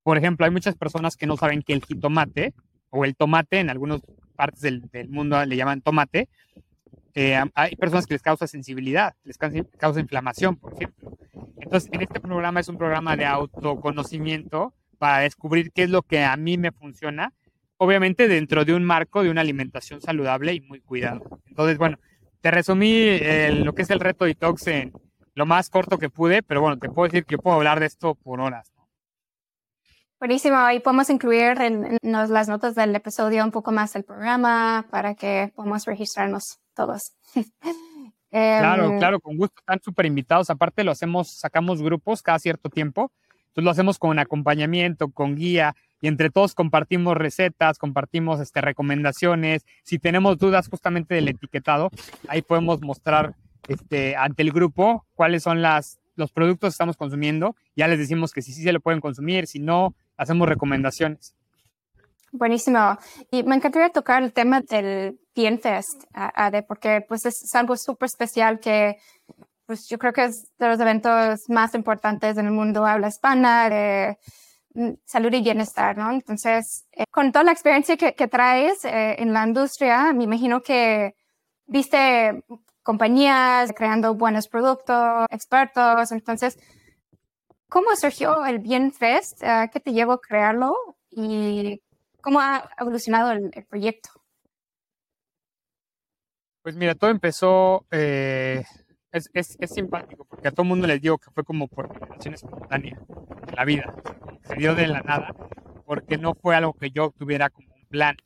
Por 0.03 0.19
ejemplo, 0.19 0.45
hay 0.45 0.53
muchas 0.53 0.77
personas 0.77 1.17
que 1.17 1.27
no 1.27 1.37
saben 1.37 1.63
que 1.63 1.73
el 1.73 1.85
jitomate 1.85 2.53
o 2.91 3.05
el 3.05 3.17
tomate, 3.17 3.61
en 3.61 3.71
algunas 3.71 4.03
partes 4.37 4.61
del, 4.61 4.83
mundo 5.09 5.45
le 5.45 5.57
llaman 5.57 5.81
tomate, 5.81 6.29
eh, 7.15 7.41
hay 7.55 7.77
personas 7.77 8.07
que 8.07 8.15
les 8.15 8.23
causa 8.23 8.47
sensibilidad, 8.47 9.15
les 9.25 9.39
causa 9.39 10.01
inflamación, 10.01 10.57
por 10.57 10.75
ejemplo. 10.75 11.17
Entonces, 11.59 11.89
en 11.93 12.03
este 12.03 12.21
programa 12.21 12.61
es 12.61 12.69
un 12.69 12.77
programa 12.77 13.17
de 13.17 13.25
autoconocimiento 13.25 14.75
para 14.99 15.21
descubrir 15.21 15.73
qué 15.73 15.85
es 15.85 15.91
lo 15.91 16.03
que 16.03 16.23
a 16.23 16.37
mí 16.37 16.59
me 16.59 16.73
funciona, 16.73 17.33
obviamente 17.79 18.29
dentro 18.29 18.65
de 18.65 18.75
un 18.75 18.85
marco 18.85 19.23
de 19.23 19.31
una 19.31 19.41
alimentación 19.41 20.01
saludable 20.01 20.53
y 20.55 20.61
muy 20.61 20.81
cuidado. 20.81 21.41
Entonces, 21.47 21.79
bueno, 21.79 21.99
te 22.41 22.51
resumí 22.51 23.19
lo 23.63 23.75
que 23.75 23.83
es 23.83 23.91
el 23.91 24.01
reto 24.01 24.25
detox 24.25 24.67
en 24.67 24.93
lo 25.35 25.47
más 25.47 25.69
corto 25.71 25.99
que 25.99 26.11
pude, 26.11 26.43
pero 26.43 26.61
bueno, 26.61 26.79
te 26.79 26.89
puedo 26.89 27.09
decir 27.09 27.25
que 27.25 27.33
yo 27.33 27.39
puedo 27.39 27.57
hablar 27.57 27.81
de 27.81 27.87
esto 27.87 28.15
por 28.15 28.41
horas. 28.41 28.73
Buenísimo, 30.21 30.57
ahí 30.57 30.81
podemos 30.81 31.11
incluir 31.11 31.61
en, 31.61 31.99
las 32.03 32.49
notas 32.49 32.75
del 32.75 32.95
episodio 32.95 33.45
un 33.45 33.51
poco 33.51 33.73
más 33.73 33.93
del 33.93 34.05
programa 34.05 34.87
para 34.91 35.15
que 35.15 35.53
podamos 35.55 35.85
registrarnos 35.85 36.61
todos. 36.75 37.15
claro, 38.31 38.87
em, 38.87 38.99
claro, 38.99 39.21
con 39.21 39.37
gusto, 39.37 39.57
están 39.59 39.81
súper 39.83 40.07
invitados. 40.07 40.49
Aparte 40.51 40.83
lo 40.83 40.93
hacemos, 40.93 41.29
sacamos 41.29 41.83
grupos 41.83 42.23
cada 42.23 42.39
cierto 42.39 42.71
tiempo, 42.71 43.13
entonces 43.49 43.65
lo 43.65 43.71
hacemos 43.71 43.99
con 43.99 44.19
acompañamiento, 44.19 45.11
con 45.11 45.35
guía, 45.35 45.75
y 46.01 46.07
entre 46.07 46.31
todos 46.31 46.55
compartimos 46.55 47.17
recetas, 47.17 47.79
compartimos 47.79 48.41
este, 48.41 48.61
recomendaciones. 48.61 49.65
Si 49.83 49.99
tenemos 49.99 50.39
dudas 50.39 50.69
justamente 50.69 51.15
del 51.15 51.29
etiquetado, 51.29 51.91
ahí 52.29 52.43
podemos 52.43 52.81
mostrar 52.83 53.35
este, 53.69 54.17
ante 54.17 54.43
el 54.43 54.53
grupo 54.53 55.07
cuáles 55.15 55.43
son 55.43 55.63
las, 55.63 55.99
los 56.17 56.33
productos 56.33 56.69
que 56.69 56.75
estamos 56.75 56.97
consumiendo. 56.97 57.57
Ya 57.77 57.89
les 57.89 57.99
decimos 57.99 58.33
que 58.33 58.43
si 58.43 58.53
sí 58.53 58.63
se 58.63 58.73
lo 58.73 58.81
pueden 58.81 59.01
consumir, 59.01 59.47
si 59.47 59.61
no, 59.61 59.95
hacemos 60.17 60.49
recomendaciones. 60.49 61.35
Buenísimo. 62.33 62.99
Y 63.31 63.45
me 63.45 63.55
encantaría 63.55 63.91
tocar 63.91 64.23
el 64.23 64.33
tema 64.33 64.61
del 64.61 65.21
Bien 65.35 65.61
Fest, 65.61 66.05
Ade, 66.13 66.65
porque 66.65 67.05
pues 67.07 67.25
es 67.27 67.55
algo 67.55 67.77
súper 67.77 68.07
especial 68.07 68.59
que 68.59 68.97
pues 69.67 69.87
yo 69.89 69.99
creo 69.99 70.13
que 70.13 70.25
es 70.25 70.53
de 70.59 70.69
los 70.69 70.81
eventos 70.81 71.41
más 71.49 71.75
importantes 71.75 72.37
en 72.37 72.47
el 72.47 72.53
mundo 72.53 72.85
habla 72.85 73.09
hispana 73.09 73.71
de 73.71 74.19
mm, 74.75 74.95
salud 75.05 75.33
y 75.33 75.43
bienestar, 75.43 75.97
¿no? 75.97 76.11
Entonces, 76.11 76.87
eh, 76.93 77.05
con 77.11 77.33
toda 77.33 77.45
la 77.45 77.53
experiencia 77.53 77.97
que, 77.97 78.15
que 78.15 78.29
traes 78.29 78.85
eh, 78.85 79.17
en 79.19 79.33
la 79.33 79.47
industria, 79.47 80.13
me 80.13 80.25
imagino 80.25 80.61
que 80.61 81.15
viste 81.67 82.45
compañías 82.85 83.73
creando 83.75 84.15
buenos 84.15 84.47
productos, 84.47 85.27
expertos, 85.31 86.13
entonces, 86.13 86.59
¿cómo 87.69 87.97
surgió 87.97 88.47
el 88.47 88.61
Bien 88.61 88.93
Fest? 88.93 89.43
Eh, 89.43 89.69
¿Qué 89.73 89.81
te 89.81 89.93
llevó 89.93 90.13
a 90.13 90.21
crearlo? 90.21 90.77
¿Y 91.11 91.83
cómo 92.21 92.41
ha 92.41 92.71
evolucionado 92.79 93.33
el, 93.33 93.51
proyecto? 93.69 94.11
Pues 96.63 96.77
mira, 96.77 96.95
todo 96.95 97.11
empezó 97.11 97.85
es, 97.91 99.31
es, 99.33 99.57
es, 99.61 99.71
simpático 99.71 100.25
porque 100.25 100.49
a 100.49 100.51
todo 100.51 100.63
el 100.63 100.69
mundo 100.69 100.87
les 100.87 101.01
digo 101.01 101.19
que 101.19 101.31
fue 101.31 101.45
como 101.45 101.69
por 101.69 101.93
generación 101.93 102.35
espontánea 102.35 102.99
en 103.47 103.55
la 103.55 103.65
vida. 103.65 103.95
Se 104.43 104.57
dio 104.57 104.75
de 104.75 104.89
la 104.89 105.01
nada 105.01 105.35
porque 105.87 106.19
no 106.19 106.35
fue 106.35 106.57
algo 106.57 106.75
que 106.75 106.91
yo 106.91 107.13
tuviera 107.17 107.49
como 107.49 107.73
un 107.75 107.87
plan. 107.87 108.17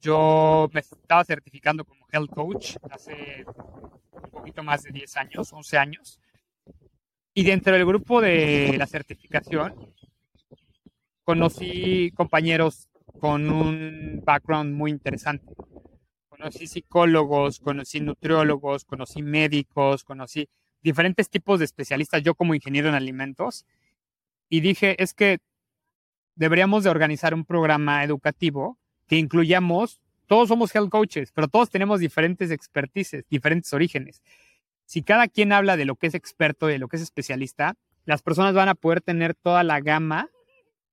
Yo 0.00 0.68
me 0.72 0.80
estaba 0.80 1.24
certificando 1.24 1.84
como 1.84 2.05
health 2.16 2.30
coach 2.30 2.76
hace 2.90 3.44
un 3.46 4.30
poquito 4.30 4.62
más 4.62 4.82
de 4.82 4.90
10 4.90 5.16
años, 5.16 5.52
11 5.52 5.78
años. 5.78 6.20
Y 7.34 7.44
dentro 7.44 7.72
del 7.74 7.84
grupo 7.84 8.20
de 8.20 8.74
la 8.78 8.86
certificación 8.86 9.74
conocí 11.24 12.12
compañeros 12.12 12.88
con 13.20 13.50
un 13.50 14.22
background 14.24 14.74
muy 14.74 14.90
interesante 14.90 15.54
conocí 16.36 16.66
psicólogos, 16.66 17.60
conocí 17.60 18.00
nutriólogos, 18.00 18.84
conocí 18.84 19.22
médicos, 19.22 20.04
conocí 20.04 20.48
diferentes 20.82 21.30
tipos 21.30 21.58
de 21.58 21.64
especialistas, 21.64 22.22
yo 22.22 22.34
como 22.34 22.54
ingeniero 22.54 22.88
en 22.88 22.94
alimentos, 22.94 23.64
y 24.48 24.60
dije, 24.60 25.02
es 25.02 25.14
que 25.14 25.38
deberíamos 26.34 26.84
de 26.84 26.90
organizar 26.90 27.34
un 27.34 27.44
programa 27.44 28.04
educativo 28.04 28.78
que 29.08 29.16
incluyamos, 29.16 30.00
todos 30.26 30.48
somos 30.48 30.74
health 30.74 30.90
coaches, 30.90 31.32
pero 31.32 31.48
todos 31.48 31.70
tenemos 31.70 32.00
diferentes 32.00 32.50
expertices, 32.50 33.24
diferentes 33.28 33.72
orígenes. 33.72 34.22
Si 34.84 35.02
cada 35.02 35.28
quien 35.28 35.52
habla 35.52 35.76
de 35.76 35.84
lo 35.84 35.96
que 35.96 36.06
es 36.08 36.14
experto, 36.14 36.66
de 36.66 36.78
lo 36.78 36.88
que 36.88 36.96
es 36.96 37.02
especialista, 37.02 37.74
las 38.04 38.22
personas 38.22 38.54
van 38.54 38.68
a 38.68 38.74
poder 38.74 39.00
tener 39.00 39.34
toda 39.34 39.64
la 39.64 39.80
gama 39.80 40.28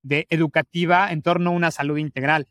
de 0.02 0.26
educativa 0.30 1.12
en 1.12 1.22
torno 1.22 1.52
a 1.52 1.54
una 1.54 1.72
salud 1.72 1.98
integral 1.98 2.48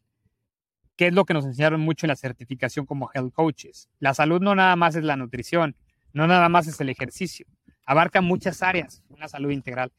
que 0.97 1.09
es 1.09 1.15
lo 1.15 1.25
que 1.25 1.35
nos 1.35 1.45
enseñaron 1.45 1.81
mucho 1.81 2.07
en 2.07 2.09
la 2.09 2.17
certificación 2.17 2.87
como 2.87 3.11
health 3.13 3.33
coaches. 3.33 3.89
La 3.99 4.15
salud 4.15 4.41
no 4.41 4.55
nada 4.55 4.77
más 4.77 4.95
es 4.95 5.05
la 5.05 5.17
nutrición, 5.17 5.77
no 6.13 6.27
nada 6.27 6.49
más 6.49 6.67
es 6.67 6.81
el 6.81 6.91
ejercicio, 6.91 7.47
abarca 7.87 8.21
muchas 8.21 8.63
áreas, 8.63 9.03
una 9.09 9.29
salud 9.29 9.51
integral. 9.51 9.93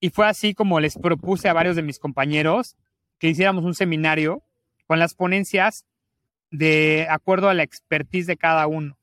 Y 0.00 0.10
fue 0.10 0.26
así 0.26 0.54
como 0.54 0.80
les 0.80 0.96
propuse 0.96 1.48
a 1.48 1.52
varios 1.52 1.76
de 1.76 1.82
mis 1.82 1.98
compañeros 1.98 2.76
que 3.18 3.28
hiciéramos 3.28 3.64
un 3.64 3.74
seminario 3.74 4.44
con 4.86 4.98
las 4.98 5.14
ponencias 5.14 5.86
de 6.50 7.06
acuerdo 7.10 7.48
a 7.48 7.54
la 7.54 7.62
expertise 7.62 8.26
de 8.26 8.36
cada 8.36 8.66
uno. 8.66 8.98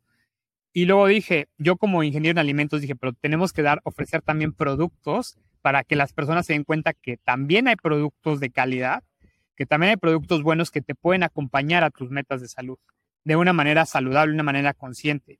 Y 0.73 0.85
luego 0.85 1.07
dije, 1.07 1.47
yo 1.57 1.77
como 1.77 2.03
ingeniero 2.03 2.31
en 2.31 2.39
alimentos 2.39 2.81
dije, 2.81 2.95
pero 2.95 3.13
tenemos 3.13 3.53
que 3.53 3.61
dar, 3.61 3.81
ofrecer 3.83 4.21
también 4.21 4.53
productos 4.53 5.37
para 5.61 5.83
que 5.83 5.95
las 5.95 6.13
personas 6.13 6.45
se 6.45 6.53
den 6.53 6.63
cuenta 6.63 6.93
que 6.93 7.17
también 7.17 7.67
hay 7.67 7.75
productos 7.75 8.39
de 8.39 8.49
calidad 8.49 9.03
que 9.55 9.65
también 9.65 9.91
hay 9.91 9.97
productos 9.97 10.43
buenos 10.43 10.69
que 10.69 10.81
te 10.81 10.95
pueden 10.95 11.23
acompañar 11.23 11.83
a 11.83 11.89
tus 11.89 12.11
metas 12.11 12.41
de 12.41 12.47
salud 12.47 12.77
de 13.23 13.35
una 13.35 13.53
manera 13.53 13.85
saludable, 13.85 14.31
de 14.31 14.35
una 14.35 14.43
manera 14.43 14.73
consciente. 14.73 15.39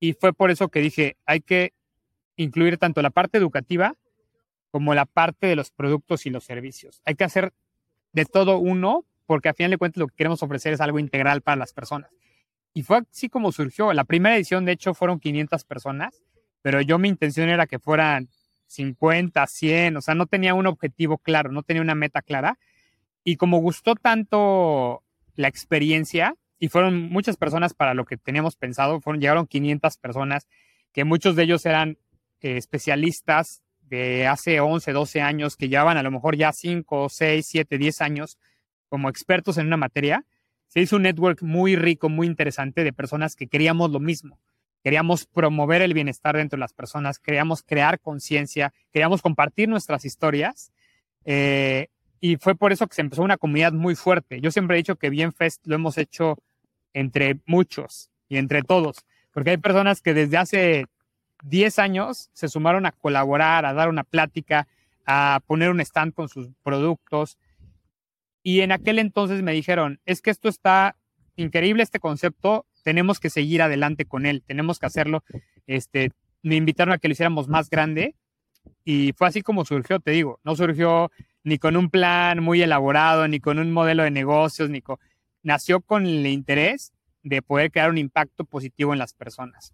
Y 0.00 0.14
fue 0.14 0.32
por 0.32 0.50
eso 0.50 0.68
que 0.68 0.80
dije, 0.80 1.16
hay 1.26 1.40
que 1.40 1.72
incluir 2.36 2.78
tanto 2.78 3.02
la 3.02 3.10
parte 3.10 3.38
educativa 3.38 3.94
como 4.70 4.94
la 4.94 5.04
parte 5.04 5.46
de 5.46 5.56
los 5.56 5.70
productos 5.70 6.26
y 6.26 6.30
los 6.30 6.44
servicios. 6.44 7.02
Hay 7.04 7.14
que 7.14 7.24
hacer 7.24 7.52
de 8.12 8.24
todo 8.24 8.58
uno, 8.58 9.04
porque 9.30 9.48
a 9.48 9.54
final 9.54 9.70
de 9.70 9.78
cuentas 9.78 10.00
lo 10.00 10.08
que 10.08 10.16
queremos 10.16 10.42
ofrecer 10.42 10.72
es 10.72 10.80
algo 10.80 10.98
integral 10.98 11.40
para 11.40 11.54
las 11.54 11.72
personas. 11.72 12.10
Y 12.74 12.82
fue 12.82 12.98
así 13.08 13.28
como 13.28 13.52
surgió. 13.52 13.92
La 13.92 14.02
primera 14.02 14.34
edición, 14.34 14.64
de 14.64 14.72
hecho, 14.72 14.92
fueron 14.92 15.20
500 15.20 15.62
personas, 15.62 16.20
pero 16.62 16.80
yo 16.80 16.98
mi 16.98 17.08
intención 17.08 17.48
era 17.48 17.68
que 17.68 17.78
fueran 17.78 18.28
50, 18.66 19.46
100, 19.46 19.98
o 19.98 20.00
sea, 20.00 20.16
no 20.16 20.26
tenía 20.26 20.54
un 20.54 20.66
objetivo 20.66 21.16
claro, 21.16 21.52
no 21.52 21.62
tenía 21.62 21.80
una 21.80 21.94
meta 21.94 22.22
clara, 22.22 22.58
y 23.22 23.36
como 23.36 23.58
gustó 23.58 23.94
tanto 23.94 25.04
la 25.36 25.46
experiencia, 25.46 26.34
y 26.58 26.66
fueron 26.66 27.00
muchas 27.00 27.36
personas 27.36 27.72
para 27.72 27.94
lo 27.94 28.06
que 28.06 28.16
teníamos 28.16 28.56
pensado, 28.56 29.00
fueron, 29.00 29.20
llegaron 29.20 29.46
500 29.46 29.96
personas, 29.98 30.48
que 30.92 31.04
muchos 31.04 31.36
de 31.36 31.44
ellos 31.44 31.64
eran 31.66 31.98
eh, 32.40 32.56
especialistas 32.56 33.62
de 33.82 34.26
hace 34.26 34.58
11, 34.58 34.90
12 34.90 35.20
años, 35.20 35.56
que 35.56 35.68
llevaban 35.68 35.98
a 35.98 36.02
lo 36.02 36.10
mejor 36.10 36.36
ya 36.36 36.52
5, 36.52 37.08
6, 37.08 37.46
7, 37.48 37.78
10 37.78 38.00
años 38.00 38.36
como 38.90 39.08
expertos 39.08 39.56
en 39.56 39.66
una 39.68 39.78
materia. 39.78 40.26
Se 40.68 40.80
hizo 40.80 40.96
un 40.96 41.02
network 41.02 41.42
muy 41.42 41.76
rico, 41.76 42.10
muy 42.10 42.26
interesante 42.26 42.84
de 42.84 42.92
personas 42.92 43.34
que 43.34 43.46
queríamos 43.46 43.90
lo 43.90 44.00
mismo. 44.00 44.38
Queríamos 44.82 45.26
promover 45.26 45.80
el 45.82 45.94
bienestar 45.94 46.36
dentro 46.36 46.56
de 46.56 46.60
las 46.60 46.72
personas, 46.72 47.18
queríamos 47.18 47.62
crear 47.62 48.00
conciencia, 48.00 48.72
queríamos 48.92 49.22
compartir 49.22 49.68
nuestras 49.68 50.04
historias. 50.04 50.72
Eh, 51.24 51.88
y 52.20 52.36
fue 52.36 52.54
por 52.54 52.72
eso 52.72 52.86
que 52.86 52.94
se 52.94 53.00
empezó 53.00 53.22
una 53.22 53.38
comunidad 53.38 53.72
muy 53.72 53.94
fuerte. 53.94 54.40
Yo 54.40 54.50
siempre 54.50 54.76
he 54.76 54.78
dicho 54.78 54.96
que 54.96 55.10
Bienfest 55.10 55.66
lo 55.66 55.74
hemos 55.74 55.96
hecho 55.96 56.38
entre 56.92 57.38
muchos 57.46 58.10
y 58.28 58.36
entre 58.36 58.62
todos, 58.62 59.04
porque 59.32 59.50
hay 59.50 59.56
personas 59.56 60.02
que 60.02 60.12
desde 60.12 60.36
hace 60.36 60.86
10 61.44 61.78
años 61.78 62.30
se 62.32 62.48
sumaron 62.48 62.86
a 62.86 62.92
colaborar, 62.92 63.64
a 63.64 63.72
dar 63.72 63.88
una 63.88 64.04
plática, 64.04 64.66
a 65.06 65.40
poner 65.46 65.70
un 65.70 65.80
stand 65.80 66.12
con 66.12 66.28
sus 66.28 66.48
productos. 66.62 67.38
Y 68.42 68.60
en 68.60 68.72
aquel 68.72 68.98
entonces 68.98 69.42
me 69.42 69.52
dijeron, 69.52 70.00
es 70.06 70.22
que 70.22 70.30
esto 70.30 70.48
está 70.48 70.96
increíble, 71.36 71.82
este 71.82 72.00
concepto, 72.00 72.66
tenemos 72.82 73.20
que 73.20 73.30
seguir 73.30 73.62
adelante 73.62 74.04
con 74.04 74.26
él, 74.26 74.42
tenemos 74.46 74.78
que 74.78 74.86
hacerlo. 74.86 75.22
Este, 75.66 76.12
me 76.42 76.56
invitaron 76.56 76.92
a 76.92 76.98
que 76.98 77.08
lo 77.08 77.12
hiciéramos 77.12 77.48
más 77.48 77.68
grande 77.68 78.14
y 78.84 79.12
fue 79.16 79.28
así 79.28 79.42
como 79.42 79.64
surgió, 79.64 80.00
te 80.00 80.12
digo, 80.12 80.40
no 80.44 80.56
surgió 80.56 81.10
ni 81.42 81.58
con 81.58 81.76
un 81.76 81.90
plan 81.90 82.42
muy 82.42 82.62
elaborado, 82.62 83.26
ni 83.28 83.40
con 83.40 83.58
un 83.58 83.72
modelo 83.72 84.02
de 84.02 84.10
negocios, 84.10 84.70
ni 84.70 84.80
con... 84.82 84.98
Nació 85.42 85.80
con 85.80 86.06
el 86.06 86.26
interés 86.26 86.92
de 87.22 87.40
poder 87.40 87.70
crear 87.70 87.90
un 87.90 87.98
impacto 87.98 88.44
positivo 88.44 88.92
en 88.92 88.98
las 88.98 89.14
personas. 89.14 89.72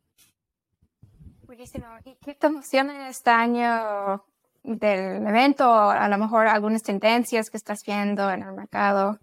Buenísimo. 1.44 1.87
¿Y 2.05 2.16
qué 2.16 2.35
te 2.35 2.46
emociona 2.46 3.09
este 3.09 3.31
año 3.31 4.24
del 4.66 5.26
evento? 5.26 5.90
A 5.90 6.09
lo 6.09 6.18
mejor 6.18 6.48
algunas 6.48 6.83
tendencias 6.83 7.50
que 7.50 7.57
estás 7.57 7.83
viendo 7.87 8.31
en 8.31 8.42
el 8.42 8.52
mercado. 8.52 9.18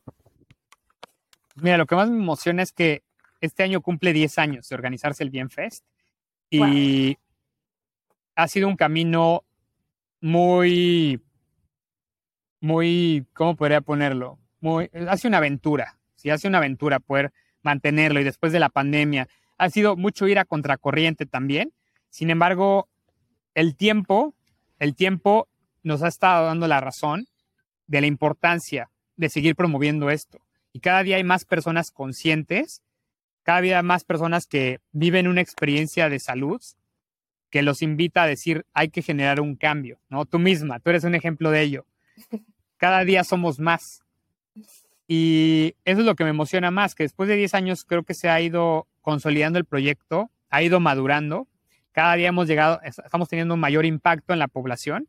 Mira, 1.56 1.78
lo 1.78 1.86
que 1.86 1.96
más 1.96 2.10
me 2.10 2.18
emociona 2.18 2.64
es 2.64 2.72
que 2.72 3.04
este 3.42 3.64
año 3.64 3.82
cumple 3.82 4.14
10 4.14 4.38
años 4.40 4.70
de 4.70 4.76
organizarse 4.76 5.24
el 5.24 5.30
Bienfest 5.30 5.86
y 6.50 7.18
ha 8.36 8.48
sido 8.48 8.68
un 8.68 8.76
camino 8.76 9.44
muy 10.22 11.22
muy, 12.64 13.26
¿cómo 13.34 13.58
podría 13.58 13.82
ponerlo? 13.82 14.40
Muy, 14.62 14.90
hace 15.10 15.28
una 15.28 15.40
aventura, 15.40 16.00
sí, 16.16 16.30
hace 16.30 16.48
una 16.48 16.60
aventura 16.60 17.02
poder 17.02 17.34
mantenerlo 17.62 18.22
y 18.22 18.24
después 18.24 18.54
de 18.54 18.60
la 18.62 18.70
pandemia 18.70 19.28
ha 19.58 19.70
sido 19.70 19.98
mucho 19.98 20.28
ir 20.28 20.40
a 20.40 20.46
contracorriente 20.46 21.26
también. 21.26 21.74
Sin 22.10 22.30
embargo, 22.30 22.88
el 23.54 23.76
tiempo, 23.76 24.34
el 24.84 24.96
tiempo 24.96 25.48
nos 25.82 26.04
ha 26.04 26.10
estado 26.10 26.46
dando 26.46 26.68
la 26.68 26.82
razón 26.82 27.26
de 27.88 28.02
la 28.02 28.08
importancia 28.08 28.90
de 29.16 29.30
seguir 29.30 29.56
promoviendo 29.56 30.10
esto. 30.10 30.42
Y 30.74 30.82
cada 30.82 31.04
día 31.04 31.18
hay 31.18 31.24
más 31.24 31.46
personas 31.46 31.90
conscientes, 31.90 32.82
cada 33.44 33.62
día 33.62 33.78
hay 33.78 33.84
más 33.84 34.04
personas 34.04 34.46
que 34.46 34.80
viven 34.92 35.28
una 35.28 35.42
experiencia 35.42 36.10
de 36.10 36.20
salud 36.20 36.62
que 37.50 37.62
los 37.62 37.82
invita 37.82 38.24
a 38.24 38.28
decir, 38.28 38.66
hay 38.74 38.90
que 38.90 39.02
generar 39.02 39.40
un 39.40 39.56
cambio, 39.56 40.00
¿no? 40.10 40.26
Tú 40.26 40.40
misma, 40.40 40.80
tú 40.80 40.90
eres 40.90 41.04
un 41.04 41.16
ejemplo 41.16 41.52
de 41.52 41.62
ello. 41.62 41.86
cada 42.78 43.06
día 43.06 43.24
somos 43.24 43.60
más. 43.60 44.02
Y 45.08 45.76
eso 45.86 46.02
es 46.02 46.06
lo 46.06 46.16
que 46.16 46.26
me 46.26 46.32
emociona 46.32 46.72
más, 46.72 46.96
que 46.96 47.04
después 47.04 47.30
de 47.30 47.36
10 47.38 47.54
años 47.54 47.86
creo 47.86 48.04
que 48.04 48.16
se 48.16 48.28
ha 48.28 48.42
ido 48.42 48.88
consolidando 49.02 49.60
el 49.60 49.66
proyecto, 49.66 50.30
ha 50.50 50.62
ido 50.62 50.82
madurando. 50.82 51.48
Cada 51.94 52.16
día 52.16 52.28
hemos 52.28 52.48
llegado, 52.48 52.82
estamos 52.84 53.30
teniendo 53.30 53.54
un 53.54 53.62
mayor 53.62 53.86
impacto 53.86 54.34
en 54.34 54.40
la 54.40 54.50
población 54.50 55.08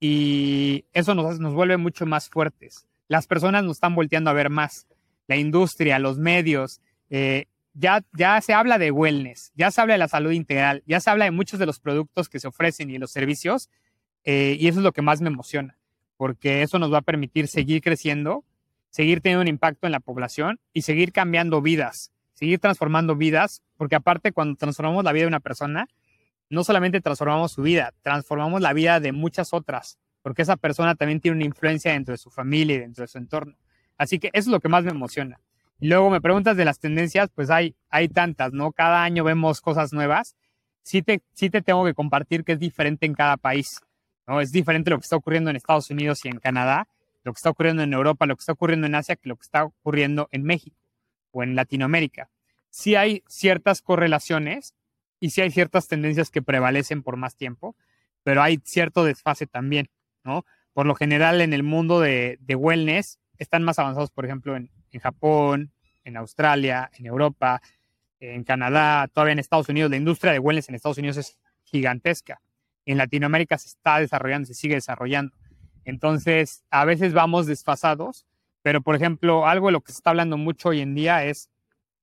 y 0.00 0.86
eso 0.94 1.14
nos, 1.14 1.38
nos 1.38 1.52
vuelve 1.52 1.76
mucho 1.76 2.06
más 2.06 2.30
fuertes. 2.30 2.86
Las 3.08 3.26
personas 3.26 3.62
nos 3.62 3.76
están 3.76 3.94
volteando 3.94 4.30
a 4.30 4.32
ver 4.32 4.48
más. 4.48 4.86
La 5.26 5.36
industria, 5.36 5.98
los 5.98 6.18
medios, 6.18 6.80
eh, 7.10 7.46
ya, 7.74 8.02
ya 8.14 8.40
se 8.40 8.54
habla 8.54 8.78
de 8.78 8.90
wellness, 8.90 9.52
ya 9.54 9.70
se 9.70 9.82
habla 9.82 9.94
de 9.94 9.98
la 9.98 10.08
salud 10.08 10.32
integral, 10.32 10.82
ya 10.86 11.00
se 11.00 11.10
habla 11.10 11.26
de 11.26 11.30
muchos 11.30 11.58
de 11.58 11.66
los 11.66 11.78
productos 11.78 12.30
que 12.30 12.40
se 12.40 12.48
ofrecen 12.48 12.90
y 12.90 12.96
los 12.98 13.12
servicios, 13.12 13.68
eh, 14.24 14.56
y 14.58 14.68
eso 14.68 14.80
es 14.80 14.84
lo 14.84 14.92
que 14.92 15.02
más 15.02 15.20
me 15.20 15.28
emociona 15.28 15.76
porque 16.20 16.60
eso 16.60 16.78
nos 16.78 16.92
va 16.92 16.98
a 16.98 17.00
permitir 17.00 17.48
seguir 17.48 17.80
creciendo, 17.80 18.44
seguir 18.90 19.22
teniendo 19.22 19.40
un 19.40 19.48
impacto 19.48 19.86
en 19.86 19.92
la 19.92 20.00
población 20.00 20.60
y 20.74 20.82
seguir 20.82 21.12
cambiando 21.12 21.62
vidas, 21.62 22.12
seguir 22.34 22.58
transformando 22.58 23.16
vidas, 23.16 23.62
porque 23.78 23.96
aparte 23.96 24.30
cuando 24.30 24.54
transformamos 24.56 25.02
la 25.02 25.12
vida 25.12 25.22
de 25.22 25.28
una 25.28 25.40
persona, 25.40 25.88
no 26.50 26.64
solamente 26.64 27.00
transformamos 27.00 27.52
su 27.52 27.62
vida, 27.62 27.94
transformamos 28.02 28.60
la 28.60 28.72
vida 28.72 29.00
de 29.00 29.12
muchas 29.12 29.54
otras, 29.54 29.98
porque 30.20 30.42
esa 30.42 30.56
persona 30.56 30.96
también 30.96 31.20
tiene 31.20 31.36
una 31.36 31.46
influencia 31.46 31.92
dentro 31.92 32.12
de 32.12 32.18
su 32.18 32.30
familia 32.30 32.76
y 32.76 32.80
dentro 32.80 33.02
de 33.02 33.08
su 33.08 33.18
entorno. 33.18 33.56
Así 33.96 34.18
que 34.18 34.28
eso 34.28 34.48
es 34.48 34.52
lo 34.52 34.60
que 34.60 34.68
más 34.68 34.84
me 34.84 34.90
emociona. 34.90 35.40
Luego 35.78 36.10
me 36.10 36.20
preguntas 36.20 36.56
de 36.56 36.64
las 36.64 36.78
tendencias, 36.78 37.30
pues 37.34 37.50
hay, 37.50 37.74
hay 37.88 38.08
tantas, 38.08 38.52
¿no? 38.52 38.72
Cada 38.72 39.02
año 39.02 39.24
vemos 39.24 39.60
cosas 39.60 39.92
nuevas. 39.92 40.36
Sí 40.82 41.02
te, 41.02 41.22
sí 41.32 41.48
te 41.48 41.62
tengo 41.62 41.84
que 41.84 41.94
compartir 41.94 42.44
que 42.44 42.52
es 42.52 42.58
diferente 42.58 43.06
en 43.06 43.14
cada 43.14 43.36
país, 43.36 43.80
¿no? 44.26 44.40
Es 44.40 44.52
diferente 44.52 44.90
lo 44.90 44.98
que 44.98 45.04
está 45.04 45.16
ocurriendo 45.16 45.50
en 45.50 45.56
Estados 45.56 45.88
Unidos 45.90 46.18
y 46.24 46.28
en 46.28 46.38
Canadá, 46.38 46.88
lo 47.22 47.32
que 47.32 47.38
está 47.38 47.50
ocurriendo 47.50 47.82
en 47.82 47.92
Europa, 47.92 48.26
lo 48.26 48.36
que 48.36 48.40
está 48.40 48.52
ocurriendo 48.52 48.86
en 48.86 48.94
Asia, 48.94 49.16
que 49.16 49.28
lo 49.28 49.36
que 49.36 49.42
está 49.42 49.64
ocurriendo 49.64 50.28
en 50.32 50.42
México 50.42 50.76
o 51.30 51.42
en 51.42 51.54
Latinoamérica. 51.54 52.28
Sí 52.70 52.96
hay 52.96 53.22
ciertas 53.26 53.82
correlaciones 53.82 54.74
y 55.20 55.30
sí 55.30 55.42
hay 55.42 55.50
ciertas 55.50 55.86
tendencias 55.86 56.30
que 56.30 56.42
prevalecen 56.42 57.02
por 57.02 57.16
más 57.16 57.36
tiempo, 57.36 57.76
pero 58.22 58.42
hay 58.42 58.60
cierto 58.64 59.04
desfase 59.04 59.46
también, 59.46 59.88
¿no? 60.24 60.44
Por 60.72 60.86
lo 60.86 60.94
general 60.94 61.40
en 61.40 61.52
el 61.52 61.62
mundo 61.62 62.00
de, 62.00 62.38
de 62.40 62.54
wellness 62.54 63.18
están 63.38 63.62
más 63.62 63.78
avanzados, 63.78 64.10
por 64.10 64.24
ejemplo, 64.24 64.56
en, 64.56 64.70
en 64.90 65.00
Japón, 65.00 65.72
en 66.04 66.16
Australia, 66.16 66.90
en 66.98 67.06
Europa, 67.06 67.60
en 68.18 68.44
Canadá, 68.44 69.08
todavía 69.08 69.32
en 69.32 69.38
Estados 69.38 69.68
Unidos. 69.68 69.90
La 69.90 69.96
industria 69.96 70.32
de 70.32 70.38
wellness 70.38 70.68
en 70.68 70.74
Estados 70.74 70.98
Unidos 70.98 71.16
es 71.16 71.38
gigantesca. 71.64 72.40
En 72.86 72.98
Latinoamérica 72.98 73.58
se 73.58 73.68
está 73.68 73.98
desarrollando, 73.98 74.46
se 74.46 74.54
sigue 74.54 74.74
desarrollando. 74.74 75.34
Entonces, 75.84 76.64
a 76.70 76.84
veces 76.84 77.12
vamos 77.12 77.46
desfasados, 77.46 78.26
pero 78.62 78.82
por 78.82 78.94
ejemplo, 78.94 79.46
algo 79.46 79.68
de 79.68 79.72
lo 79.72 79.80
que 79.80 79.92
se 79.92 79.98
está 79.98 80.10
hablando 80.10 80.36
mucho 80.36 80.70
hoy 80.70 80.80
en 80.80 80.94
día 80.94 81.24
es 81.24 81.50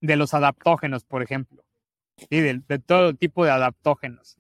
de 0.01 0.15
los 0.15 0.33
adaptógenos, 0.33 1.03
por 1.05 1.21
ejemplo, 1.21 1.63
¿sí? 2.17 2.41
de, 2.41 2.79
todo 2.79 3.13
tipo 3.13 3.45
de 3.45 3.51
adaptógenos. 3.51 4.37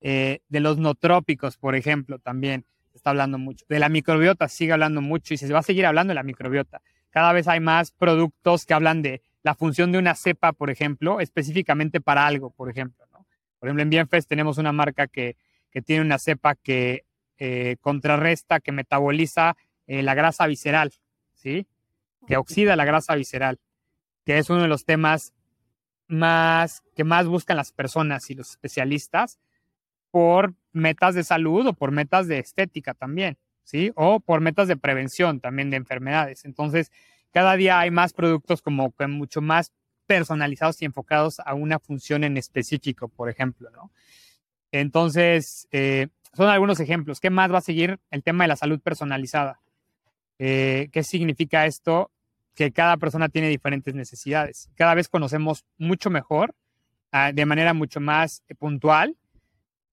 Eh, 0.00 0.40
de 0.48 0.60
los 0.60 0.78
nootrópicos, 0.78 1.56
por 1.56 1.74
ejemplo, 1.74 2.18
también 2.18 2.64
se 2.90 2.98
está 2.98 3.10
hablando 3.10 3.38
mucho. 3.38 3.64
De 3.68 3.78
la 3.78 3.88
microbiota 3.88 4.48
sigue 4.48 4.72
hablando 4.72 5.00
mucho 5.00 5.34
y 5.34 5.36
se 5.36 5.52
va 5.52 5.60
a 5.60 5.62
seguir 5.62 5.86
hablando 5.86 6.12
de 6.12 6.16
la 6.16 6.22
microbiota. 6.22 6.82
Cada 7.10 7.32
vez 7.32 7.48
hay 7.48 7.60
más 7.60 7.90
productos 7.90 8.66
que 8.66 8.74
hablan 8.74 9.02
de 9.02 9.22
la 9.42 9.54
función 9.54 9.92
de 9.92 9.98
una 9.98 10.14
cepa, 10.14 10.52
por 10.52 10.70
ejemplo, 10.70 11.20
específicamente 11.20 12.00
para 12.00 12.26
algo, 12.26 12.50
por 12.50 12.70
ejemplo. 12.70 13.06
¿no? 13.12 13.26
Por 13.58 13.68
ejemplo, 13.68 13.82
en 13.82 13.90
Bienfest 13.90 14.28
tenemos 14.28 14.58
una 14.58 14.72
marca 14.72 15.06
que, 15.06 15.36
que 15.70 15.82
tiene 15.82 16.02
una 16.02 16.18
cepa 16.18 16.54
que 16.54 17.04
eh, 17.38 17.76
contrarresta, 17.80 18.60
que 18.60 18.72
metaboliza 18.72 19.56
eh, 19.86 20.02
la 20.02 20.14
grasa 20.14 20.46
visceral, 20.46 20.94
¿sí? 21.34 21.66
Que 22.26 22.38
oxida 22.38 22.76
la 22.76 22.86
grasa 22.86 23.14
visceral, 23.14 23.60
que 24.24 24.38
es 24.38 24.48
uno 24.48 24.62
de 24.62 24.68
los 24.68 24.86
temas 24.86 25.34
más 26.08 26.82
que 26.94 27.04
más 27.04 27.26
buscan 27.26 27.56
las 27.56 27.72
personas 27.72 28.30
y 28.30 28.34
los 28.34 28.50
especialistas 28.50 29.38
por 30.10 30.54
metas 30.72 31.14
de 31.14 31.24
salud 31.24 31.66
o 31.66 31.72
por 31.72 31.90
metas 31.90 32.26
de 32.28 32.38
estética 32.38 32.94
también. 32.94 33.38
¿sí? 33.66 33.92
O 33.96 34.20
por 34.20 34.40
metas 34.40 34.68
de 34.68 34.76
prevención 34.76 35.40
también 35.40 35.70
de 35.70 35.76
enfermedades. 35.76 36.44
Entonces, 36.44 36.90
cada 37.32 37.56
día 37.56 37.80
hay 37.80 37.90
más 37.90 38.14
productos 38.14 38.62
como 38.62 38.94
que 38.94 39.06
mucho 39.08 39.42
más 39.42 39.72
personalizados 40.06 40.80
y 40.80 40.86
enfocados 40.86 41.40
a 41.40 41.52
una 41.54 41.78
función 41.78 42.24
en 42.24 42.36
específico, 42.36 43.08
por 43.08 43.28
ejemplo, 43.28 43.70
¿no? 43.70 43.90
Entonces, 44.70 45.68
eh, 45.72 46.08
son 46.32 46.48
algunos 46.48 46.80
ejemplos. 46.80 47.20
¿Qué 47.20 47.30
más 47.30 47.52
va 47.52 47.58
a 47.58 47.62
seguir? 47.62 47.98
El 48.10 48.22
tema 48.22 48.44
de 48.44 48.48
la 48.48 48.56
salud 48.56 48.80
personalizada. 48.80 49.60
Eh, 50.38 50.88
¿Qué 50.92 51.02
significa 51.02 51.66
esto? 51.66 52.10
Que 52.56 52.72
cada 52.72 52.96
persona 52.96 53.28
tiene 53.28 53.48
diferentes 53.48 53.94
necesidades. 53.94 54.68
Cada 54.74 54.94
vez 54.94 55.08
conocemos 55.08 55.64
mucho 55.78 56.10
mejor, 56.10 56.56
ah, 57.12 57.30
de 57.32 57.46
manera 57.46 57.72
mucho 57.72 58.00
más 58.00 58.42
puntual, 58.58 59.16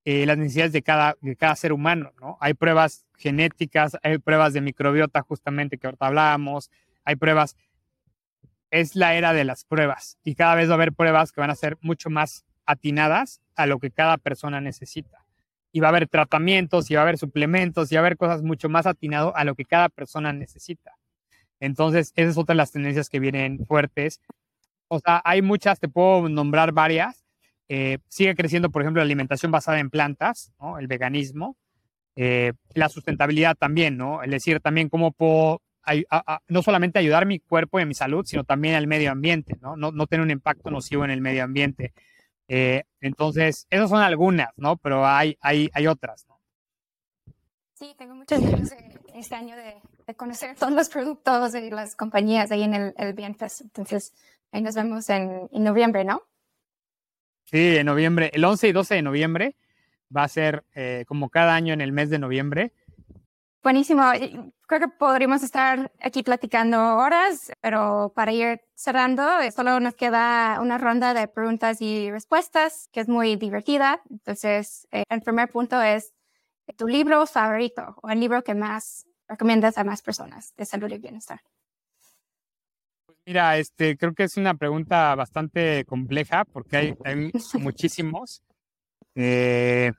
eh, 0.05 0.25
las 0.25 0.37
necesidades 0.37 0.73
de 0.73 0.81
cada, 0.81 1.15
de 1.21 1.35
cada 1.35 1.55
ser 1.55 1.71
humano, 1.71 2.11
¿no? 2.19 2.37
Hay 2.41 2.55
pruebas 2.55 3.05
genéticas, 3.17 3.97
hay 4.01 4.17
pruebas 4.17 4.53
de 4.53 4.61
microbiota 4.61 5.21
justamente 5.21 5.77
que 5.77 5.87
ahorita 5.87 6.07
hablábamos, 6.07 6.71
hay 7.05 7.15
pruebas, 7.15 7.55
es 8.71 8.95
la 8.95 9.13
era 9.13 9.33
de 9.33 9.43
las 9.43 9.63
pruebas 9.65 10.17
y 10.23 10.35
cada 10.35 10.55
vez 10.55 10.67
va 10.67 10.71
a 10.71 10.75
haber 10.75 10.93
pruebas 10.93 11.31
que 11.31 11.41
van 11.41 11.51
a 11.51 11.55
ser 11.55 11.77
mucho 11.81 12.09
más 12.09 12.43
atinadas 12.65 13.39
a 13.55 13.65
lo 13.65 13.79
que 13.79 13.91
cada 13.91 14.17
persona 14.17 14.61
necesita. 14.61 15.25
Y 15.71 15.79
va 15.79 15.87
a 15.87 15.89
haber 15.89 16.07
tratamientos, 16.07 16.91
y 16.91 16.95
va 16.95 17.01
a 17.01 17.03
haber 17.03 17.17
suplementos, 17.17 17.91
y 17.91 17.95
va 17.95 18.01
a 18.01 18.03
haber 18.03 18.17
cosas 18.17 18.43
mucho 18.43 18.69
más 18.69 18.85
atinado 18.85 19.35
a 19.35 19.43
lo 19.43 19.55
que 19.55 19.65
cada 19.65 19.89
persona 19.89 20.31
necesita. 20.31 20.95
Entonces, 21.63 22.11
esas 22.17 22.35
son 22.35 22.45
las 22.57 22.73
tendencias 22.73 23.07
que 23.07 23.21
vienen 23.21 23.65
fuertes. 23.65 24.19
O 24.89 24.99
sea, 24.99 25.21
hay 25.23 25.41
muchas, 25.41 25.79
te 25.79 25.87
puedo 25.87 26.27
nombrar 26.27 26.73
varias, 26.73 27.23
eh, 27.69 27.99
sigue 28.09 28.35
creciendo, 28.35 28.69
por 28.69 28.81
ejemplo, 28.81 28.99
la 28.99 29.05
alimentación 29.05 29.49
basada 29.49 29.79
en 29.79 29.89
plantas, 29.89 30.51
el 30.77 30.87
veganismo, 30.87 31.55
eh, 32.17 32.51
la 32.73 32.89
sustentabilidad 32.89 33.55
también, 33.55 33.95
¿no? 33.95 34.21
Es 34.23 34.29
decir, 34.29 34.59
también 34.59 34.89
cómo 34.89 35.13
puedo 35.13 35.61
no 36.47 36.63
solamente 36.63 36.99
ayudar 36.99 37.25
mi 37.25 37.39
cuerpo 37.39 37.79
y 37.79 37.83
a 37.83 37.85
mi 37.85 37.93
salud, 37.93 38.25
sino 38.25 38.43
también 38.43 38.75
al 38.75 38.87
medio 38.87 39.11
ambiente, 39.11 39.55
¿no? 39.61 39.77
No, 39.77 40.07
tener 40.07 40.21
un 40.21 40.31
impacto 40.31 40.69
nocivo 40.69 41.05
en 41.05 41.11
el 41.11 41.21
medio 41.21 41.45
ambiente. 41.45 41.93
Eh, 42.49 42.83
entonces, 42.99 43.67
esas 43.69 43.89
son 43.89 44.01
algunas, 44.01 44.49
¿no? 44.57 44.75
Pero 44.75 45.05
hay, 45.07 45.37
hay, 45.39 45.69
hay 45.73 45.87
otras, 45.87 46.25
¿no? 46.27 46.41
Sí, 47.73 47.95
tengo 47.97 48.15
muchas 48.15 48.41
ganas 48.41 48.75
este 49.13 49.35
año 49.35 49.55
de, 49.55 49.75
conocer 50.15 50.55
todos 50.59 50.73
los 50.73 50.89
productos 50.89 51.55
y 51.55 51.69
las 51.69 51.95
compañías 51.95 52.51
ahí 52.51 52.63
en 52.63 52.73
el, 52.73 52.93
el 52.97 53.13
Bienfest. 53.13 53.61
Entonces, 53.61 54.13
ahí 54.51 54.61
nos 54.61 54.75
vemos 54.75 55.09
en 55.09 55.49
noviembre, 55.51 56.03
¿no? 56.03 56.23
Sí, 57.45 57.77
en 57.77 57.85
noviembre, 57.85 58.31
el 58.33 58.43
11 58.43 58.69
y 58.69 58.71
12 58.71 58.95
de 58.95 59.01
noviembre 59.01 59.55
va 60.15 60.23
a 60.23 60.27
ser 60.27 60.65
eh, 60.75 61.05
como 61.07 61.29
cada 61.29 61.55
año 61.55 61.73
en 61.73 61.81
el 61.81 61.91
mes 61.91 62.09
de 62.09 62.19
noviembre. 62.19 62.73
Buenísimo. 63.61 64.03
Creo 64.67 64.79
que 64.81 64.87
podríamos 64.87 65.41
estar 65.43 65.91
aquí 66.01 66.23
platicando 66.23 66.97
horas, 66.97 67.51
pero 67.61 68.11
para 68.15 68.31
ir 68.33 68.61
cerrando, 68.75 69.23
solo 69.55 69.79
nos 69.79 69.95
queda 69.95 70.59
una 70.61 70.77
ronda 70.77 71.13
de 71.13 71.27
preguntas 71.27 71.81
y 71.81 72.11
respuestas 72.11 72.89
que 72.91 72.99
es 72.99 73.07
muy 73.07 73.35
divertida. 73.37 74.01
Entonces, 74.09 74.87
eh, 74.91 75.03
el 75.09 75.21
primer 75.21 75.49
punto 75.49 75.81
es 75.81 76.13
tu 76.75 76.87
libro 76.87 77.25
favorito 77.25 77.95
o 78.01 78.09
el 78.09 78.19
libro 78.19 78.43
que 78.43 78.55
más 78.55 79.05
recomiendas 79.33 79.77
a 79.77 79.83
más 79.83 80.01
personas 80.01 80.53
de 80.55 80.65
salud 80.65 80.91
y 80.91 80.97
bienestar. 80.99 81.41
Mira, 83.25 83.57
este, 83.57 83.97
creo 83.97 84.13
que 84.13 84.23
es 84.23 84.37
una 84.37 84.53
pregunta 84.53 85.15
bastante 85.15 85.85
compleja 85.85 86.45
porque 86.45 86.95
hay, 87.03 87.31
muchísimos. 87.59 88.43
Eh, 89.15 89.91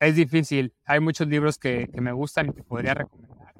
es 0.00 0.16
difícil. 0.16 0.72
Hay 0.84 1.00
muchos 1.00 1.28
libros 1.28 1.58
que, 1.58 1.88
me 1.94 2.12
gustan 2.12 2.48
y 2.48 2.52
que 2.52 2.62
podría 2.62 2.94
recomendar. 2.94 3.54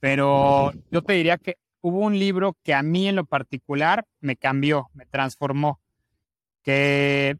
Pero 0.00 0.72
yo 0.90 1.02
te 1.02 1.12
diría 1.14 1.38
que 1.38 1.56
hubo 1.80 2.00
un 2.00 2.18
libro 2.18 2.56
que 2.62 2.74
a 2.74 2.82
mí 2.82 3.08
en 3.08 3.16
lo 3.16 3.24
particular 3.24 4.04
me 4.20 4.36
cambió, 4.36 4.88
me 4.94 5.06
transformó. 5.06 5.80
Que 6.62 7.36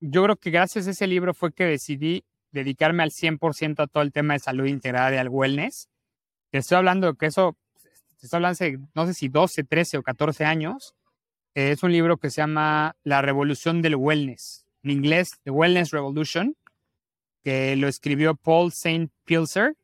yo 0.00 0.22
creo 0.24 0.36
que 0.36 0.50
gracias 0.50 0.86
a 0.86 0.90
ese 0.90 1.06
libro 1.06 1.34
fue 1.34 1.52
que 1.52 1.64
decidí 1.64 2.24
dedicarme 2.54 3.02
al 3.02 3.10
100% 3.10 3.82
a 3.82 3.86
todo 3.86 4.02
el 4.02 4.12
tema 4.12 4.34
de 4.34 4.40
salud 4.40 4.66
integral 4.66 5.12
y 5.12 5.16
al 5.18 5.28
wellness. 5.28 5.88
Te 6.50 6.58
estoy 6.58 6.78
hablando 6.78 7.08
de 7.08 7.18
que 7.18 7.26
eso 7.26 7.56
estoy 8.22 8.38
hablando 8.38 8.52
hace, 8.52 8.78
no 8.94 9.06
sé 9.06 9.14
si 9.14 9.28
12, 9.28 9.64
13 9.64 9.98
o 9.98 10.02
14 10.02 10.44
años. 10.44 10.94
Eh, 11.54 11.72
es 11.72 11.82
un 11.82 11.92
libro 11.92 12.16
que 12.16 12.30
se 12.30 12.40
llama 12.40 12.96
La 13.02 13.20
Revolución 13.22 13.82
del 13.82 13.96
Wellness, 13.96 14.64
en 14.82 14.90
inglés, 14.90 15.32
The 15.42 15.50
Wellness 15.50 15.90
Revolution, 15.90 16.56
que 17.42 17.76
lo 17.76 17.88
escribió 17.88 18.34
Paul 18.36 18.68
St. 18.68 19.08
Pilser 19.24 19.76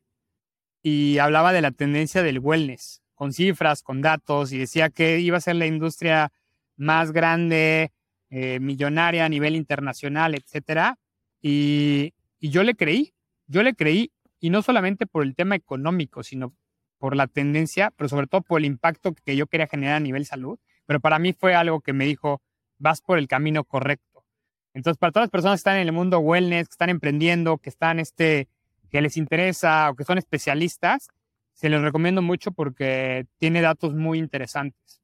y 0.81 1.19
hablaba 1.19 1.53
de 1.53 1.61
la 1.61 1.71
tendencia 1.71 2.23
del 2.23 2.39
wellness, 2.39 3.01
con 3.13 3.33
cifras, 3.33 3.83
con 3.83 4.01
datos, 4.01 4.51
y 4.51 4.57
decía 4.57 4.89
que 4.89 5.19
iba 5.19 5.37
a 5.37 5.41
ser 5.41 5.57
la 5.57 5.67
industria 5.67 6.31
más 6.75 7.11
grande, 7.11 7.91
eh, 8.29 8.59
millonaria 8.59 9.25
a 9.25 9.29
nivel 9.29 9.55
internacional, 9.55 10.33
etcétera. 10.35 10.97
Y, 11.41 12.13
y 12.41 12.49
yo 12.49 12.63
le 12.63 12.75
creí, 12.75 13.13
yo 13.47 13.63
le 13.63 13.75
creí, 13.75 14.11
y 14.39 14.49
no 14.49 14.63
solamente 14.63 15.05
por 15.05 15.23
el 15.23 15.35
tema 15.35 15.55
económico, 15.55 16.23
sino 16.23 16.53
por 16.97 17.15
la 17.15 17.27
tendencia, 17.27 17.93
pero 17.95 18.09
sobre 18.09 18.27
todo 18.27 18.41
por 18.41 18.59
el 18.59 18.65
impacto 18.65 19.13
que 19.13 19.35
yo 19.35 19.47
quería 19.47 19.67
generar 19.67 19.95
a 19.95 19.99
nivel 19.99 20.25
salud. 20.25 20.59
Pero 20.87 20.99
para 20.99 21.19
mí 21.19 21.33
fue 21.33 21.53
algo 21.53 21.81
que 21.81 21.93
me 21.93 22.05
dijo, 22.05 22.41
vas 22.79 23.01
por 23.01 23.19
el 23.19 23.27
camino 23.27 23.63
correcto. 23.63 24.25
Entonces, 24.73 24.97
para 24.97 25.11
todas 25.11 25.25
las 25.25 25.31
personas 25.31 25.57
que 25.57 25.61
están 25.61 25.77
en 25.77 25.87
el 25.87 25.93
mundo 25.93 26.19
wellness, 26.19 26.67
que 26.67 26.73
están 26.73 26.89
emprendiendo, 26.89 27.59
que 27.59 27.69
están, 27.69 27.99
este, 27.99 28.49
que 28.89 29.01
les 29.01 29.17
interesa 29.17 29.91
o 29.91 29.95
que 29.95 30.03
son 30.03 30.17
especialistas, 30.17 31.09
se 31.53 31.69
los 31.69 31.81
recomiendo 31.81 32.21
mucho 32.21 32.51
porque 32.51 33.27
tiene 33.37 33.61
datos 33.61 33.93
muy 33.93 34.17
interesantes. 34.17 35.01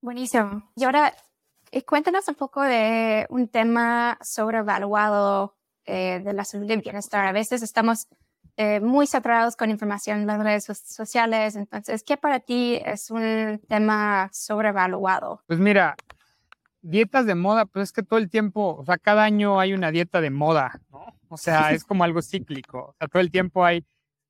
Buenísimo. 0.00 0.70
Y 0.76 0.84
ahora, 0.84 1.14
eh, 1.72 1.82
cuéntanos 1.82 2.28
un 2.28 2.36
poco 2.36 2.62
de 2.62 3.26
un 3.28 3.48
tema 3.48 4.18
sobrevaluado 4.22 5.55
eh, 5.86 6.20
de 6.24 6.32
la 6.32 6.44
salud 6.44 6.68
y 6.70 6.76
bienestar. 6.76 7.24
A 7.26 7.32
veces 7.32 7.62
estamos 7.62 8.08
eh, 8.58 8.80
muy 8.80 9.06
saturados 9.06 9.54
con 9.54 9.70
información 9.70 10.20
en 10.20 10.26
las 10.26 10.42
redes 10.42 10.64
sociales. 10.64 11.56
Entonces, 11.56 12.02
¿qué 12.02 12.16
para 12.16 12.40
ti 12.40 12.80
es 12.84 13.10
un 13.10 13.60
tema 13.68 14.30
sobrevaluado? 14.32 15.42
Pues 15.46 15.58
mira, 15.58 15.94
dietas 16.80 17.26
de 17.26 17.34
moda, 17.34 17.66
pues 17.66 17.84
es 17.84 17.92
que 17.92 18.02
todo 18.02 18.18
el 18.18 18.30
tiempo, 18.30 18.76
o 18.78 18.84
sea, 18.84 18.96
cada 18.96 19.24
año 19.24 19.60
hay 19.60 19.74
una 19.74 19.90
dieta 19.90 20.20
de 20.20 20.30
moda, 20.30 20.80
¿no? 20.90 21.04
O 21.28 21.36
sea, 21.36 21.72
es 21.72 21.84
como 21.84 22.04
algo 22.04 22.22
cíclico. 22.22 22.78
O 22.78 22.94
sea, 22.98 23.08
todo 23.08 23.20
el 23.20 23.30
tiempo 23.30 23.64
hay, 23.64 23.84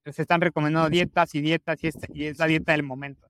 se 0.04 0.22
están 0.22 0.40
recomendando 0.40 0.88
dietas 0.88 1.34
y 1.34 1.40
dietas 1.40 1.82
y 1.84 1.88
es, 1.88 1.96
y 2.12 2.24
es 2.24 2.38
la 2.38 2.46
dieta 2.46 2.72
del 2.72 2.82
momento. 2.82 3.28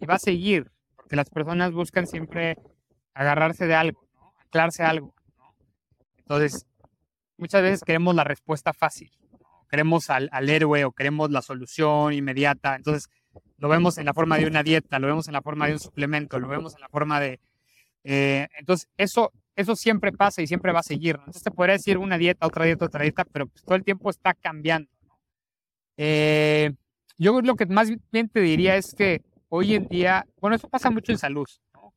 Y 0.00 0.06
va 0.06 0.14
a 0.14 0.18
seguir, 0.18 0.70
porque 0.94 1.16
las 1.16 1.30
personas 1.30 1.72
buscan 1.72 2.06
siempre 2.06 2.58
agarrarse 3.14 3.66
de 3.66 3.74
algo, 3.74 4.06
¿no? 4.14 4.34
Anclarse 4.40 4.84
algo, 4.84 5.14
¿no? 5.36 5.54
Entonces, 6.18 6.66
muchas 7.42 7.62
veces 7.62 7.80
queremos 7.84 8.14
la 8.14 8.22
respuesta 8.22 8.72
fácil, 8.72 9.10
queremos 9.68 10.10
al, 10.10 10.28
al 10.30 10.48
héroe 10.48 10.84
o 10.84 10.92
queremos 10.92 11.30
la 11.32 11.42
solución 11.42 12.12
inmediata. 12.12 12.76
Entonces, 12.76 13.10
lo 13.58 13.68
vemos 13.68 13.98
en 13.98 14.06
la 14.06 14.14
forma 14.14 14.38
de 14.38 14.46
una 14.46 14.62
dieta, 14.62 15.00
lo 15.00 15.08
vemos 15.08 15.26
en 15.26 15.34
la 15.34 15.42
forma 15.42 15.66
de 15.66 15.72
un 15.72 15.80
suplemento, 15.80 16.38
lo 16.38 16.46
vemos 16.46 16.74
en 16.76 16.80
la 16.80 16.88
forma 16.88 17.18
de... 17.18 17.40
Eh, 18.04 18.46
entonces, 18.58 18.88
eso, 18.96 19.32
eso 19.56 19.74
siempre 19.74 20.12
pasa 20.12 20.40
y 20.40 20.46
siempre 20.46 20.72
va 20.72 20.80
a 20.80 20.84
seguir. 20.84 21.16
Entonces, 21.18 21.42
te 21.42 21.50
podría 21.50 21.74
decir 21.74 21.98
una 21.98 22.16
dieta, 22.16 22.46
otra 22.46 22.64
dieta, 22.64 22.84
otra 22.84 23.02
dieta, 23.02 23.24
pero 23.24 23.48
pues, 23.48 23.64
todo 23.64 23.74
el 23.74 23.82
tiempo 23.82 24.08
está 24.08 24.34
cambiando. 24.34 24.88
Eh, 25.96 26.72
yo 27.18 27.40
lo 27.40 27.56
que 27.56 27.66
más 27.66 27.90
bien 28.12 28.28
te 28.28 28.40
diría 28.40 28.76
es 28.76 28.94
que 28.94 29.20
hoy 29.48 29.74
en 29.74 29.88
día, 29.88 30.26
bueno, 30.40 30.54
eso 30.54 30.68
pasa 30.68 30.90
mucho 30.90 31.10
en 31.10 31.18
salud 31.18 31.46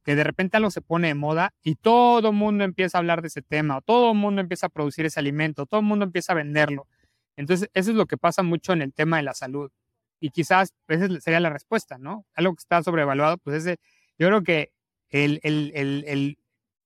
que 0.05 0.15
de 0.15 0.23
repente 0.23 0.55
algo 0.55 0.69
se 0.69 0.81
pone 0.81 1.07
de 1.07 1.15
moda 1.15 1.55
y 1.63 1.75
todo 1.75 2.29
el 2.29 2.35
mundo 2.35 2.63
empieza 2.63 2.97
a 2.97 2.99
hablar 2.99 3.23
de 3.23 3.27
ese 3.27 3.41
tema, 3.41 3.77
o 3.77 3.81
todo 3.81 4.11
el 4.11 4.17
mundo 4.17 4.39
empieza 4.39 4.67
a 4.67 4.69
producir 4.69 5.05
ese 5.05 5.19
alimento, 5.19 5.65
todo 5.65 5.79
el 5.79 5.85
mundo 5.85 6.05
empieza 6.05 6.33
a 6.33 6.35
venderlo. 6.35 6.87
Entonces, 7.35 7.69
eso 7.73 7.89
es 7.89 7.97
lo 7.97 8.05
que 8.05 8.15
pasa 8.15 8.43
mucho 8.43 8.71
en 8.71 8.83
el 8.83 8.93
tema 8.93 9.17
de 9.17 9.23
la 9.23 9.33
salud. 9.33 9.71
Y 10.19 10.29
quizás 10.29 10.73
esa 10.87 11.07
sería 11.19 11.39
la 11.39 11.49
respuesta, 11.49 11.97
¿no? 11.97 12.25
Algo 12.35 12.53
que 12.53 12.61
está 12.61 12.83
sobrevaluado, 12.83 13.39
pues 13.39 13.65
es 13.65 13.79
yo 14.17 14.27
creo 14.27 14.43
que 14.43 14.71
el, 15.09 15.39
el, 15.43 15.71
el, 15.73 16.37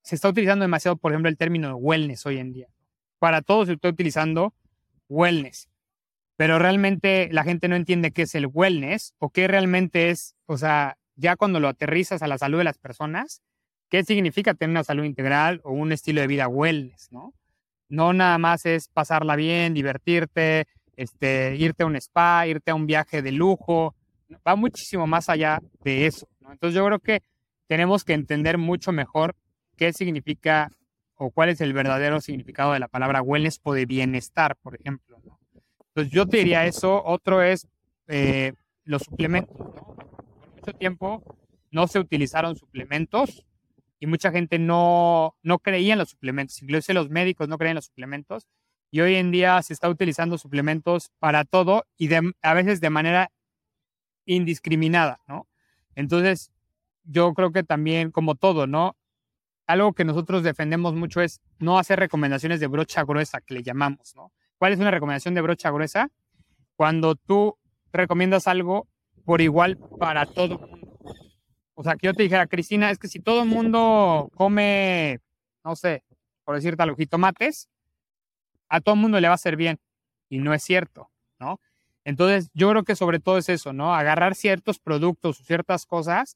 se 0.02 0.16
está 0.16 0.30
utilizando 0.30 0.64
demasiado, 0.64 0.96
por 0.96 1.12
ejemplo, 1.12 1.30
el 1.30 1.38
término 1.38 1.76
wellness 1.76 2.26
hoy 2.26 2.38
en 2.40 2.54
día. 2.54 2.70
Para 3.20 3.42
todos 3.42 3.68
se 3.68 3.74
está 3.74 3.90
utilizando 3.90 4.54
wellness, 5.10 5.70
pero 6.38 6.58
realmente 6.58 7.28
la 7.34 7.44
gente 7.44 7.68
no 7.68 7.76
entiende 7.76 8.12
qué 8.12 8.22
es 8.22 8.34
el 8.34 8.48
wellness 8.48 9.14
o 9.20 9.30
qué 9.30 9.50
realmente 9.50 10.10
es, 10.10 10.36
o 10.46 10.58
sea, 10.58 10.98
ya 11.20 11.36
cuando 11.36 11.60
lo 11.60 11.68
aterrizas 11.68 12.22
a 12.22 12.28
la 12.28 12.38
salud 12.38 12.60
de 12.60 12.64
las 12.64 12.78
personas, 12.78 13.42
¿qué 13.90 14.04
significa 14.04 14.54
tener 14.54 14.72
una 14.72 14.84
salud 14.84 15.04
integral 15.04 15.60
o 15.64 15.72
un 15.72 15.92
estilo 15.92 16.22
de 16.22 16.28
vida 16.28 16.48
wellness, 16.48 17.12
no? 17.12 17.34
No 17.90 18.14
nada 18.14 18.38
más 18.38 18.66
es 18.66 18.88
pasarla 18.88 19.36
bien, 19.36 19.74
divertirte, 19.74 20.68
este, 20.96 21.56
irte 21.58 21.84
a 21.84 21.88
un 21.88 21.96
spa, 21.96 22.48
irte 22.48 22.72
a 22.72 22.76
un 22.76 22.86
viaje 22.86 23.22
de 23.22 23.32
lujo, 23.32 23.96
va 24.48 24.56
muchísimo 24.56 25.08
más 25.08 25.28
allá 25.30 25.60
de 25.84 26.06
eso. 26.06 26.28
Entonces 26.42 26.76
yo 26.76 26.86
creo 26.86 27.00
que 27.00 27.22
tenemos 27.68 28.04
que 28.04 28.14
entender 28.14 28.58
mucho 28.58 28.92
mejor 28.92 29.36
qué 29.76 29.92
significa 29.92 30.72
o 31.16 31.32
cuál 31.32 31.50
es 31.50 31.60
el 31.62 31.74
verdadero 31.74 32.22
significado 32.22 32.74
de 32.74 32.80
la 32.80 32.88
palabra 32.88 33.22
wellness 33.22 33.60
o 33.64 33.74
de 33.74 33.86
bienestar, 33.86 34.56
por 34.56 34.76
ejemplo. 34.76 35.20
Entonces 35.90 36.14
yo 36.14 36.26
te 36.26 36.38
diría 36.38 36.66
eso. 36.66 37.04
Otro 37.04 37.42
es 37.42 37.68
eh, 38.08 38.54
los 38.86 39.04
suplementos. 39.04 39.58
¿no? 39.58 39.98
Tiempo 40.74 41.24
no 41.72 41.88
se 41.88 42.00
utilizaron 42.00 42.56
suplementos 42.56 43.46
y 44.00 44.08
mucha 44.08 44.32
gente 44.32 44.60
no, 44.60 45.36
no 45.44 45.60
creía 45.60 45.94
en 45.94 46.00
los 46.00 46.10
suplementos, 46.10 46.62
incluso 46.62 46.94
los 46.94 47.10
médicos 47.10 47.48
no 47.48 47.58
creían 47.58 47.74
en 47.74 47.76
los 47.76 47.86
suplementos 47.86 48.48
y 48.92 49.02
hoy 49.02 49.16
en 49.16 49.32
día 49.32 49.62
se 49.62 49.74
está 49.74 49.90
utilizando 49.90 50.38
suplementos 50.38 51.12
para 51.20 51.46
todo 51.46 51.86
y 51.98 52.10
a 52.14 52.54
veces 52.54 52.82
de 52.82 52.90
manera 52.90 53.32
indiscriminada, 54.26 55.20
¿no? 55.28 55.48
Entonces, 55.96 56.52
yo 57.04 57.34
creo 57.34 57.52
que 57.52 57.64
también, 57.64 58.12
como 58.12 58.36
todo, 58.36 58.68
¿no? 58.68 58.96
Algo 59.68 59.94
que 59.94 60.06
nosotros 60.06 60.44
defendemos 60.44 60.96
mucho 60.96 61.22
es 61.22 61.42
no 61.60 61.78
hacer 61.78 62.00
recomendaciones 62.00 62.60
de 62.60 62.68
brocha 62.68 63.04
gruesa, 63.04 63.42
que 63.42 63.54
le 63.54 63.64
llamamos, 63.64 64.16
¿no? 64.16 64.32
¿Cuál 64.58 64.74
es 64.74 64.80
una 64.80 64.92
recomendación 64.92 65.34
de 65.34 65.42
brocha 65.42 65.72
gruesa? 65.72 66.10
Cuando 66.76 67.16
tú 67.16 67.58
recomiendas 67.92 68.48
algo 68.48 68.88
por 69.30 69.42
igual 69.42 69.78
para 70.00 70.26
todo. 70.26 70.60
O 71.76 71.84
sea, 71.84 71.96
que 71.98 72.08
yo 72.08 72.16
te 72.16 72.24
dijera, 72.24 72.48
Cristina, 72.48 72.90
es 72.90 72.98
que 72.98 73.08
si 73.08 73.20
todo 73.20 73.44
el 73.44 73.48
mundo 73.48 74.32
come, 74.34 75.20
no 75.64 75.76
sé, 75.76 76.04
por 76.44 76.56
decirte 76.56 76.82
algo, 76.82 76.96
jitomates, 76.96 77.70
a 78.70 78.82
todo 78.82 78.96
el 78.96 79.02
mundo 79.02 79.20
le 79.20 79.28
va 79.28 79.34
a 79.34 79.36
hacer 79.36 79.56
bien. 79.56 79.78
Y 80.30 80.40
no 80.40 80.52
es 80.52 80.64
cierto, 80.64 81.12
¿no? 81.40 81.62
Entonces, 82.04 82.50
yo 82.56 82.72
creo 82.72 82.84
que 82.84 82.96
sobre 82.96 83.20
todo 83.20 83.38
es 83.38 83.50
eso, 83.50 83.72
¿no? 83.72 83.94
Agarrar 83.94 84.34
ciertos 84.34 84.80
productos 84.80 85.40
o 85.40 85.44
ciertas 85.44 85.86
cosas 85.86 86.36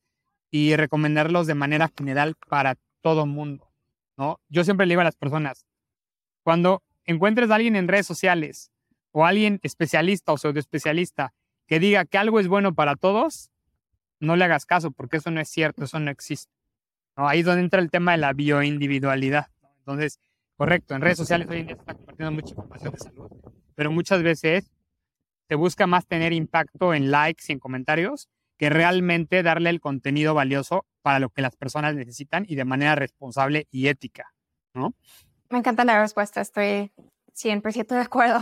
y 0.52 0.76
recomendarlos 0.76 1.48
de 1.48 1.56
manera 1.56 1.90
general 1.98 2.36
para 2.48 2.76
todo 3.02 3.24
el 3.24 3.32
mundo, 3.32 3.72
¿no? 4.18 4.40
Yo 4.50 4.64
siempre 4.64 4.86
le 4.86 4.92
digo 4.92 5.02
a 5.02 5.06
las 5.06 5.16
personas, 5.16 5.66
cuando 6.44 6.84
encuentres 7.06 7.50
a 7.50 7.56
alguien 7.56 7.76
en 7.76 7.88
redes 7.88 8.06
sociales 8.06 8.72
o 9.12 9.26
alguien 9.26 9.60
especialista 9.64 10.32
o 10.32 10.38
pseudoespecialista 10.38 11.34
que 11.68 11.80
diga 11.80 12.06
que 12.06 12.18
algo 12.18 12.40
es 12.40 12.48
bueno 12.48 12.74
para 12.74 12.96
todos, 12.96 13.52
no 14.20 14.36
le 14.36 14.46
hagas 14.46 14.66
caso, 14.66 14.92
porque 14.92 15.18
eso 15.18 15.32
no 15.32 15.42
es 15.42 15.50
cierto, 15.50 15.84
eso 15.84 16.00
no 16.00 16.12
existe. 16.12 16.52
Ahí 17.16 17.42
es 17.42 17.46
donde 17.46 17.62
entra 17.62 17.80
el 17.80 17.92
tema 17.92 18.14
de 18.14 18.18
la 18.18 18.34
bioindividualidad. 18.34 19.48
Entonces, 19.80 20.20
correcto, 20.56 20.96
en 20.96 21.02
redes 21.02 21.18
sociales 21.18 21.48
hoy 21.50 21.60
en 21.60 21.68
día 21.68 21.76
se 21.76 21.82
está 21.82 21.94
compartiendo 21.94 22.32
mucha 22.32 22.50
información 22.50 22.92
de 22.94 23.00
salud, 23.00 23.32
pero 23.76 23.92
muchas 23.92 24.24
veces 24.24 24.72
se 25.48 25.56
busca 25.56 25.88
más 25.88 26.08
tener 26.08 26.34
impacto 26.34 26.94
en 26.94 27.12
likes 27.12 27.44
y 27.48 27.52
en 27.52 27.60
comentarios 27.60 28.30
que 28.58 28.70
realmente 28.70 29.44
darle 29.44 29.70
el 29.70 29.80
contenido 29.80 30.34
valioso 30.34 30.86
para 31.02 31.20
lo 31.20 31.30
que 31.30 31.42
las 31.42 31.56
personas 31.56 31.96
necesitan 31.96 32.46
y 32.48 32.56
de 32.56 32.66
manera 32.66 32.96
responsable 32.96 33.68
y 33.72 33.88
ética, 33.88 34.34
¿no? 34.74 34.94
Me 35.50 35.60
encanta 35.60 35.84
la 35.84 36.02
respuesta, 36.02 36.42
estoy 36.42 36.92
100% 37.36 37.88
de 37.88 38.02
acuerdo. 38.02 38.40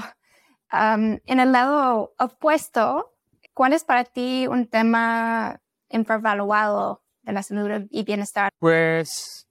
En 0.72 1.39
el 1.39 1.51
lado 1.51 2.13
opuesto, 2.17 3.13
¿cuál 3.53 3.74
es 3.74 3.84
para 3.84 4.05
ti 4.05 4.47
un 4.47 4.67
tema 4.67 5.59
infravaluado 5.89 7.03
de 7.24 7.34
la 7.34 7.43
salud 7.43 7.88
y 7.89 8.03
bienestar? 8.03 8.51
Pues, 8.59 9.47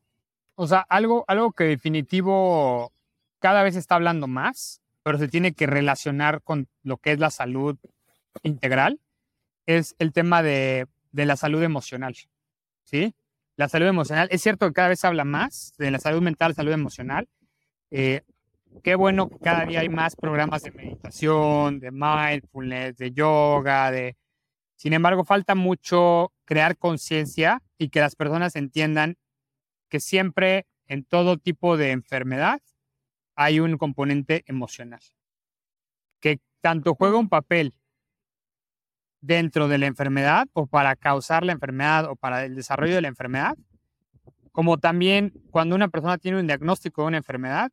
o 0.54 0.66
sea, 0.66 0.86
algo, 0.88 1.24
algo 1.28 1.52
que 1.52 1.64
definitivo 1.64 2.92
cada 3.38 3.62
vez 3.62 3.76
está 3.76 3.96
hablando 3.96 4.26
más, 4.26 4.80
pero 5.02 5.18
se 5.18 5.28
tiene 5.28 5.52
que 5.52 5.66
relacionar 5.66 6.42
con 6.42 6.68
lo 6.82 6.96
que 6.98 7.12
es 7.12 7.18
la 7.18 7.30
salud 7.30 7.76
integral, 8.42 9.00
es 9.66 9.94
el 9.98 10.12
tema 10.12 10.42
de, 10.42 10.86
de 11.12 11.26
la 11.26 11.36
salud 11.36 11.62
emocional. 11.62 12.16
¿Sí? 12.84 13.14
La 13.56 13.68
salud 13.68 13.86
emocional, 13.86 14.28
es 14.30 14.42
cierto 14.42 14.66
que 14.66 14.72
cada 14.72 14.88
vez 14.88 15.00
se 15.00 15.06
habla 15.06 15.24
más 15.24 15.74
de 15.76 15.90
la 15.90 15.98
salud 15.98 16.22
mental, 16.22 16.54
salud 16.54 16.72
emocional. 16.72 17.28
Eh, 17.90 18.22
qué 18.82 18.94
bueno 18.94 19.28
que 19.28 19.38
cada 19.38 19.64
día 19.64 19.80
hay 19.80 19.88
más 19.88 20.16
programas 20.16 20.62
de 20.62 20.70
meditación, 20.72 21.80
de 21.80 21.90
mindfulness, 21.90 22.96
de 22.96 23.12
yoga, 23.12 23.90
de... 23.90 24.16
Sin 24.76 24.92
embargo, 24.92 25.24
falta 25.24 25.54
mucho 25.54 26.32
crear 26.44 26.76
conciencia 26.76 27.62
y 27.78 27.90
que 27.90 28.00
las 28.00 28.16
personas 28.16 28.56
entiendan 28.56 29.16
que 29.88 30.00
siempre 30.00 30.66
en 30.86 31.04
todo 31.04 31.36
tipo 31.36 31.76
de 31.76 31.90
enfermedad 31.90 32.60
hay 33.36 33.60
un 33.60 33.76
componente 33.78 34.42
emocional, 34.46 35.00
que 36.20 36.40
tanto 36.60 36.94
juega 36.94 37.18
un 37.18 37.28
papel 37.28 37.74
dentro 39.20 39.68
de 39.68 39.78
la 39.78 39.86
enfermedad 39.86 40.48
o 40.52 40.66
para 40.66 40.96
causar 40.96 41.44
la 41.44 41.52
enfermedad 41.52 42.06
o 42.06 42.16
para 42.16 42.44
el 42.44 42.54
desarrollo 42.54 42.94
de 42.94 43.02
la 43.02 43.08
enfermedad, 43.08 43.56
como 44.52 44.78
también 44.78 45.32
cuando 45.50 45.76
una 45.76 45.88
persona 45.88 46.18
tiene 46.18 46.40
un 46.40 46.46
diagnóstico 46.46 47.02
de 47.02 47.08
una 47.08 47.16
enfermedad, 47.18 47.70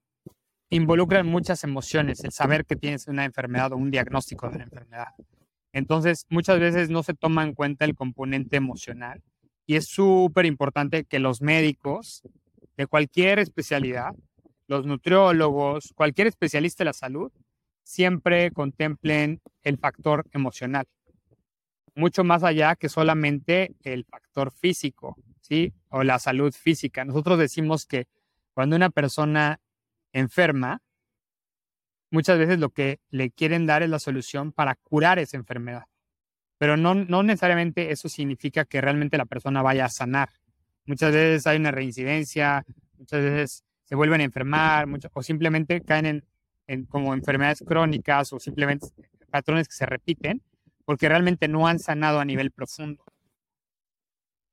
involucran 0.70 1.26
muchas 1.26 1.64
emociones, 1.64 2.24
el 2.24 2.32
saber 2.32 2.66
que 2.66 2.76
tienes 2.76 3.08
una 3.08 3.26
enfermedad 3.26 3.72
o 3.74 3.78
un 3.78 3.92
diagnóstico 3.92 4.50
de 4.50 4.56
una 4.56 4.64
enfermedad. 4.66 5.14
Entonces, 5.72 6.26
muchas 6.30 6.60
veces 6.60 6.90
no 6.90 7.04
se 7.04 7.14
toma 7.14 7.44
en 7.44 7.54
cuenta 7.54 7.86
el 7.86 7.96
componente 7.96 8.58
emocional 8.58 9.22
y 9.66 9.76
es 9.76 9.88
súper 9.88 10.46
importante 10.46 11.04
que 11.04 11.20
los 11.20 11.42
médicos 11.42 12.24
de 12.78 12.88
cualquier 12.88 13.40
especialidad, 13.40 14.14
los 14.68 14.86
nutriólogos, 14.86 15.94
cualquier 15.96 16.28
especialista 16.28 16.84
de 16.84 16.86
la 16.86 16.94
salud, 16.94 17.32
siempre 17.84 18.52
contemplen 18.52 19.42
el 19.64 19.78
factor 19.78 20.26
emocional, 20.32 20.86
mucho 21.96 22.24
más 22.24 22.44
allá 22.44 22.76
que 22.76 22.90
solamente 22.90 23.76
el 23.84 24.06
factor 24.06 24.52
físico, 24.52 25.16
¿sí? 25.42 25.74
O 25.90 26.04
la 26.04 26.20
salud 26.20 26.54
física. 26.54 27.06
Nosotros 27.06 27.40
decimos 27.40 27.86
que 27.86 28.08
cuando 28.54 28.76
una 28.76 28.90
persona 28.90 29.60
enferma, 30.20 30.82
muchas 32.12 32.38
veces 32.38 32.60
lo 32.60 32.70
que 32.70 33.00
le 33.10 33.32
quieren 33.32 33.66
dar 33.66 33.84
es 33.84 33.90
la 33.90 34.00
solución 34.00 34.52
para 34.52 34.76
curar 34.76 35.20
esa 35.20 35.38
enfermedad. 35.38 35.84
Pero 36.58 36.76
no, 36.76 36.96
no 36.96 37.24
necesariamente 37.24 37.92
eso 37.92 38.10
significa 38.10 38.66
que 38.66 38.82
realmente 38.82 39.18
la 39.18 39.26
persona 39.26 39.62
vaya 39.62 39.86
a 39.86 39.90
sanar. 39.90 40.30
Muchas 40.86 41.12
veces 41.12 41.46
hay 41.46 41.58
una 41.58 41.72
reincidencia, 41.72 42.66
muchas 42.98 43.22
veces 43.22 43.64
se 43.84 43.96
vuelven 43.96 44.22
a 44.22 44.26
enfermar, 44.26 44.88
o 45.14 45.24
simplemente 45.24 45.82
caen 45.82 46.24
en, 46.68 46.86
como 46.86 47.14
enfermedades 47.14 47.64
crónicas 47.66 48.34
o 48.34 48.40
simplemente 48.40 48.88
patrones 49.30 49.68
que 49.68 49.76
se 49.76 49.86
repiten 49.86 50.42
porque 50.88 51.10
realmente 51.10 51.50
no 51.50 51.68
han 51.68 51.80
sanado 51.80 52.20
a 52.22 52.26
nivel 52.26 52.52
profundo. 52.52 53.04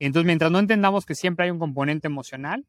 Entonces, 0.01 0.27
mientras 0.27 0.51
no 0.51 0.59
entendamos 0.59 1.07
que 1.07 1.15
siempre 1.15 1.45
hay 1.45 1.53
un 1.53 1.61
componente 1.61 2.09
emocional, 2.09 2.67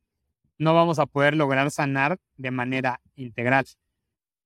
no 0.57 0.73
vamos 0.73 0.99
a 0.99 1.05
poder 1.05 1.35
lograr 1.35 1.71
sanar 1.71 2.17
de 2.37 2.51
manera 2.51 3.01
integral. 3.15 3.65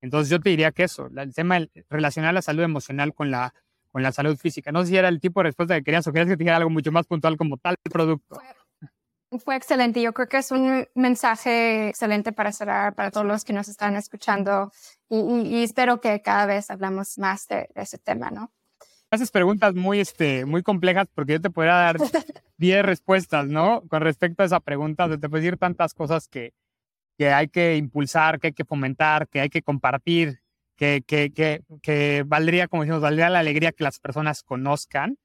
Entonces, 0.02 0.30
yo 0.30 0.40
te 0.40 0.50
diría 0.50 0.72
que 0.72 0.84
eso, 0.84 1.10
el 1.16 1.34
tema 1.34 1.60
de 1.60 1.70
relacionar 1.90 2.34
la 2.34 2.42
salud 2.42 2.64
emocional 2.64 3.14
con 3.14 3.32
la, 3.32 3.54
con 3.92 4.02
la 4.02 4.12
salud 4.12 4.38
física. 4.38 4.72
No 4.72 4.82
sé 4.82 4.90
si 4.90 4.98
era 4.98 5.10
el 5.10 5.20
tipo 5.20 5.42
de 5.42 5.46
respuesta 5.46 5.76
que 5.76 5.84
querías 5.84 6.08
o 6.08 6.14
querías 6.14 6.28
que 6.28 6.38
te 6.38 6.44
dijera 6.44 6.58
algo 6.58 6.70
mucho 6.70 6.92
más 6.92 7.06
puntual 7.06 7.38
como 7.38 7.58
tal 7.58 7.76
producto. 7.92 8.40
Fue 9.38 9.56
excelente. 9.56 10.02
Yo 10.02 10.14
creo 10.14 10.28
que 10.28 10.38
es 10.38 10.52
un 10.52 10.88
mensaje 10.96 11.90
excelente 11.90 12.32
para 12.32 12.52
cerrar 12.52 12.96
para 12.96 13.12
todos 13.12 13.28
los 13.28 13.44
que 13.44 13.54
nos 13.54 13.68
están 13.68 13.96
escuchando 13.96 14.72
y, 15.08 15.64
espero 15.64 16.02
que 16.02 16.22
cada 16.22 16.46
vez 16.48 16.72
hablamos 16.72 17.18
más 17.20 17.48
de, 17.48 17.70
ese 17.76 18.00
tema, 18.00 18.32
¿no? 18.32 18.52
Haces 19.12 19.32
preguntas 19.32 19.74
muy, 19.74 20.00
este, 20.00 20.46
muy 20.46 20.62
complejas 20.62 21.08
porque 21.14 21.34
yo 21.34 21.42
te 21.42 21.50
podría 21.50 21.74
dar 21.74 21.98
10 22.58 22.86
respuestas, 22.86 23.48
¿no? 23.48 23.82
Con 23.88 24.02
respecto 24.02 24.44
a 24.44 24.46
esa 24.46 24.60
pregunta, 24.60 25.10
te 25.10 25.30
puedo 25.30 25.42
decir 25.42 25.58
tantas 25.58 25.94
cosas 25.94 26.28
que, 26.28 26.54
que 27.18 27.32
hay 27.32 27.48
que 27.48 27.76
impulsar, 27.78 28.40
que 28.40 28.48
hay 28.48 28.54
que 28.54 28.66
fomentar, 28.66 29.28
que 29.28 29.42
hay 29.42 29.50
que 29.50 29.62
compartir, 29.62 30.42
que, 30.76 31.04
que, 31.06 31.32
que, 31.32 31.64
que 31.82 32.24
valdría, 32.26 32.68
como 32.68 32.84
decimos, 32.84 33.02
valdría 33.02 33.30
la 33.30 33.40
alegría 33.40 33.72
que 33.72 33.84
las 33.84 34.00
personas 34.00 34.44
conozcan 34.44 35.18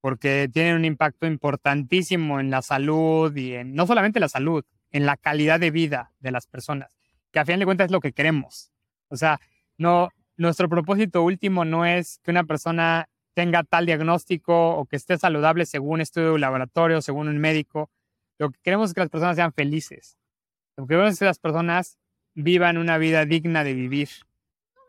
porque 0.00 0.48
tienen 0.52 0.76
un 0.76 0.84
impacto 0.84 1.26
importantísimo 1.26 2.38
en 2.38 2.50
la 2.50 2.62
salud 2.62 3.34
y 3.34 3.54
en, 3.54 3.74
no 3.74 3.88
solamente 3.88 4.20
la 4.20 4.28
salud, 4.28 4.64
en 4.92 5.04
la 5.04 5.16
calidad 5.16 5.58
de 5.58 5.72
vida 5.72 6.12
de 6.20 6.30
las 6.30 6.46
personas, 6.46 6.90
que 7.32 7.40
a 7.40 7.44
fin 7.44 7.58
de 7.58 7.64
cuentas 7.64 7.86
es 7.86 7.90
lo 7.90 8.00
que 8.00 8.12
queremos. 8.12 8.70
O 9.08 9.16
sea, 9.16 9.40
no, 9.78 10.10
nuestro 10.36 10.68
propósito 10.68 11.24
último 11.24 11.64
no 11.64 11.84
es 11.84 12.20
que 12.22 12.30
una 12.30 12.44
persona 12.44 13.08
tenga 13.36 13.64
tal 13.64 13.84
diagnóstico 13.84 14.76
o 14.76 14.86
que 14.86 14.96
esté 14.96 15.18
saludable 15.18 15.66
según 15.66 16.00
estudio 16.00 16.32
de 16.32 16.38
laboratorio, 16.38 17.02
según 17.02 17.28
un 17.28 17.36
médico. 17.36 17.90
Lo 18.38 18.50
que 18.50 18.58
queremos 18.62 18.88
es 18.88 18.94
que 18.94 19.00
las 19.02 19.10
personas 19.10 19.36
sean 19.36 19.52
felices. 19.52 20.16
Lo 20.74 20.86
que 20.86 20.94
queremos 20.94 21.12
es 21.12 21.18
que 21.18 21.26
las 21.26 21.38
personas 21.38 21.98
vivan 22.34 22.78
una 22.78 22.96
vida 22.96 23.26
digna 23.26 23.62
de 23.62 23.74
vivir. 23.74 24.08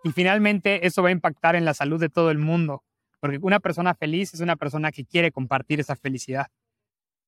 Y 0.06 0.12
finalmente 0.12 0.88
eso 0.88 1.04
va 1.04 1.10
a 1.10 1.12
impactar 1.12 1.58
en 1.58 1.66
la 1.66 1.74
salud 1.74 2.00
de 2.00 2.08
todo 2.08 2.32
el 2.32 2.38
mundo. 2.38 2.86
Porque 3.20 3.38
una 3.42 3.60
persona 3.60 3.96
feliz 3.96 4.34
es 4.34 4.40
una 4.40 4.56
persona 4.56 4.94
que 4.94 5.04
quiere 5.04 5.34
compartir 5.34 5.82
esa 5.82 5.98
felicidad. 5.98 6.48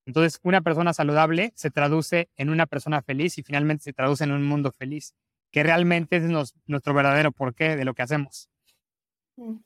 Entonces, 0.06 0.40
una 0.44 0.62
persona 0.62 0.94
saludable 0.94 1.52
se 1.56 1.70
traduce 1.70 2.30
en 2.38 2.50
una 2.50 2.66
persona 2.66 3.02
feliz 3.02 3.38
y 3.38 3.44
finalmente 3.44 3.84
se 3.84 3.94
traduce 3.94 4.24
en 4.24 4.32
un 4.32 4.46
mundo 4.46 4.72
feliz, 4.72 5.14
que 5.52 5.64
realmente 5.64 6.16
es 6.16 6.24
nuestro 6.66 6.94
verdadero 6.94 7.34
porqué 7.34 7.76
de 7.76 7.84
lo 7.84 7.94
que 7.94 8.04
hacemos. 8.04 8.50
Mm. 9.36 9.58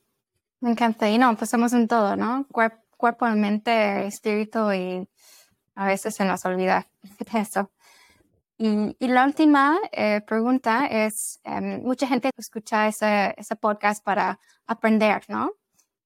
Me 0.63 0.71
encanta. 0.71 1.09
Y 1.09 1.17
no, 1.17 1.35
pues 1.35 1.49
somos 1.49 1.73
un 1.73 1.89
todo, 1.89 2.15
¿no? 2.15 2.47
Cuerpo, 2.47 3.25
mente, 3.35 4.07
espíritu 4.07 4.71
y 4.71 5.05
a 5.75 5.87
veces 5.87 6.15
se 6.15 6.23
nos 6.23 6.45
olvida 6.45 6.87
de 7.33 7.39
eso. 7.41 7.69
Y, 8.57 8.95
la 8.99 9.25
última 9.25 9.77
eh, 9.91 10.21
pregunta 10.25 10.85
es, 10.85 11.41
em, 11.43 11.83
mucha 11.83 12.07
gente 12.07 12.29
escucha 12.37 12.87
ese, 12.87 13.33
ese 13.37 13.57
podcast 13.57 14.01
para 14.05 14.39
aprender, 14.65 15.23
¿no? 15.27 15.51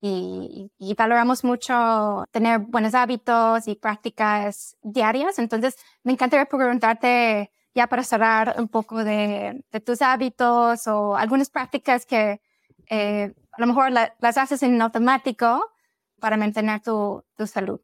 y, 0.02 0.72
valoramos 0.98 1.44
mucho 1.44 2.26
tener 2.32 2.60
buenos 2.60 2.96
hábitos 2.96 3.68
y 3.68 3.76
prácticas 3.76 4.76
diarias. 4.82 5.38
Entonces, 5.38 5.76
me 6.04 6.14
encantaría 6.14 6.46
preguntarte, 6.46 7.52
ya 7.76 7.86
para 7.86 8.04
cerrar 8.04 8.56
un 8.58 8.70
poco 8.70 9.04
de, 9.04 9.64
tus 9.86 10.02
hábitos 10.02 10.88
o 10.88 11.16
algunas 11.16 11.52
prácticas 11.52 12.08
que 12.08 12.42
eh, 12.90 13.34
a 13.58 13.62
lo 13.62 13.68
mejor 13.68 13.92
las 13.92 14.38
haces 14.38 14.62
en 14.62 14.80
automático 14.82 15.74
para 16.20 16.38
mantener 16.38 16.82
tu, 16.82 17.24
salud. 17.46 17.82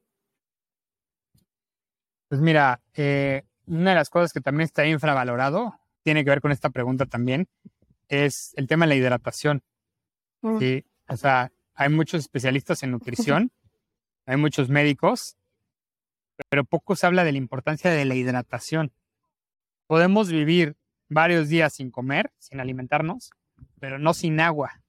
Pues 2.28 2.41
mira, 2.41 2.82
eh, 2.93 3.43
una 3.65 3.91
de 3.91 3.95
las 3.95 4.09
cosas 4.09 4.34
que 4.34 4.41
también 4.41 4.65
está 4.65 4.86
infravalorado, 4.86 5.80
tiene 6.03 6.24
que 6.24 6.30
ver 6.30 6.41
con 6.41 6.51
esta 6.51 6.69
pregunta 6.69 7.05
también, 7.05 7.47
es 8.07 8.53
el 8.55 8.67
tema 8.67 8.86
de 8.86 8.89
la 8.89 8.95
hidratación. 8.95 9.63
Mm. 10.41 10.59
Sí, 10.59 10.86
o 11.07 11.17
sea, 11.17 11.51
hay 11.74 11.89
muchos 11.89 12.19
especialistas 12.21 12.84
en 12.84 12.91
nutrición, 12.91 13.51
hay 14.28 14.38
muchos 14.38 14.69
médicos, 14.69 15.38
pero 16.49 16.65
poco 16.65 16.95
se 16.95 17.07
habla 17.07 17.24
de 17.24 17.32
la 17.32 17.38
importancia 17.39 17.89
de 17.89 18.05
la 18.05 18.15
hidratación. 18.15 18.93
Podemos 19.88 20.30
vivir 20.30 20.76
varios 21.09 21.49
días 21.49 21.74
sin 21.74 21.89
comer, 21.89 22.32
sin 22.38 22.59
alimentarnos, 22.59 23.32
pero 23.80 23.97
no 23.97 24.13
sin 24.13 24.39
agua. 24.39 24.82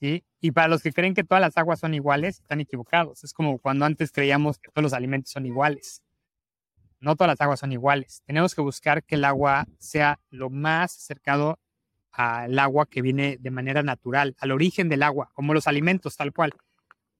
¿Sí? 0.00 0.24
Y 0.40 0.52
para 0.52 0.68
los 0.68 0.82
que 0.82 0.92
creen 0.92 1.14
que 1.14 1.24
todas 1.24 1.40
las 1.40 1.56
aguas 1.56 1.80
son 1.80 1.94
iguales, 1.94 2.40
están 2.40 2.60
equivocados. 2.60 3.24
Es 3.24 3.32
como 3.32 3.58
cuando 3.58 3.84
antes 3.84 4.12
creíamos 4.12 4.58
que 4.58 4.70
todos 4.70 4.82
los 4.82 4.92
alimentos 4.92 5.32
son 5.32 5.46
iguales. 5.46 6.02
No 7.00 7.16
todas 7.16 7.28
las 7.28 7.40
aguas 7.40 7.60
son 7.60 7.72
iguales. 7.72 8.22
Tenemos 8.26 8.54
que 8.54 8.60
buscar 8.60 9.04
que 9.04 9.14
el 9.14 9.24
agua 9.24 9.66
sea 9.78 10.20
lo 10.30 10.50
más 10.50 10.96
acercado 10.96 11.58
al 12.10 12.58
agua 12.58 12.86
que 12.86 13.02
viene 13.02 13.36
de 13.38 13.50
manera 13.50 13.82
natural, 13.82 14.34
al 14.40 14.50
origen 14.50 14.88
del 14.88 15.04
agua, 15.04 15.30
como 15.34 15.54
los 15.54 15.68
alimentos, 15.68 16.16
tal 16.16 16.32
cual. 16.32 16.52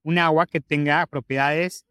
Un 0.03 0.17
agua 0.17 0.45
que 0.45 0.59
tenga 0.59 1.05
propiedades 1.07 1.85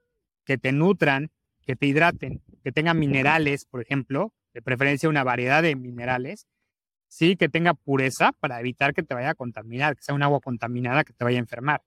que 0.44 0.58
te 0.58 0.72
nutran, 0.72 1.30
que 1.62 1.76
te 1.76 1.86
hidraten, 1.86 2.42
que 2.62 2.72
tenga 2.72 2.92
minerales, 2.94 3.64
por 3.64 3.80
ejemplo, 3.80 4.34
de 4.52 4.62
preferencia 4.62 5.08
una 5.08 5.24
variedad 5.24 5.62
de 5.62 5.76
minerales, 5.76 6.46
sí, 7.08 7.36
que 7.36 7.48
tenga 7.48 7.74
pureza 7.74 8.32
para 8.32 8.60
evitar 8.60 8.94
que 8.94 9.02
te 9.02 9.14
vaya 9.14 9.30
a 9.30 9.34
contaminar, 9.34 9.96
que 9.96 10.02
sea 10.02 10.14
un 10.14 10.22
agua 10.22 10.40
contaminada 10.40 11.04
que 11.04 11.12
te 11.12 11.24
vaya 11.24 11.38
a 11.38 11.40
enfermar, 11.40 11.82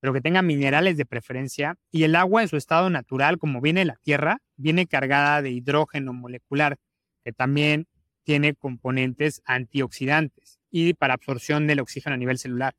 pero 0.00 0.12
que 0.12 0.20
tenga 0.20 0.42
minerales 0.42 0.96
de 0.96 1.06
preferencia 1.06 1.76
y 1.90 2.04
el 2.04 2.16
agua 2.16 2.42
en 2.42 2.48
su 2.48 2.56
estado 2.56 2.90
natural, 2.90 3.38
como 3.38 3.60
viene 3.60 3.80
de 3.80 3.86
la 3.86 3.96
tierra, 4.02 4.42
viene 4.56 4.86
cargada 4.86 5.42
de 5.42 5.50
hidrógeno 5.50 6.12
molecular, 6.12 6.76
que 7.24 7.32
también 7.32 7.86
tiene 8.24 8.54
componentes 8.54 9.40
antioxidantes 9.44 10.60
y 10.70 10.94
para 10.94 11.14
absorción 11.14 11.66
del 11.66 11.80
oxígeno 11.80 12.14
a 12.14 12.18
nivel 12.18 12.38
celular. 12.38 12.74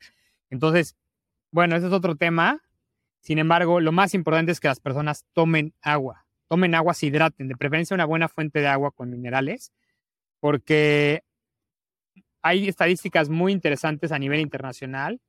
Entonces, 0.50 0.96
bueno, 1.52 1.76
ese 1.76 1.88
es 1.88 1.94
otro 1.94 2.16
tema. 2.16 2.62
Sin 3.22 3.40
embargo, 3.40 3.80
lo 3.80 3.92
más 3.92 4.14
importante 4.14 4.52
es 4.52 4.60
que 4.60 4.68
las 4.68 4.80
personas 4.80 5.26
tomen 5.34 5.74
agua, 5.82 6.26
tomen 6.48 6.76
agua, 6.76 6.94
se 6.94 7.08
hidraten, 7.08 7.48
de 7.48 7.56
preferencia 7.56 7.96
una 7.96 8.06
buena 8.06 8.28
fuente 8.28 8.60
de 8.60 8.68
agua 8.68 8.92
con 8.92 9.10
minerales, 9.10 9.72
porque 10.40 11.24
hay 12.48 12.70
estadísticas 12.70 13.28
muy 13.28 13.52
interesantes 13.52 14.12
a 14.14 14.20
nivel 14.20 14.40
internacional 14.40 15.20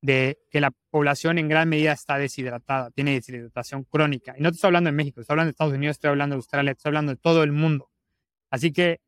de 0.00 0.38
que 0.50 0.60
la 0.60 0.72
población 0.90 1.38
en 1.38 1.48
gran 1.48 1.68
medida 1.68 1.92
está 1.92 2.18
deshidratada, 2.18 2.90
tiene 2.90 3.12
deshidratación 3.12 3.84
crónica. 3.84 4.34
Y 4.36 4.42
no 4.42 4.50
te 4.50 4.56
estoy 4.56 4.68
hablando 4.68 4.88
de 4.88 4.96
México, 4.96 5.20
estoy 5.20 5.34
hablando 5.34 5.48
de 5.48 5.52
Estados 5.52 5.72
Unidos, 5.72 5.94
estoy 5.94 6.10
hablando 6.10 6.34
de 6.34 6.38
Australia, 6.38 6.72
estoy 6.72 6.90
hablando 6.90 7.12
de 7.12 7.16
todo 7.16 7.44
el 7.44 7.52
mundo. 7.52 7.90
Así 8.50 8.72
que 8.72 9.00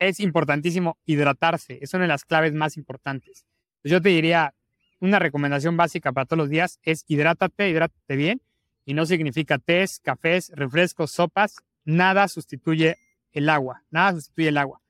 es 0.00 0.18
importantísimo 0.18 0.98
hidratarse. 1.06 1.78
Es 1.80 1.94
una 1.94 2.02
de 2.02 2.08
las 2.08 2.24
claves 2.24 2.52
más 2.54 2.76
importantes. 2.76 3.46
Yo 3.84 4.02
te 4.02 4.08
diría, 4.08 4.52
una 5.00 5.20
recomendación 5.20 5.76
básica 5.76 6.12
para 6.12 6.26
todos 6.26 6.38
los 6.38 6.50
días 6.50 6.80
es 6.82 7.04
hidrátate, 7.06 7.70
hidrátate 7.70 8.16
bien. 8.16 8.42
Y 8.84 8.94
no 8.94 9.06
significa 9.06 9.58
tés, 9.58 10.00
cafés, 10.00 10.50
refrescos, 10.54 11.12
sopas. 11.12 11.56
Nada 11.84 12.26
sustituye 12.26 12.98
el 13.30 13.48
agua. 13.48 13.84
Nada 13.90 14.12
sustituye 14.12 14.48
el 14.48 14.58
agua. 14.58 14.81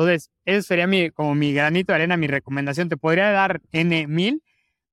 Entonces, 0.00 0.30
eso 0.46 0.62
sería 0.62 1.10
como 1.10 1.34
mi 1.34 1.52
granito 1.52 1.92
de 1.92 1.96
arena, 1.96 2.16
mi 2.16 2.26
recomendación. 2.26 2.88
Te 2.88 2.96
podría 2.96 3.32
dar 3.32 3.60
N 3.70 4.06
mil, 4.06 4.42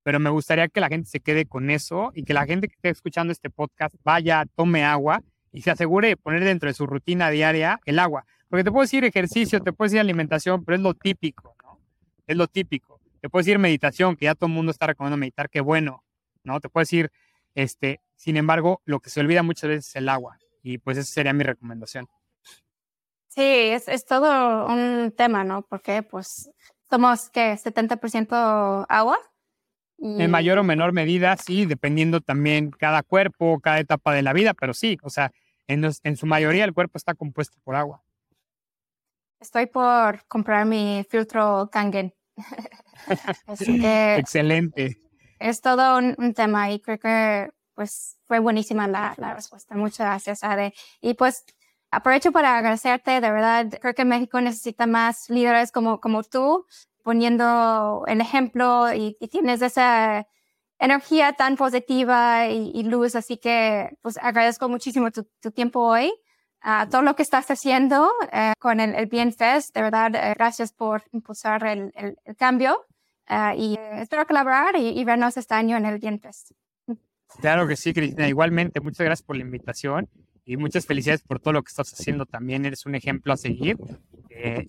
pero 0.04 0.20
me 0.20 0.30
gustaría 0.30 0.68
que 0.68 0.82
la 0.82 0.90
gente 0.90 1.10
se 1.10 1.22
quede 1.22 1.46
con 1.46 1.70
eso 1.70 2.12
y 2.14 2.24
que 2.24 2.34
la 2.34 2.46
gente 2.46 2.68
que 2.68 2.76
esté 2.76 2.90
escuchando 2.90 3.32
este 3.32 3.50
podcast 3.50 3.96
vaya, 4.04 4.44
tome 4.58 4.84
agua 4.84 5.24
y 5.54 5.62
se 5.62 5.72
asegure 5.72 6.10
de 6.10 6.18
poner 6.18 6.44
dentro 6.44 6.68
de 6.68 6.74
su 6.74 6.86
rutina 6.86 7.30
diaria 7.30 7.80
el 7.86 8.00
agua. 8.00 8.26
Porque 8.50 8.66
te 8.66 8.72
puedo 8.72 8.82
decir 8.82 9.06
ejercicio, 9.06 9.62
te 9.62 9.72
puedo 9.72 9.88
decir 9.88 10.02
alimentación, 10.02 10.66
pero 10.66 10.76
es 10.76 10.82
lo 10.82 10.94
típico, 10.94 11.56
¿no? 11.64 11.80
Es 12.28 12.36
lo 12.36 12.48
típico. 12.48 13.00
Te 13.22 13.30
puedo 13.30 13.44
decir 13.44 13.60
meditación, 13.60 14.18
que 14.18 14.26
ya 14.26 14.36
todo 14.36 14.48
el 14.48 14.56
mundo 14.56 14.74
está 14.74 14.88
recomendando 14.88 15.22
meditar, 15.22 15.50
qué 15.50 15.62
bueno, 15.62 16.04
¿no? 16.44 16.60
Te 16.60 16.68
puedo 16.68 16.82
decir, 16.82 17.12
este, 17.56 18.02
sin 18.18 18.36
embargo, 18.36 18.82
lo 18.84 19.00
que 19.00 19.10
se 19.10 19.22
olvida 19.22 19.42
muchas 19.42 19.70
veces 19.70 19.88
es 19.88 19.96
el 19.96 20.10
agua. 20.10 20.38
Y 20.64 20.80
pues 20.80 20.98
esa 20.98 21.10
sería 21.10 21.32
mi 21.32 21.46
recomendación. 21.46 22.10
Sí, 23.38 23.44
es, 23.44 23.88
es 23.88 24.04
todo 24.04 24.66
un 24.66 25.14
tema, 25.16 25.44
¿no? 25.44 25.62
Porque 25.62 26.02
pues 26.02 26.50
somos, 26.90 27.30
¿qué? 27.30 27.54
70% 27.54 28.88
agua. 28.90 29.20
En 30.00 30.32
mayor 30.32 30.58
o 30.58 30.64
menor 30.64 30.92
medida, 30.92 31.38
sí, 31.38 31.68
dependiendo 31.68 32.20
también 32.20 32.72
cada 32.72 33.04
cuerpo, 33.04 33.60
cada 33.60 33.80
etapa 33.80 34.12
de 34.16 34.24
la 34.24 34.34
vida, 34.34 34.56
pero 34.56 34.74
sí, 34.74 34.98
o 35.04 35.12
sea, 35.12 35.32
en, 35.68 35.88
en 36.04 36.18
su 36.18 36.26
mayoría 36.26 36.66
el 36.66 36.74
cuerpo 36.74 36.98
está 36.98 37.14
compuesto 37.14 37.60
por 37.64 37.76
agua. 37.76 38.02
Estoy 39.40 39.68
por 39.68 40.26
comprar 40.26 40.66
mi 40.66 41.06
filtro 41.08 41.70
Kangen. 41.72 42.16
Excelente. 44.18 44.98
Es 45.38 45.62
todo 45.62 46.00
un, 46.00 46.34
tema 46.34 46.72
y 46.72 46.80
creo 46.80 46.98
que 46.98 47.52
pues 47.76 48.18
fue 48.26 48.40
buenísima 48.40 48.88
la, 48.88 49.14
la, 49.18 49.36
respuesta. 49.36 49.76
Muchas 49.76 50.08
gracias, 50.08 50.44
Ade. 50.44 50.74
Y 51.02 51.14
pues 51.14 51.46
aprovecho 51.92 52.32
para 52.32 52.58
agradecerte, 52.58 53.22
de 53.22 53.32
verdad, 53.32 53.68
creo 53.82 53.94
que 53.94 54.06
México 54.06 54.42
necesita 54.42 54.88
más 54.88 55.30
líderes 55.30 55.72
como, 55.72 56.00
como 56.00 56.24
tú, 56.24 56.66
poniendo 57.04 58.04
el 58.08 58.22
ejemplo 58.22 58.94
y, 58.94 59.16
tienes 59.30 59.62
esa, 59.62 60.28
energía 60.80 61.34
tan 61.34 61.56
positiva 61.56 62.48
y, 62.48 62.84
luz, 62.84 63.16
así 63.16 63.38
que 63.38 63.98
pues 64.02 64.18
agradezco 64.18 64.70
muchísimo 64.70 65.10
tu, 65.12 65.24
tiempo 65.52 65.82
hoy, 65.82 66.14
a 66.62 66.88
todo 66.90 67.02
lo 67.02 67.16
que 67.16 67.24
estás 67.24 67.50
haciendo 67.50 68.12
eh, 68.32 68.54
con 68.60 68.80
el, 68.80 68.94
el 68.96 69.06
Bien 69.08 69.34
Fest, 69.34 69.74
de 69.76 69.82
verdad, 69.82 70.14
eh, 70.16 70.34
gracias 70.36 70.74
por 70.74 71.04
impulsar 71.12 71.66
el, 71.66 71.92
el, 71.96 72.36
cambio 72.36 72.86
eh, 73.28 73.54
y 73.58 73.80
espero 73.94 74.26
colaborar 74.26 74.76
y, 74.76 75.04
vernos 75.04 75.38
este 75.38 75.54
año 75.56 75.78
en 75.78 75.86
el 75.86 76.00
Bien 76.00 76.20
Fest. 76.20 76.52
Claro 77.42 77.68
que 77.68 77.76
sí, 77.76 77.94
Cristina, 77.94 78.28
igualmente, 78.28 78.80
muchas 78.80 79.06
gracias 79.06 79.26
por 79.26 79.36
la 79.36 79.44
invitación 79.44 80.10
y 80.48 80.56
muchas 80.56 80.86
felicidades 80.86 81.22
por 81.22 81.42
todo 81.42 81.54
lo 81.54 81.62
que 81.62 81.70
estás 81.70 81.92
haciendo 81.92 82.26
también, 82.26 82.66
eres 82.66 82.86
un 82.86 82.96
ejemplo 82.96 83.34
a 83.34 83.38
seguir 83.38 83.78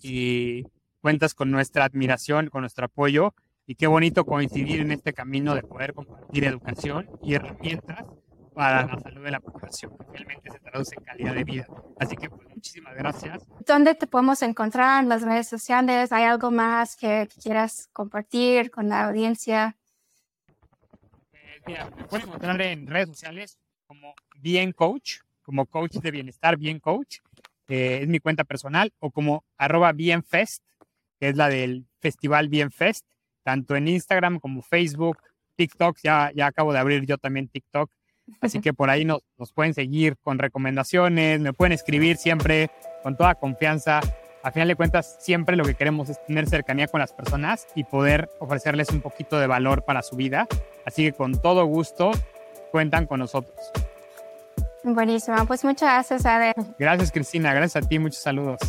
y 0.01 0.65
cuentas 1.01 1.33
con 1.33 1.49
nuestra 1.51 1.85
admiración, 1.85 2.49
con 2.49 2.61
nuestro 2.61 2.85
apoyo 2.85 3.33
y 3.65 3.75
qué 3.75 3.87
bonito 3.87 4.25
coincidir 4.25 4.81
en 4.81 4.91
este 4.91 5.13
camino 5.13 5.55
de 5.55 5.63
poder 5.63 5.93
compartir 5.93 6.43
educación 6.43 7.09
y 7.23 7.35
herramientas 7.35 8.03
para 8.53 8.85
la 8.87 8.99
salud 8.99 9.23
de 9.23 9.31
la 9.31 9.39
población, 9.39 9.95
que 9.97 10.17
realmente 10.17 10.51
se 10.51 10.59
traduce 10.59 10.95
en 10.97 11.03
calidad 11.05 11.33
de 11.33 11.43
vida. 11.45 11.65
Así 11.97 12.17
que 12.17 12.29
pues, 12.29 12.45
muchísimas 12.49 12.93
gracias. 12.95 13.41
¿Dónde 13.65 13.95
te 13.95 14.05
podemos 14.05 14.41
encontrar 14.41 15.01
en 15.01 15.07
las 15.07 15.21
redes 15.21 15.47
sociales? 15.47 16.11
¿Hay 16.11 16.25
algo 16.25 16.51
más 16.51 16.97
que 16.97 17.29
quieras 17.41 17.87
compartir 17.93 18.69
con 18.69 18.89
la 18.89 19.05
audiencia? 19.05 19.77
Eh, 21.31 21.61
mira, 21.65 21.89
me 21.95 22.03
pueden 22.03 22.27
encontrar 22.27 22.61
en 22.63 22.85
redes 22.85 23.07
sociales 23.07 23.59
como 23.87 24.13
Bien 24.41 24.73
Coach, 24.73 25.19
como 25.49 25.65
coach 25.65 25.93
de 25.93 26.11
bienestar, 26.11 26.57
Bien 26.57 26.79
Coach, 26.79 27.21
es 27.67 28.07
mi 28.07 28.19
cuenta 28.19 28.43
personal, 28.43 28.93
o 28.99 29.09
como 29.09 29.43
arroba 29.57 29.93
Bienfest, 29.93 30.63
que 31.19 31.29
es 31.29 31.37
la 31.37 31.49
del 31.49 31.87
Festival 31.99 32.49
Bienfest 32.49 33.03
tanto 33.41 33.75
en 33.75 33.87
Instagram 33.87 34.39
como 34.39 34.61
Facebook, 34.61 35.17
TikTok, 35.55 35.97
ya, 36.03 36.31
ya 36.35 36.45
acabo 36.45 36.71
de 36.71 36.77
abrir 36.77 37.07
yo 37.07 37.17
también 37.17 37.47
TikTok, 37.47 37.89
así 38.41 38.61
que 38.61 38.75
por 38.75 38.91
ahí 38.91 39.05
nos, 39.05 39.21
nos 39.39 39.51
pueden 39.51 39.73
seguir 39.73 40.17
con 40.21 40.37
recomendaciones, 40.37 41.39
me 41.39 41.51
pueden 41.51 41.71
escribir 41.71 42.17
siempre 42.17 42.69
con 43.01 43.17
toda 43.17 43.33
confianza. 43.33 44.01
A 44.43 44.51
final 44.51 44.67
de 44.67 44.75
cuentas, 44.75 45.17
siempre 45.19 45.55
lo 45.55 45.65
que 45.65 45.73
queremos 45.73 46.09
es 46.09 46.23
tener 46.27 46.47
cercanía 46.47 46.87
con 46.87 46.99
las 46.99 47.11
personas 47.11 47.65
y 47.73 47.85
poder 47.85 48.29
ofrecerles 48.39 48.91
un 48.91 49.01
poquito 49.01 49.39
de 49.39 49.47
valor 49.47 49.83
para 49.83 50.03
su 50.03 50.15
vida. 50.15 50.47
Así 50.85 51.05
que 51.05 51.13
con 51.13 51.41
todo 51.41 51.65
gusto, 51.65 52.11
cuentan 52.71 53.07
con 53.07 53.19
nosotros. 53.19 53.57
Buenísimo, 54.83 55.45
pues 55.45 55.63
muchas 55.63 55.89
gracias, 55.89 56.25
Ade. 56.25 56.53
Gracias, 56.77 57.11
Cristina. 57.11 57.53
Gracias 57.53 57.83
a 57.83 57.87
ti. 57.87 57.99
Muchos 57.99 58.21
saludos. 58.21 58.59